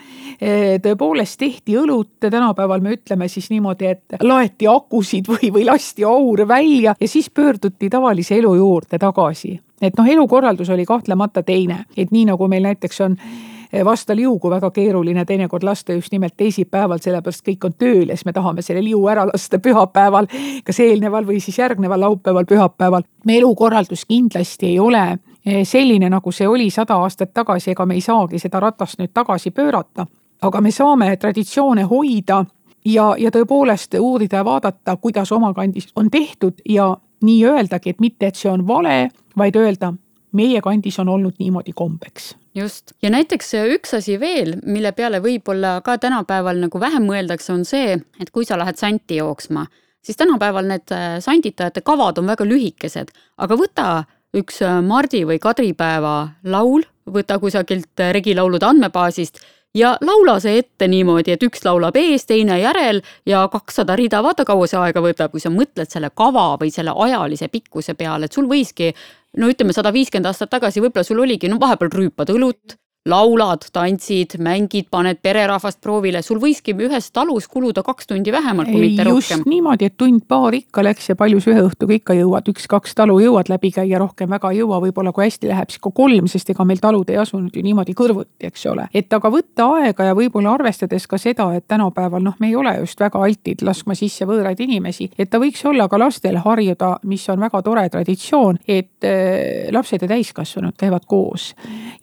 tõepoolest 0.83 1.39
tehti 1.39 1.77
õlut, 1.77 2.17
tänapäeval 2.21 2.81
me 2.81 2.97
ütleme 2.97 3.29
siis 3.29 3.51
niimoodi, 3.51 3.87
et 3.87 4.19
laeti 4.23 4.69
akusid 4.69 5.29
või, 5.29 5.53
või 5.53 5.65
lasti 5.69 6.05
aur 6.05 6.47
välja 6.49 6.95
ja 7.01 7.09
siis 7.09 7.31
pöörduti 7.31 7.91
tavalise 7.91 8.37
elu 8.39 8.55
juurde 8.55 8.99
tagasi 8.99 9.59
et 9.83 9.95
noh, 9.95 10.09
elukorraldus 10.11 10.71
oli 10.75 10.83
kahtlemata 10.85 11.43
teine, 11.47 11.85
et 11.97 12.11
nii 12.11 12.25
nagu 12.33 12.49
meil 12.51 12.65
näiteks 12.67 13.01
on 13.05 13.15
Eh, 13.15 13.58
vasta 13.85 14.17
liugu 14.17 14.51
väga 14.51 14.71
keeruline 14.71 15.25
teinekord 15.25 15.63
lasta 15.63 15.93
just 15.93 16.13
nimelt 16.13 16.37
teisipäeval, 16.37 16.99
sellepärast 16.99 17.45
kõik 17.49 17.65
on 17.65 17.75
tööl 17.79 18.09
ja 18.09 18.17
siis 18.17 18.25
me 18.25 18.33
tahame 18.33 18.63
selle 18.63 18.83
liu 18.85 19.07
ära 19.09 19.27
lasta 19.29 19.59
pühapäeval, 19.59 20.29
kas 20.65 20.81
eelneval 20.81 21.27
või 21.27 21.41
siis 21.41 21.59
järgneval 21.59 22.01
laupäeval, 22.01 22.45
pühapäeval. 22.49 23.03
me 23.27 23.39
elukorraldus 23.39 24.05
kindlasti 24.05 24.67
ei 24.67 24.79
ole 24.79 25.19
eh, 25.47 25.65
selline, 25.65 26.09
nagu 26.11 26.33
see 26.33 26.49
oli 26.49 26.71
sada 26.71 26.97
aastat 26.97 27.35
tagasi, 27.35 27.71
ega 27.71 27.87
me 27.87 27.95
ei 27.95 28.01
saagi 28.01 28.39
seda 28.39 28.61
ratast 28.61 28.99
nüüd 28.99 29.13
tagasi 29.15 29.51
pöörata. 29.51 30.07
aga 30.43 30.61
me 30.61 30.71
saame 30.71 31.17
traditsioone 31.17 31.83
hoida 31.83 32.45
ja, 32.85 33.15
ja 33.19 33.31
tõepoolest 33.31 33.95
uurida 34.01 34.37
ja 34.37 34.45
vaadata, 34.45 34.97
kuidas 34.97 35.33
oma 35.33 35.55
kandis 35.55 35.89
on 35.97 36.11
tehtud 36.11 36.61
ja 36.69 36.97
nii 37.23 37.45
öeldagi, 37.45 37.91
et 37.91 38.01
mitte, 38.01 38.27
et 38.27 38.37
see 38.37 38.51
on 38.51 38.67
vale, 38.67 39.09
vaid 39.37 39.57
öelda, 39.57 39.93
meie 40.33 40.61
kandis 40.61 40.99
on 40.99 41.09
olnud 41.09 41.35
niimoodi 41.39 41.73
kombeks 41.75 42.38
just, 42.55 42.93
ja 43.03 43.11
näiteks 43.11 43.55
üks 43.75 43.95
asi 43.99 44.19
veel, 44.21 44.57
mille 44.67 44.93
peale 44.93 45.21
võib-olla 45.25 45.79
ka 45.85 45.99
tänapäeval 45.99 46.61
nagu 46.65 46.81
vähem 46.81 47.07
mõeldakse, 47.09 47.53
on 47.55 47.65
see, 47.69 47.99
et 48.21 48.31
kui 48.31 48.47
sa 48.49 48.59
lähed 48.59 48.79
santi 48.81 49.21
jooksma, 49.21 49.67
siis 50.05 50.17
tänapäeval 50.17 50.69
need 50.69 50.95
äh, 50.95 51.19
sanditajate 51.25 51.83
kavad 51.87 52.19
on 52.19 52.31
väga 52.31 52.47
lühikesed, 52.49 53.13
aga 53.39 53.59
võta 53.59 53.89
üks 54.37 54.63
äh, 54.65 54.81
Mardi 54.85 55.25
või 55.29 55.41
Kadripäeva 55.43 56.17
laul, 56.45 56.87
võta 57.09 57.39
kusagilt 57.43 58.01
äh, 58.01 58.13
regilaulude 58.17 58.67
andmebaasist 58.69 59.41
ja 59.75 59.95
laula 60.01 60.39
see 60.41 60.59
ette 60.63 60.89
niimoodi, 60.89 61.35
et 61.35 61.45
üks 61.45 61.63
laulab 61.67 61.97
ees, 62.01 62.25
teine 62.29 62.59
järel 62.61 63.03
ja 63.29 63.45
kakssada 63.53 63.97
rida, 63.99 64.23
vaata 64.25 64.47
kaua 64.49 64.67
see 64.71 64.81
aega 64.81 65.03
võtab, 65.05 65.33
kui 65.33 65.43
sa 65.43 65.53
mõtled 65.53 65.91
selle 65.93 66.11
kava 66.15 66.51
või 66.61 66.73
selle 66.75 66.95
ajalise 66.97 67.51
pikkuse 67.53 67.95
peale, 67.99 68.29
et 68.29 68.37
sul 68.37 68.49
võiski 68.51 68.93
no 69.39 69.49
ütleme, 69.53 69.75
sada 69.77 69.93
viiskümmend 69.95 70.29
aastat 70.31 70.51
tagasi 70.53 70.83
võib-olla 70.83 71.07
sul 71.07 71.23
oligi, 71.23 71.51
no 71.51 71.61
vahepeal 71.63 71.93
rüüpad 71.95 72.33
õlut, 72.35 72.77
laulad, 73.09 73.65
tantsid, 73.73 74.37
mängid, 74.43 74.89
paned 74.91 75.21
pererahvast 75.23 75.81
proovile, 75.85 76.23
sul 76.23 76.41
võiski 76.43 76.75
ühes 76.77 77.11
talus 77.15 77.49
kuluda 77.49 77.83
kaks 77.87 78.11
tundi 78.11 78.33
vähemalt, 78.33 78.71
kui 78.71 78.83
mitte 78.83 79.07
rohkem. 79.07 79.41
just 79.41 79.49
niimoodi, 79.49 79.89
et 79.89 79.97
tund-paar 79.97 80.57
ikka 80.59 80.85
läks 80.85 81.09
ja 81.09 81.17
palju 81.19 81.41
sa 81.41 81.53
ühe 81.55 81.65
õhtuga 81.65 81.97
ikka 81.97 82.17
jõuad, 82.19 82.51
üks-kaks 82.53 82.95
talu 82.99 83.19
jõuad 83.23 83.49
läbi 83.53 83.71
käia, 83.75 84.01
rohkem 84.03 84.31
väga 84.31 84.53
ei 84.53 84.61
jõua, 84.61 84.81
võib-olla 84.85 85.13
kui 85.17 85.25
hästi 85.27 85.51
läheb, 85.51 85.73
siis 85.73 85.83
ka 85.85 85.93
kolm, 85.95 86.29
sest 86.31 86.53
ega 86.53 86.67
meil 86.69 86.83
talud 86.83 87.11
ei 87.11 87.21
asunud 87.23 87.55
ju 87.55 87.65
niimoodi 87.65 87.95
kõrvuti, 87.99 88.51
eks 88.51 88.67
ole. 88.73 88.89
et 88.95 89.13
aga 89.13 89.33
võtta 89.33 89.71
aega 89.79 90.11
ja 90.11 90.17
võib-olla 90.19 90.55
arvestades 90.59 91.07
ka 91.09 91.19
seda, 91.19 91.49
et 91.57 91.69
tänapäeval 91.69 92.23
noh, 92.25 92.37
me 92.39 92.53
ei 92.53 92.57
ole 92.57 92.77
just 92.83 93.01
väga 93.01 93.23
altid 93.25 93.65
laskma 93.67 93.97
sisse 93.99 94.29
võõraid 94.29 94.61
inimesi, 94.61 95.11
et 95.19 95.31
ta 95.31 95.41
võiks 95.41 95.65
olla 95.69 95.89
ka 95.89 96.01
lastel 96.01 96.41
harjuda, 96.45 96.99
mis 97.09 97.29
on 97.33 97.41
väga 97.41 97.63
tore 97.65 97.89
traditsioon, 97.89 98.61
et 98.69 99.09
äh, 99.09 99.73
lapsed 99.73 100.03
ja 100.05 100.11
täiskasvanud 100.11 100.77
käivad 100.79 101.07
koos 101.09 101.55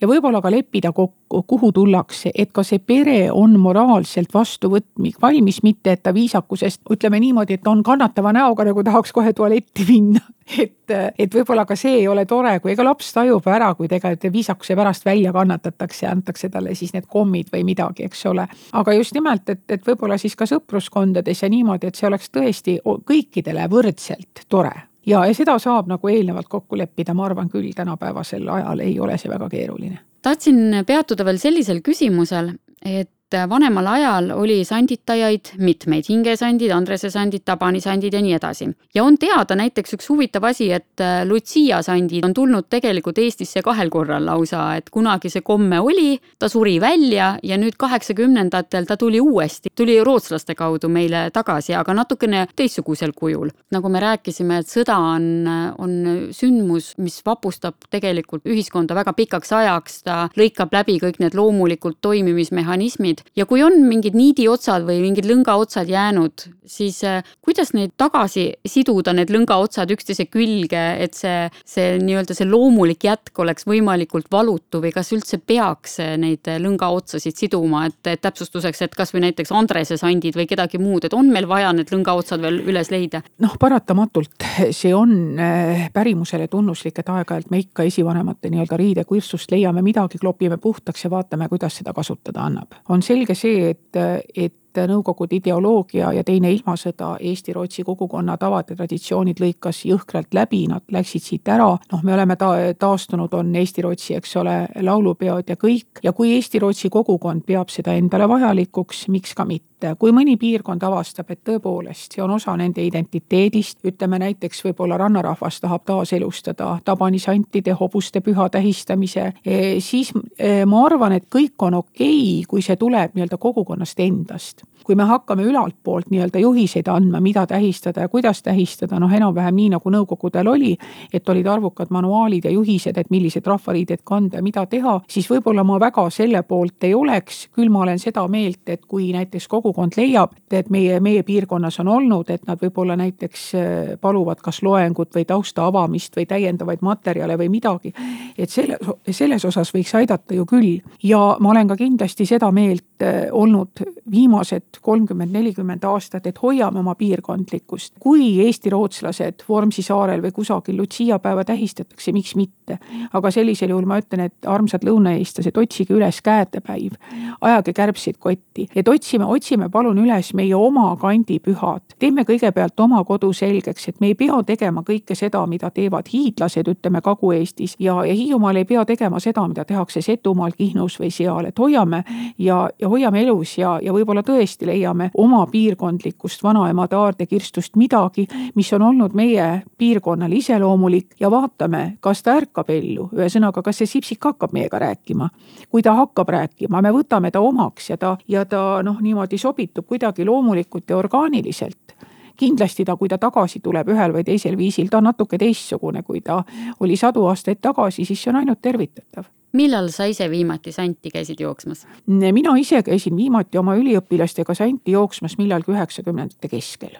ja 0.01 0.09
võib-olla 0.09 0.41
ka 0.41 0.51
leppida 0.51 0.94
kuhu 0.95 1.71
tullakse, 1.75 2.31
et 2.35 2.51
ka 2.55 2.63
see 2.63 2.79
pere 2.79 3.31
on 3.31 3.57
moraalselt 3.59 4.33
vastuvõtmik 4.33 5.19
valmis, 5.21 5.61
mitte 5.63 5.95
et 5.95 6.03
ta 6.03 6.13
viisakusest, 6.15 6.81
ütleme 6.91 7.19
niimoodi, 7.19 7.59
et 7.59 7.67
on 7.67 7.83
kannatava 7.83 8.33
näoga, 8.35 8.65
nagu 8.69 8.83
tahaks 8.83 9.13
kohe 9.15 9.33
tualetti 9.33 9.85
minna 9.89 10.21
et, 10.63 10.95
et 11.19 11.35
võib-olla 11.35 11.65
ka 11.65 11.77
see 11.79 11.99
ei 12.01 12.07
ole 12.07 12.25
tore, 12.29 12.57
kui 12.63 12.73
ega 12.75 12.85
laps 12.85 13.11
tajub 13.15 13.47
ära, 13.49 13.73
kui 13.75 13.89
tegelikult 13.91 14.33
viisakuse 14.33 14.77
pärast 14.77 15.05
välja 15.05 15.33
kannatatakse 15.35 16.05
ja 16.05 16.13
antakse 16.15 16.49
talle 16.53 16.75
siis 16.77 16.93
need 16.95 17.09
kommid 17.11 17.51
või 17.53 17.65
midagi, 17.67 18.05
eks 18.05 18.25
ole. 18.31 18.47
aga 18.71 18.97
just 18.97 19.15
nimelt, 19.17 19.49
et, 19.49 19.65
et 19.69 19.87
võib-olla 19.87 20.19
siis 20.21 20.37
ka 20.37 20.47
sõpruskondades 20.49 21.43
ja 21.43 21.51
niimoodi, 21.51 21.89
et 21.89 21.99
see 21.99 22.09
oleks 22.09 22.29
tõesti 22.33 22.79
kõikidele 22.85 23.69
võrdselt 23.71 24.45
tore 24.49 24.75
ja, 25.05 25.25
ja 25.25 25.33
seda 25.33 25.57
saab 25.59 25.89
nagu 25.91 26.09
eelnevalt 26.11 26.49
kokku 26.49 26.77
leppida, 26.77 27.13
ma 27.13 27.25
arvan 27.29 27.49
küll, 27.49 27.71
tänapäevasel 27.75 28.47
ajal 28.49 28.83
ei 28.85 28.99
ole 28.99 29.17
see 29.17 29.31
väga 29.31 29.49
keeruline. 29.49 29.99
tahtsin 30.21 30.83
peatuda 30.87 31.25
veel 31.25 31.37
sellisel 31.37 31.81
küsimusel, 31.85 32.55
et 32.85 33.11
vanemal 33.33 33.87
ajal 33.87 34.29
oli 34.31 34.59
sanditajaid 34.65 35.55
mitmeid, 35.57 36.05
hingesandid, 36.09 36.71
Andrese 36.71 37.09
sandid, 37.09 37.41
Tabani 37.45 37.81
sandid 37.81 38.13
ja 38.13 38.21
nii 38.21 38.33
edasi. 38.37 38.67
ja 38.95 39.03
on 39.03 39.17
teada 39.17 39.55
näiteks 39.55 39.93
üks 39.97 40.09
huvitav 40.09 40.43
asi, 40.43 40.71
et 40.71 41.01
äh, 41.01 41.25
Lucia 41.25 41.81
sandid 41.81 42.23
on 42.25 42.33
tulnud 42.33 42.69
tegelikult 42.69 43.17
Eestisse 43.17 43.61
kahel 43.61 43.89
korral 43.89 44.25
lausa, 44.25 44.75
et 44.75 44.89
kunagi 44.89 45.29
see 45.29 45.41
komme 45.41 45.79
oli, 45.79 46.19
ta 46.39 46.49
suri 46.49 46.79
välja 46.81 47.39
ja 47.43 47.57
nüüd 47.57 47.75
kaheksakümnendatel 47.77 48.85
ta 48.85 48.97
tuli 48.97 49.19
uuesti, 49.21 49.69
tuli 49.75 49.97
rootslaste 50.03 50.55
kaudu 50.55 50.89
meile 50.89 51.29
tagasi, 51.33 51.73
aga 51.73 51.93
natukene 51.93 52.45
teistsugusel 52.55 53.11
kujul. 53.15 53.49
nagu 53.71 53.89
me 53.89 53.99
rääkisime, 53.99 54.59
et 54.61 54.69
sõda 54.69 54.97
on, 54.97 55.49
on 55.77 56.29
sündmus, 56.31 56.93
mis 56.97 57.19
vapustab 57.25 57.89
tegelikult 57.89 58.45
ühiskonda 58.45 58.95
väga 58.95 59.13
pikaks 59.13 59.51
ajaks, 59.51 60.03
ta 60.03 60.29
lõikab 60.37 60.73
läbi 60.73 60.99
kõik 61.01 61.19
need 61.19 61.33
loomulikult 61.33 61.97
toimimismehhanismid 62.01 63.14
ja 63.35 63.45
kui 63.49 63.63
on 63.65 63.77
mingid 63.87 64.15
niidiotsad 64.17 64.85
või 64.87 65.01
mingid 65.03 65.27
lõngaotsad 65.29 65.89
jäänud, 65.91 66.45
siis 66.65 67.01
äh, 67.07 67.23
kuidas 67.45 67.73
neid 67.75 67.93
tagasi 67.97 68.47
siduda, 68.67 69.13
need 69.15 69.31
lõngaotsad 69.33 69.91
üksteise 69.95 70.27
külge, 70.31 70.83
et 71.03 71.17
see, 71.17 71.49
see 71.67 71.95
nii-öelda 72.01 72.37
see 72.37 72.47
loomulik 72.49 73.05
jätk 73.05 73.43
oleks 73.43 73.67
võimalikult 73.69 74.31
valutu 74.31 74.81
või 74.83 74.93
kas 74.95 75.11
üldse 75.15 75.39
peaks 75.39 75.99
äh, 76.03 76.15
neid 76.21 76.47
lõngaotsasid 76.61 77.37
siduma, 77.45 77.85
et, 77.89 78.21
täpsustuseks, 78.21 78.85
et 78.85 78.97
kasvõi 78.97 79.25
näiteks 79.27 79.53
Andrese 79.55 79.99
sandid 80.01 80.37
või 80.37 80.47
kedagi 80.49 80.81
muud, 80.81 81.05
et 81.05 81.17
on 81.17 81.29
meil 81.31 81.47
vaja 81.49 81.73
need 81.75 81.91
lõngaotsad 81.93 82.43
veel 82.43 82.61
üles 82.65 82.91
leida? 82.93 83.23
noh, 83.43 83.55
paratamatult 83.59 84.45
see 84.71 84.93
on 84.95 85.39
äh, 85.39 85.89
pärimusele 85.93 86.47
tunnuslik, 86.47 86.99
et 86.99 87.09
aeg-ajalt 87.09 87.51
me 87.51 87.61
ikka 87.63 87.85
esivanemate 87.87 88.49
nii-öelda 88.51 88.77
riidekursust 88.79 89.51
leiame 89.51 89.83
midagi, 89.85 90.19
klopime 90.21 90.57
puhtaks 90.61 91.05
ja 91.05 91.11
vaatame, 91.11 91.49
kuidas 91.51 91.79
seda 91.81 91.93
kasutada 91.93 92.45
annab. 92.45 92.77
on 92.89 93.01
selge 93.05 93.35
see, 93.37 93.71
et, 93.71 94.03
et 94.35 94.53
Nõukogude 94.75 95.37
ideoloogia 95.37 96.09
ja 96.11 96.23
teine 96.27 96.49
ilmasõda 96.51 97.13
Eesti-Rootsi 97.23 97.85
kogukonna 97.87 98.33
tavad 98.35 98.67
ja 98.67 98.75
traditsioonid 98.75 99.39
lõikas 99.39 99.77
jõhkralt 99.87 100.35
läbi, 100.35 100.65
nad 100.67 100.83
läksid 100.91 101.23
siit 101.23 101.47
ära. 101.47 101.69
noh, 101.91 102.01
me 102.03 102.13
oleme 102.13 102.35
ta-, 102.35 102.73
taastunud, 102.75 103.33
on 103.39 103.55
Eesti-Rootsi, 103.55 104.17
eks 104.19 104.35
ole, 104.41 104.57
laulupeod 104.83 105.47
ja 105.47 105.55
kõik 105.55 106.03
ja 106.03 106.11
kui 106.11 106.33
Eesti-Rootsi 106.35 106.91
kogukond 106.91 107.45
peab 107.47 107.71
seda 107.71 107.95
endale 107.95 108.27
vajalikuks, 108.27 109.07
miks 109.15 109.31
ka 109.31 109.45
mitte 109.47 109.74
kui 109.99 110.11
mõni 110.15 110.37
piirkond 110.37 110.83
avastab, 110.83 111.29
et 111.31 111.41
tõepoolest 111.45 112.15
see 112.15 112.23
on 112.23 112.31
osa 112.35 112.55
nende 112.57 112.83
identiteedist, 112.83 113.79
ütleme 113.85 114.19
näiteks 114.23 114.63
võib-olla 114.65 114.97
rannarahvas 115.01 115.59
tahab 115.63 115.85
taaselustada 115.85 116.77
tabanisantide, 116.85 117.75
hobuste 117.79 118.21
püha 118.25 118.49
tähistamise, 118.49 119.31
eh, 119.45 119.75
siis 119.79 120.13
eh, 120.39 120.63
ma 120.65 120.85
arvan, 120.85 121.17
et 121.19 121.27
kõik 121.31 121.67
on 121.67 121.81
okei 121.81 122.39
okay,, 122.39 122.45
kui 122.49 122.61
see 122.65 122.75
tuleb 122.79 123.15
nii-öelda 123.15 123.37
kogukonnast 123.41 123.99
endast 123.99 124.65
kui 124.85 124.95
me 124.95 125.07
hakkame 125.09 125.43
ülalt 125.49 125.75
poolt 125.83 126.11
nii-öelda 126.13 126.39
juhiseid 126.39 126.87
andma, 126.91 127.19
mida 127.23 127.45
tähistada 127.49 128.05
ja 128.05 128.09
kuidas 128.09 128.43
tähistada, 128.45 128.99
noh, 129.01 129.11
enam-vähem 129.11 129.55
nii, 129.55 129.69
nagu 129.75 129.91
nõukogudel 129.91 130.47
oli, 130.51 130.75
et 131.13 131.29
olid 131.29 131.47
arvukad 131.49 131.89
manuaalid 131.93 132.45
ja 132.45 132.53
juhised, 132.53 132.97
et 132.97 133.09
millised 133.09 133.45
rahvariided 133.47 134.03
kanda 134.05 134.39
ja 134.39 134.45
mida 134.45 134.65
teha, 134.69 134.99
siis 135.09 135.29
võib-olla 135.31 135.65
ma 135.65 135.79
väga 135.81 136.05
selle 136.13 136.43
poolt 136.45 136.85
ei 136.85 136.93
oleks, 136.93 137.47
küll 137.55 137.71
ma 137.73 137.81
olen 137.85 137.99
seda 138.01 138.27
meelt, 138.31 138.61
et 138.69 138.85
kui 138.85 139.09
näiteks 139.15 139.47
kogukond 139.49 139.97
leiab, 139.97 140.35
et 140.51 140.69
meie, 140.69 140.99
meie 141.03 141.23
piirkonnas 141.25 141.79
on 141.83 141.91
olnud, 141.97 142.29
et 142.29 142.45
nad 142.47 142.61
võib-olla 142.61 142.97
näiteks 142.99 143.45
äh, 143.55 143.93
paluvad 144.01 144.43
kas 144.45 144.61
loengut 144.65 145.15
või 145.15 145.25
tausta 145.25 145.65
avamist 145.65 146.15
või 146.15 146.27
täiendavaid 146.29 146.85
materjale 146.85 147.37
või 147.41 147.49
midagi, 147.57 147.93
et 148.37 148.53
selle, 148.53 148.77
selles 149.09 149.45
osas 149.45 149.73
võiks 149.73 149.95
aidata 149.97 150.37
ju 150.37 150.45
küll. 150.45 150.79
ja 151.03 151.37
ma 151.39 151.49
olen 151.51 151.67
ka 151.67 151.77
kindlasti 151.79 152.25
seda 152.25 152.51
meelt 152.51 152.94
olnud 153.31 153.81
viimased 154.11 154.79
kolmkümmend, 154.81 155.31
nelikümmend 155.31 155.83
aastat, 155.83 156.27
et 156.27 156.41
hoiame 156.41 156.79
oma 156.79 156.95
piirkondlikkust. 156.95 157.93
kui 157.99 158.39
eesti-rootslased 158.45 159.43
Vormsi 159.49 159.81
saarel 159.81 160.21
või 160.21 160.31
kusagil 160.31 160.77
Lucia 160.77 161.19
päeva 161.19 161.43
tähistatakse, 161.45 162.11
miks 162.11 162.35
mitte. 162.35 162.77
aga 163.13 163.31
sellisel 163.31 163.69
juhul 163.69 163.85
ma 163.85 163.99
ütlen, 163.99 164.25
et 164.25 164.47
armsad 164.47 164.83
lõunaeestlased, 164.83 165.57
otsige 165.57 165.93
üles 165.93 166.21
käedepäiv, 166.21 166.95
ajage 167.41 167.73
kärbseid 167.73 168.17
kotti, 168.19 168.67
et 168.75 168.87
otsime, 168.87 169.25
otsime 169.25 169.69
palun 169.69 169.97
üles 169.97 170.33
meie 170.33 170.55
oma 170.55 170.95
kandi 171.01 171.39
pühad. 171.39 171.81
teeme 171.99 172.23
kõigepealt 172.23 172.79
oma 172.79 173.03
kodu 173.03 173.33
selgeks, 173.33 173.89
et 173.89 173.99
me 173.99 174.07
ei 174.07 174.15
pea 174.15 174.43
tegema 174.43 174.81
kõike 174.87 175.15
seda, 175.15 175.45
mida 175.45 175.69
teevad 175.69 176.07
hiidlased, 176.13 176.67
ütleme 176.67 177.01
Kagu-Eestis 177.01 177.75
ja, 177.79 178.05
ja 178.05 178.13
Hiiumaal 178.13 178.55
ei 178.55 178.65
pea 178.65 178.85
tegema 178.85 179.19
seda, 179.19 179.47
mida 179.47 179.65
tehakse 179.65 180.01
Setumaal, 180.01 180.51
Kihnus 180.57 180.99
või 180.99 181.11
seal, 181.11 181.45
et 181.45 181.59
hoiame 181.59 182.03
ja, 182.37 182.69
ja 182.85 182.89
hoiame 182.89 183.21
elus 183.23 183.57
ja, 183.57 183.79
ja 183.81 183.93
võib-olla 183.93 184.21
tõesti 184.25 184.67
leiame 184.69 185.09
oma 185.17 185.41
piirkondlikust 185.49 186.43
vanaemade 186.45 186.95
aardekirstust 186.95 187.79
midagi, 187.81 188.27
mis 188.55 188.69
on 188.77 188.85
olnud 188.85 189.15
meie 189.17 189.47
piirkonnale 189.77 190.37
iseloomulik 190.37 191.15
ja 191.19 191.31
vaatame, 191.33 191.97
kas 191.99 192.21
ta 192.23 192.35
ärkab 192.37 192.69
ellu, 192.69 193.07
ühesõnaga, 193.17 193.63
kas 193.65 193.81
see 193.81 193.89
sipsik 193.89 194.29
hakkab 194.29 194.53
meiega 194.53 194.79
rääkima. 194.79 195.29
kui 195.69 195.81
ta 195.81 195.95
hakkab 195.97 196.29
rääkima, 196.29 196.81
me 196.81 196.91
võtame 196.93 197.31
ta 197.31 197.41
omaks 197.41 197.89
ja 197.89 197.97
ta, 197.97 198.17
ja 198.27 198.45
ta 198.45 198.83
noh, 198.83 199.01
niimoodi 199.01 199.37
sobitub 199.37 199.87
kuidagi 199.87 200.25
loomulikult 200.25 200.89
ja 200.89 200.97
orgaaniliselt. 200.97 201.95
Kindlasti 202.37 202.85
ta, 202.85 202.97
kui 202.99 203.09
ta 203.09 203.17
tagasi 203.17 203.59
tuleb 203.63 203.89
ühel 203.89 204.13
või 204.13 204.23
teisel 204.27 204.57
viisil, 204.57 204.91
ta 204.91 204.99
on 204.99 205.09
natuke 205.09 205.39
teistsugune, 205.41 206.03
kui 206.03 206.21
ta 206.21 206.43
oli 206.79 206.97
sadu 206.99 207.25
aastaid 207.25 207.61
tagasi, 207.61 208.05
siis 208.05 208.21
see 208.21 208.29
on 208.29 208.43
ainult 208.43 208.61
tervitatav 208.61 209.25
millal 209.55 209.89
sa 209.93 210.07
ise 210.11 210.29
viimati 210.31 210.71
santi 210.75 211.11
käisid 211.13 211.41
jooksmas? 211.41 211.85
mina 212.07 212.55
ise 212.59 212.83
käisin 212.83 213.17
viimati 213.17 213.57
oma 213.57 213.75
üliõpilastega 213.79 214.55
santi 214.57 214.95
jooksmas 214.95 215.37
millalgi 215.41 215.73
üheksakümnendate 215.75 216.51
keskel 216.51 216.97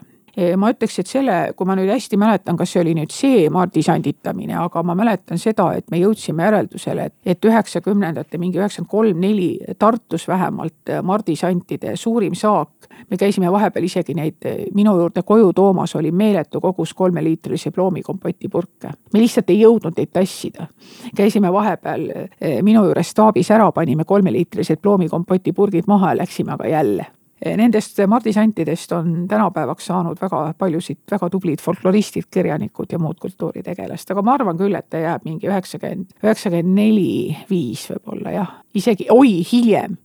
ma 0.58 0.70
ütleks, 0.74 1.00
et 1.00 1.08
selle, 1.10 1.36
kui 1.56 1.68
ma 1.68 1.76
nüüd 1.78 1.90
hästi 1.92 2.18
mäletan, 2.20 2.58
kas 2.60 2.74
see 2.74 2.82
oli 2.82 2.96
nüüd 2.98 3.14
see 3.14 3.46
Mardi 3.54 3.84
sanditamine, 3.86 4.58
aga 4.60 4.84
ma 4.84 4.96
mäletan 4.98 5.40
seda, 5.42 5.70
et 5.78 5.88
me 5.92 6.00
jõudsime 6.02 6.44
järeldusele, 6.44 7.08
et, 7.10 7.16
et 7.36 7.48
üheksakümnendate 7.48 8.40
mingi 8.42 8.60
üheksakümmend 8.60 8.92
kolm, 8.92 9.22
neli 9.24 9.50
Tartus 9.80 10.28
vähemalt 10.28 10.94
Mardi 11.04 11.38
santide 11.40 11.96
suurim 11.96 12.36
saak. 12.36 12.70
me 13.10 13.18
käisime 13.18 13.52
vahepeal 13.52 13.84
isegi 13.84 14.14
neid 14.16 14.46
minu 14.74 14.96
juurde 15.00 15.22
koju 15.24 15.54
toomas, 15.54 15.96
oli 15.96 16.12
meeletu 16.12 16.62
kogus 16.62 16.94
kolmeliitrilisi 16.94 17.72
ploomikompotti 17.72 18.50
purke. 18.50 18.92
me 19.14 19.20
lihtsalt 19.20 19.50
ei 19.50 19.62
jõudnud 19.62 19.98
neid 19.98 20.12
tassida. 20.14 20.68
käisime 21.16 21.54
vahepeal 21.54 22.10
eh, 22.12 22.62
minu 22.62 22.84
juures 22.86 23.10
staabis 23.10 23.52
ära, 23.52 23.72
panime 23.72 24.04
kolmeliitrilised 24.04 24.82
ploomikompotti 24.82 25.54
purgid 25.54 25.88
maha 25.88 26.14
ja 26.14 26.18
läksime 26.18 26.52
aga 26.52 26.68
jälle 26.68 27.15
Nendest 27.44 28.00
mardisantidest 28.08 28.92
on 28.96 29.28
tänapäevaks 29.28 29.86
saanud 29.86 30.22
väga 30.22 30.54
paljusid 30.58 31.02
väga 31.12 31.28
tublid 31.30 31.60
folkloristid, 31.60 32.30
kirjanikud 32.32 32.92
ja 32.92 33.00
muud 33.00 33.20
kultuuritegelased, 33.20 34.14
aga 34.14 34.24
ma 34.24 34.38
arvan 34.38 34.58
küll, 34.58 34.76
et 34.78 34.88
ta 34.90 35.02
jääb 35.04 35.28
mingi 35.28 35.50
üheksakümmend, 35.52 36.16
üheksakümmend 36.24 36.80
neli, 36.80 37.36
viis 37.50 37.84
võib-olla 37.92 38.32
jah, 38.38 38.56
isegi, 38.74 39.10
oi, 39.12 39.42
hiljem. 39.52 39.98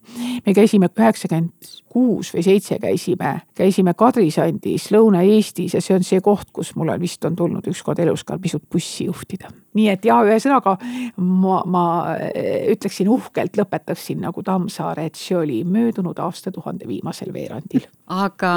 me 0.47 0.55
käisime 0.59 0.91
üheksakümmend 0.91 1.71
kuus 1.91 2.35
või 2.35 2.43
seitse 2.43 2.81
käisime, 2.83 3.37
käisime 3.55 3.95
Kadrisandis 3.95 4.91
Lõuna-Eestis 4.91 5.79
ja 5.79 5.85
see 5.85 5.97
on 5.97 6.07
see 6.07 6.21
koht, 6.21 6.51
kus 6.53 6.75
mul 6.75 6.91
on 6.91 7.01
vist 7.01 7.25
on 7.25 7.39
tulnud 7.39 7.67
ükskord 7.71 8.03
elus 8.03 8.27
ka 8.27 8.39
pisut 8.43 8.67
bussi 8.67 9.07
juhtida. 9.07 9.55
Nii 9.79 9.89
et 9.93 10.05
ja 10.05 10.19
ühesõnaga 10.27 10.77
ma, 11.17 11.61
ma 11.67 11.85
eh, 12.19 12.71
ütleksin 12.75 13.11
uhkelt, 13.13 13.59
lõpetaksin 13.61 14.21
nagu 14.25 14.43
Tammsaare, 14.47 15.07
et 15.11 15.19
see 15.19 15.37
oli 15.39 15.61
möödunud 15.65 16.19
aastatuhande 16.19 16.89
viimasel 16.89 17.33
veerandil. 17.35 17.87
aga 18.27 18.53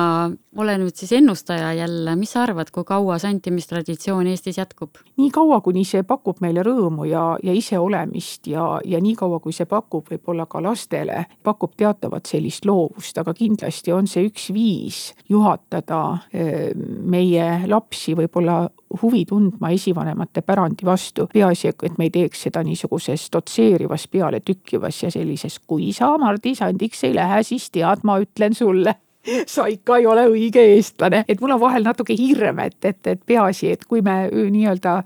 ole 0.58 0.78
nüüd 0.82 0.98
siis 0.98 1.14
ennustaja 1.18 1.74
jälle, 1.78 2.16
mis 2.20 2.34
sa 2.34 2.44
arvad, 2.48 2.72
kui 2.74 2.86
kaua 2.88 3.20
santimistraditsioon 3.22 4.30
Eestis 4.34 4.58
jätkub? 4.62 5.02
nii 5.18 5.30
kaua, 5.34 5.62
kuni 5.66 5.86
see 5.88 6.04
pakub 6.08 6.42
meile 6.44 6.66
rõõmu 6.66 7.08
ja, 7.10 7.26
ja 7.44 7.54
iseolemist 7.56 8.50
ja, 8.52 8.68
ja 8.86 9.02
nii 9.04 9.16
kaua, 9.20 9.40
kui 9.44 9.54
see 9.56 9.70
pakub 9.70 10.10
võib-olla 10.10 10.48
ka 10.50 10.62
lastele, 10.64 11.26
pakub 11.44 11.76
teatavat 11.78 12.30
sellist 12.30 12.66
loovust 12.66 13.18
aga 13.22 13.36
kindlasti 13.38 13.94
on 13.94 14.10
see 14.10 14.28
üks 14.30 14.50
viis 14.54 15.04
juhatada 15.30 16.04
eh, 16.34 16.72
meie 16.76 17.68
lapsi 17.70 18.16
võib-olla 18.18 18.64
huvi 19.02 19.26
tundma 19.26 19.70
esivanemate 19.70 20.42
pärandi 20.42 20.86
vastu. 20.86 21.28
peaasi, 21.34 21.68
et 21.68 21.98
me 21.98 22.10
ei 22.10 22.10
teeks 22.10 22.44
seda 22.48 22.64
niisuguses 22.64 23.30
dotseerivas, 23.34 24.08
pealetükkivas 24.08 25.04
ja 25.04 25.12
sellises, 25.12 25.60
kui 25.60 25.94
sa 25.94 26.18
Mardi 26.18 26.56
sandiks 26.56 27.04
ei 27.04 27.16
lähe, 27.16 27.44
siis 27.44 27.70
tead, 27.72 28.04
ma 28.04 28.20
ütlen 28.20 28.54
sulle 28.54 28.96
sa 29.48 29.68
ikka 29.72 29.98
ei 29.98 30.08
ole 30.08 30.28
õige 30.32 30.64
eestlane, 30.76 31.24
et 31.28 31.42
mul 31.42 31.56
on 31.56 31.62
vahel 31.62 31.86
natuke 31.86 32.16
hirm, 32.18 32.60
et, 32.66 32.80
et, 32.86 33.00
et 33.08 33.22
peaasi, 33.26 33.72
et 33.72 33.86
kui 33.88 34.02
me 34.02 34.28
nii-öelda 34.32 35.02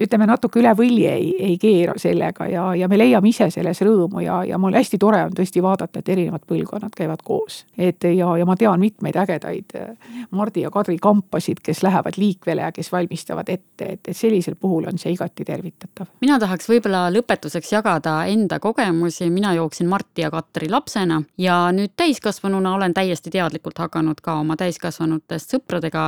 ütleme 0.00 0.26
natuke 0.26 0.60
üle 0.60 0.72
võlli 0.76 1.06
ei, 1.08 1.30
ei 1.50 1.56
keera 1.60 1.94
sellega 2.00 2.46
ja, 2.50 2.64
ja 2.78 2.88
me 2.88 2.98
leiame 2.98 3.30
ise 3.30 3.48
selles 3.52 3.82
rõõmu 3.84 4.22
ja, 4.24 4.40
ja 4.48 4.58
mul 4.60 4.76
hästi 4.76 4.98
tore 5.00 5.22
on 5.26 5.34
tõesti 5.36 5.62
vaadata, 5.64 6.00
et 6.00 6.10
erinevad 6.14 6.44
põlvkonnad 6.48 6.94
käivad 6.96 7.22
koos. 7.24 7.62
et 7.78 8.04
ja, 8.04 8.28
ja 8.38 8.46
ma 8.48 8.56
tean 8.56 8.80
mitmeid 8.80 9.16
ägedaid 9.22 9.76
äh, 9.78 9.92
Mardi 10.30 10.64
ja 10.64 10.70
Kadri 10.70 10.98
kampasid, 11.02 11.62
kes 11.62 11.82
lähevad 11.82 12.18
liikvele 12.18 12.66
ja 12.66 12.72
kes 12.72 12.92
valmistavad 12.92 13.48
ette, 13.52 13.84
et, 13.84 14.08
et 14.08 14.16
sellisel 14.16 14.56
puhul 14.60 14.88
on 14.88 14.98
see 14.98 15.12
igati 15.14 15.44
tervitatav. 15.44 16.10
mina 16.20 16.38
tahaks 16.42 16.68
võib-olla 16.70 17.06
lõpetuseks 17.14 17.74
jagada 17.74 18.22
enda 18.30 18.58
kogemusi, 18.62 19.30
mina 19.30 19.54
jooksin 19.58 19.90
Marti 19.92 20.26
ja 20.26 20.30
Katri 20.32 20.70
lapsena 20.70 21.22
ja 21.38 21.64
nüüd 21.74 21.94
täiskasvanuna 21.96 22.74
olen 22.74 22.94
täiesti 22.94 23.30
teadlikult 23.52 23.78
hakanud 23.78 24.20
ka 24.24 24.38
oma 24.40 24.56
täiskasvanutest 24.56 25.52
sõpradega 25.52 26.04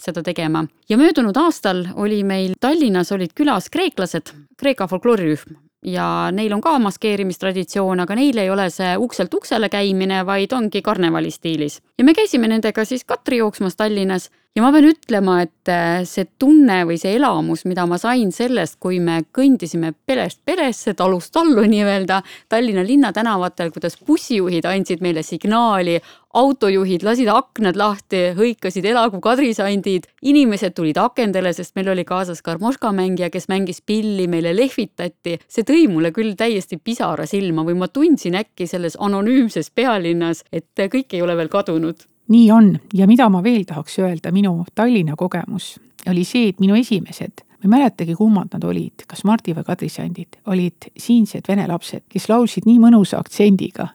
seda 0.00 0.22
tegema. 0.22 0.66
ja 0.88 0.96
möödunud 0.96 1.36
aastal 1.36 1.86
oli 1.94 2.22
meil 2.24 2.54
Tallinnas 2.60 3.12
oli 3.12 3.26
olid 3.26 3.34
külas 3.34 3.68
kreeklased, 3.70 4.32
Kreeka 4.56 4.86
folklooriürhm 4.86 5.56
ja 5.84 6.30
neil 6.32 6.52
on 6.52 6.60
ka 6.60 6.78
maskeerimistraditsioon, 6.78 8.00
aga 8.00 8.14
neil 8.14 8.38
ei 8.38 8.50
ole 8.50 8.70
see 8.70 8.96
ukselt 8.98 9.34
uksele 9.34 9.68
käimine, 9.68 10.24
vaid 10.26 10.52
ongi 10.52 10.82
karnevali 10.82 11.30
stiilis. 11.30 11.80
ja 11.98 12.04
me 12.04 12.14
käisime 12.14 12.48
nendega 12.48 12.84
siis 12.84 13.04
Katri 13.04 13.36
jooksmas 13.36 13.76
Tallinnas 13.76 14.30
ja 14.56 14.62
ma 14.64 14.70
pean 14.72 14.86
ütlema, 14.88 15.40
et 15.44 15.68
äh, 15.68 16.00
see 16.08 16.24
tunne 16.40 16.78
või 16.88 16.96
see 17.00 17.12
elamus, 17.18 17.66
mida 17.68 17.84
ma 17.88 17.98
sain 18.00 18.30
sellest, 18.32 18.78
kui 18.80 18.96
me 19.04 19.18
kõndisime 19.36 19.92
perest 20.08 20.40
peresse, 20.48 20.94
talust 20.96 21.34
tallu 21.36 21.66
nii-öelda 21.68 22.22
Tallinna 22.48 22.84
linnatänavatel, 22.86 23.68
kuidas 23.74 23.98
bussijuhid 24.06 24.64
andsid 24.70 25.04
meile 25.04 25.20
signaali, 25.26 25.98
autojuhid 26.36 27.04
lasid 27.04 27.28
aknad 27.32 27.76
lahti, 27.76 28.22
hõikasid 28.38 28.88
elagu 28.88 29.20
kadrisandid, 29.24 30.08
inimesed 30.24 30.76
tulid 30.76 30.96
akendele, 31.04 31.52
sest 31.56 31.76
meil 31.76 31.92
oli 31.92 32.06
kaasas 32.08 32.40
karmoška 32.44 32.94
mängija, 32.96 33.28
kes 33.34 33.50
mängis 33.52 33.84
pilli, 33.84 34.24
meile 34.24 34.56
lehvitati. 34.56 35.36
see 35.48 35.68
tõi 35.68 35.84
mulle 35.92 36.14
küll 36.16 36.32
täiesti 36.32 36.80
pisara 36.80 37.28
silma 37.28 37.64
või 37.64 37.76
ma 37.76 37.92
tundsin 37.92 38.40
äkki 38.40 38.66
selles 38.66 38.96
anonüümses 38.96 39.70
pealinnas, 39.70 40.44
et 40.52 40.72
kõik 40.76 41.12
ei 41.12 41.22
ole 41.22 41.36
veel 41.36 41.52
kadunud 41.52 42.08
nii 42.28 42.50
on 42.50 42.72
ja 42.94 43.06
mida 43.06 43.28
ma 43.30 43.42
veel 43.42 43.64
tahaks 43.64 43.98
öelda, 43.98 44.32
minu 44.32 44.64
Tallinna 44.74 45.16
kogemus 45.16 45.76
oli 46.10 46.24
see, 46.24 46.48
et 46.52 46.60
minu 46.62 46.76
esimesed 46.78 47.46
ma 47.56 47.76
ei 47.76 47.80
mäletagi, 47.80 48.14
kummad 48.14 48.48
nad 48.52 48.64
olid, 48.64 49.04
kas 49.08 49.24
Mardi 49.24 49.54
või 49.56 49.64
Kadri 49.64 49.88
sandid, 49.90 50.36
olid 50.52 50.88
siinsed 51.00 51.48
vene 51.48 51.66
lapsed, 51.68 52.04
kes 52.12 52.28
laulsid 52.28 52.66
nii 52.68 52.76
mõnusa 52.82 53.18
aktsendiga. 53.22 53.88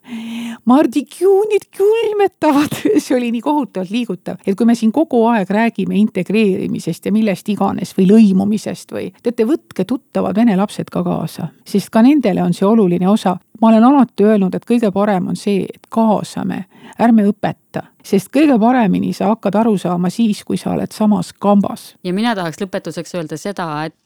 Mardi 0.66 1.04
kjuunid 1.06 1.68
külmetavad, 1.78 2.74
see 3.04 3.16
oli 3.16 3.32
nii 3.36 3.44
kohutavalt 3.46 3.94
liigutav, 3.94 4.42
et 4.46 4.58
kui 4.58 4.68
me 4.68 4.76
siin 4.76 4.92
kogu 4.92 5.24
aeg 5.32 5.50
räägime 5.50 5.98
integreerimisest 6.02 7.06
ja 7.06 7.14
millest 7.14 7.50
iganes 7.54 7.94
või 7.98 8.10
lõimumisest 8.10 8.96
või 8.96 9.12
teate, 9.22 9.46
võtke 9.48 9.86
tuttavad 9.88 10.36
vene 10.42 10.58
lapsed 10.58 10.90
ka 10.92 11.04
kaasa, 11.06 11.52
sest 11.66 11.94
ka 11.94 12.04
nendele 12.06 12.44
on 12.44 12.58
see 12.58 12.68
oluline 12.68 13.10
osa. 13.10 13.38
Ma 13.62 13.70
olen 13.70 13.84
alati 13.84 14.26
öelnud, 14.26 14.56
et 14.56 14.66
kõige 14.68 14.92
parem 14.94 15.32
on 15.32 15.40
see, 15.40 15.66
et 15.70 15.90
kaasame, 15.94 16.66
ärme 17.02 17.26
õpeta, 17.30 17.86
sest 18.04 18.32
kõige 18.34 18.58
paremini 18.60 19.14
sa 19.14 19.32
hakkad 19.32 19.58
aru 19.62 19.78
saama 19.82 20.10
siis, 20.10 20.44
kui 20.44 20.58
sa 20.58 20.74
oled 20.76 20.92
samas 20.92 21.34
kambas. 21.34 21.96
ja 22.04 22.14
mina 22.14 22.36
tahaks 22.36 22.62
lõpetuseks 22.62 23.16
öelda 23.18 23.38
seda, 23.38 23.68
et 23.86 23.98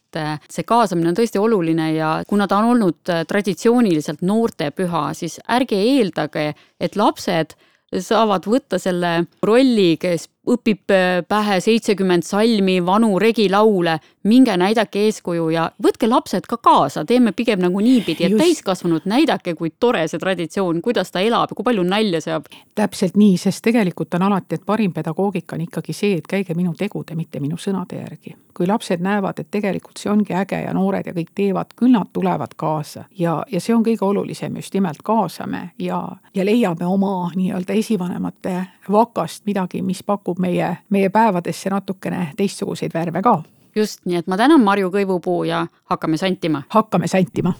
see 0.48 0.64
kaasamine 0.64 1.10
on 1.10 1.16
tõesti 1.18 1.40
oluline 1.40 1.90
ja 1.92 2.10
kuna 2.28 2.46
ta 2.48 2.60
on 2.62 2.70
olnud 2.76 3.14
traditsiooniliselt 3.28 4.22
noortepüha, 4.22 5.10
siis 5.14 5.40
ärge 5.48 5.76
eeldage, 5.76 6.52
et 6.80 6.96
lapsed 6.96 7.56
saavad 8.02 8.46
võtta 8.50 8.78
selle 8.82 9.26
rolli, 9.44 9.94
kes 10.00 10.26
õpib 10.50 10.92
äh, 10.94 11.20
pähe 11.28 11.58
seitsekümmend 11.62 12.26
salmi, 12.26 12.78
vanu 12.86 13.16
regilaule, 13.22 13.96
minge 14.26 14.56
näidake 14.56 15.06
eeskuju 15.06 15.48
ja 15.54 15.70
võtke 15.82 16.08
lapsed 16.08 16.46
ka 16.48 16.58
kaasa, 16.62 17.04
teeme 17.04 17.32
pigem 17.32 17.60
nagu 17.62 17.80
niipidi, 17.80 18.26
et 18.26 18.36
täiskasvanud 18.38 19.06
näidake, 19.06 19.54
kui 19.54 19.70
tore 19.80 20.06
see 20.08 20.20
traditsioon, 20.22 20.82
kuidas 20.82 21.12
ta 21.14 21.22
elab 21.24 21.54
kui 21.54 21.64
palju 21.64 21.84
nalja 21.86 22.20
seab. 22.20 22.50
täpselt 22.74 23.16
nii, 23.16 23.36
sest 23.38 23.62
tegelikult 23.64 24.14
on 24.14 24.26
alati, 24.26 24.58
et 24.58 24.66
parim 24.66 24.92
pedagoogika 24.92 25.56
on 25.56 25.62
ikkagi 25.66 25.92
see, 25.92 26.16
et 26.18 26.26
käige 26.26 26.54
minu 26.54 26.74
tegude, 26.78 27.14
mitte 27.14 27.40
minu 27.40 27.56
sõnade 27.56 28.02
järgi. 28.02 28.36
kui 28.56 28.66
lapsed 28.66 29.02
näevad, 29.04 29.40
et 29.40 29.50
tegelikult 29.50 30.00
see 30.00 30.10
ongi 30.10 30.32
äge 30.34 30.62
ja 30.62 30.72
noored 30.74 31.06
ja 31.06 31.12
kõik 31.12 31.32
teevad, 31.34 31.74
küll 31.76 31.92
nad 31.92 32.08
tulevad 32.12 32.54
kaasa 32.56 33.04
ja, 33.18 33.42
ja 33.52 33.60
see 33.60 33.74
on 33.74 33.84
kõige 33.84 34.04
olulisem, 34.04 34.56
just 34.56 34.74
nimelt 34.74 35.02
kaasame 35.04 35.70
ja, 35.78 36.00
ja 36.34 36.44
leiame 36.44 36.86
oma 36.86 37.30
nii-öelda 37.34 37.76
esivanemate 37.76 38.64
vakast 38.92 39.44
midagi, 39.46 39.82
mis 39.82 40.02
pakub 40.02 40.38
meie, 40.38 40.76
meie 40.90 41.10
päevadesse 41.10 41.70
natukene 41.70 42.32
teistsuguseid 42.36 42.94
värve 42.94 43.22
ka. 43.22 43.42
Just, 43.76 44.00
nii 44.04 44.16
et 44.16 44.26
ma 44.26 44.36
tänan 44.40 44.62
Marju 44.64 44.90
Kõivupuu 44.90 45.44
ja 45.44 45.66
hakkame 45.90 46.16
santima. 46.16 46.62
hakkame 46.68 47.06
santima. 47.06 47.52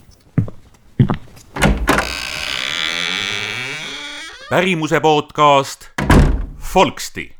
pärimuse 4.49 4.99
podcast 4.99 5.89
Folksti 6.57 7.36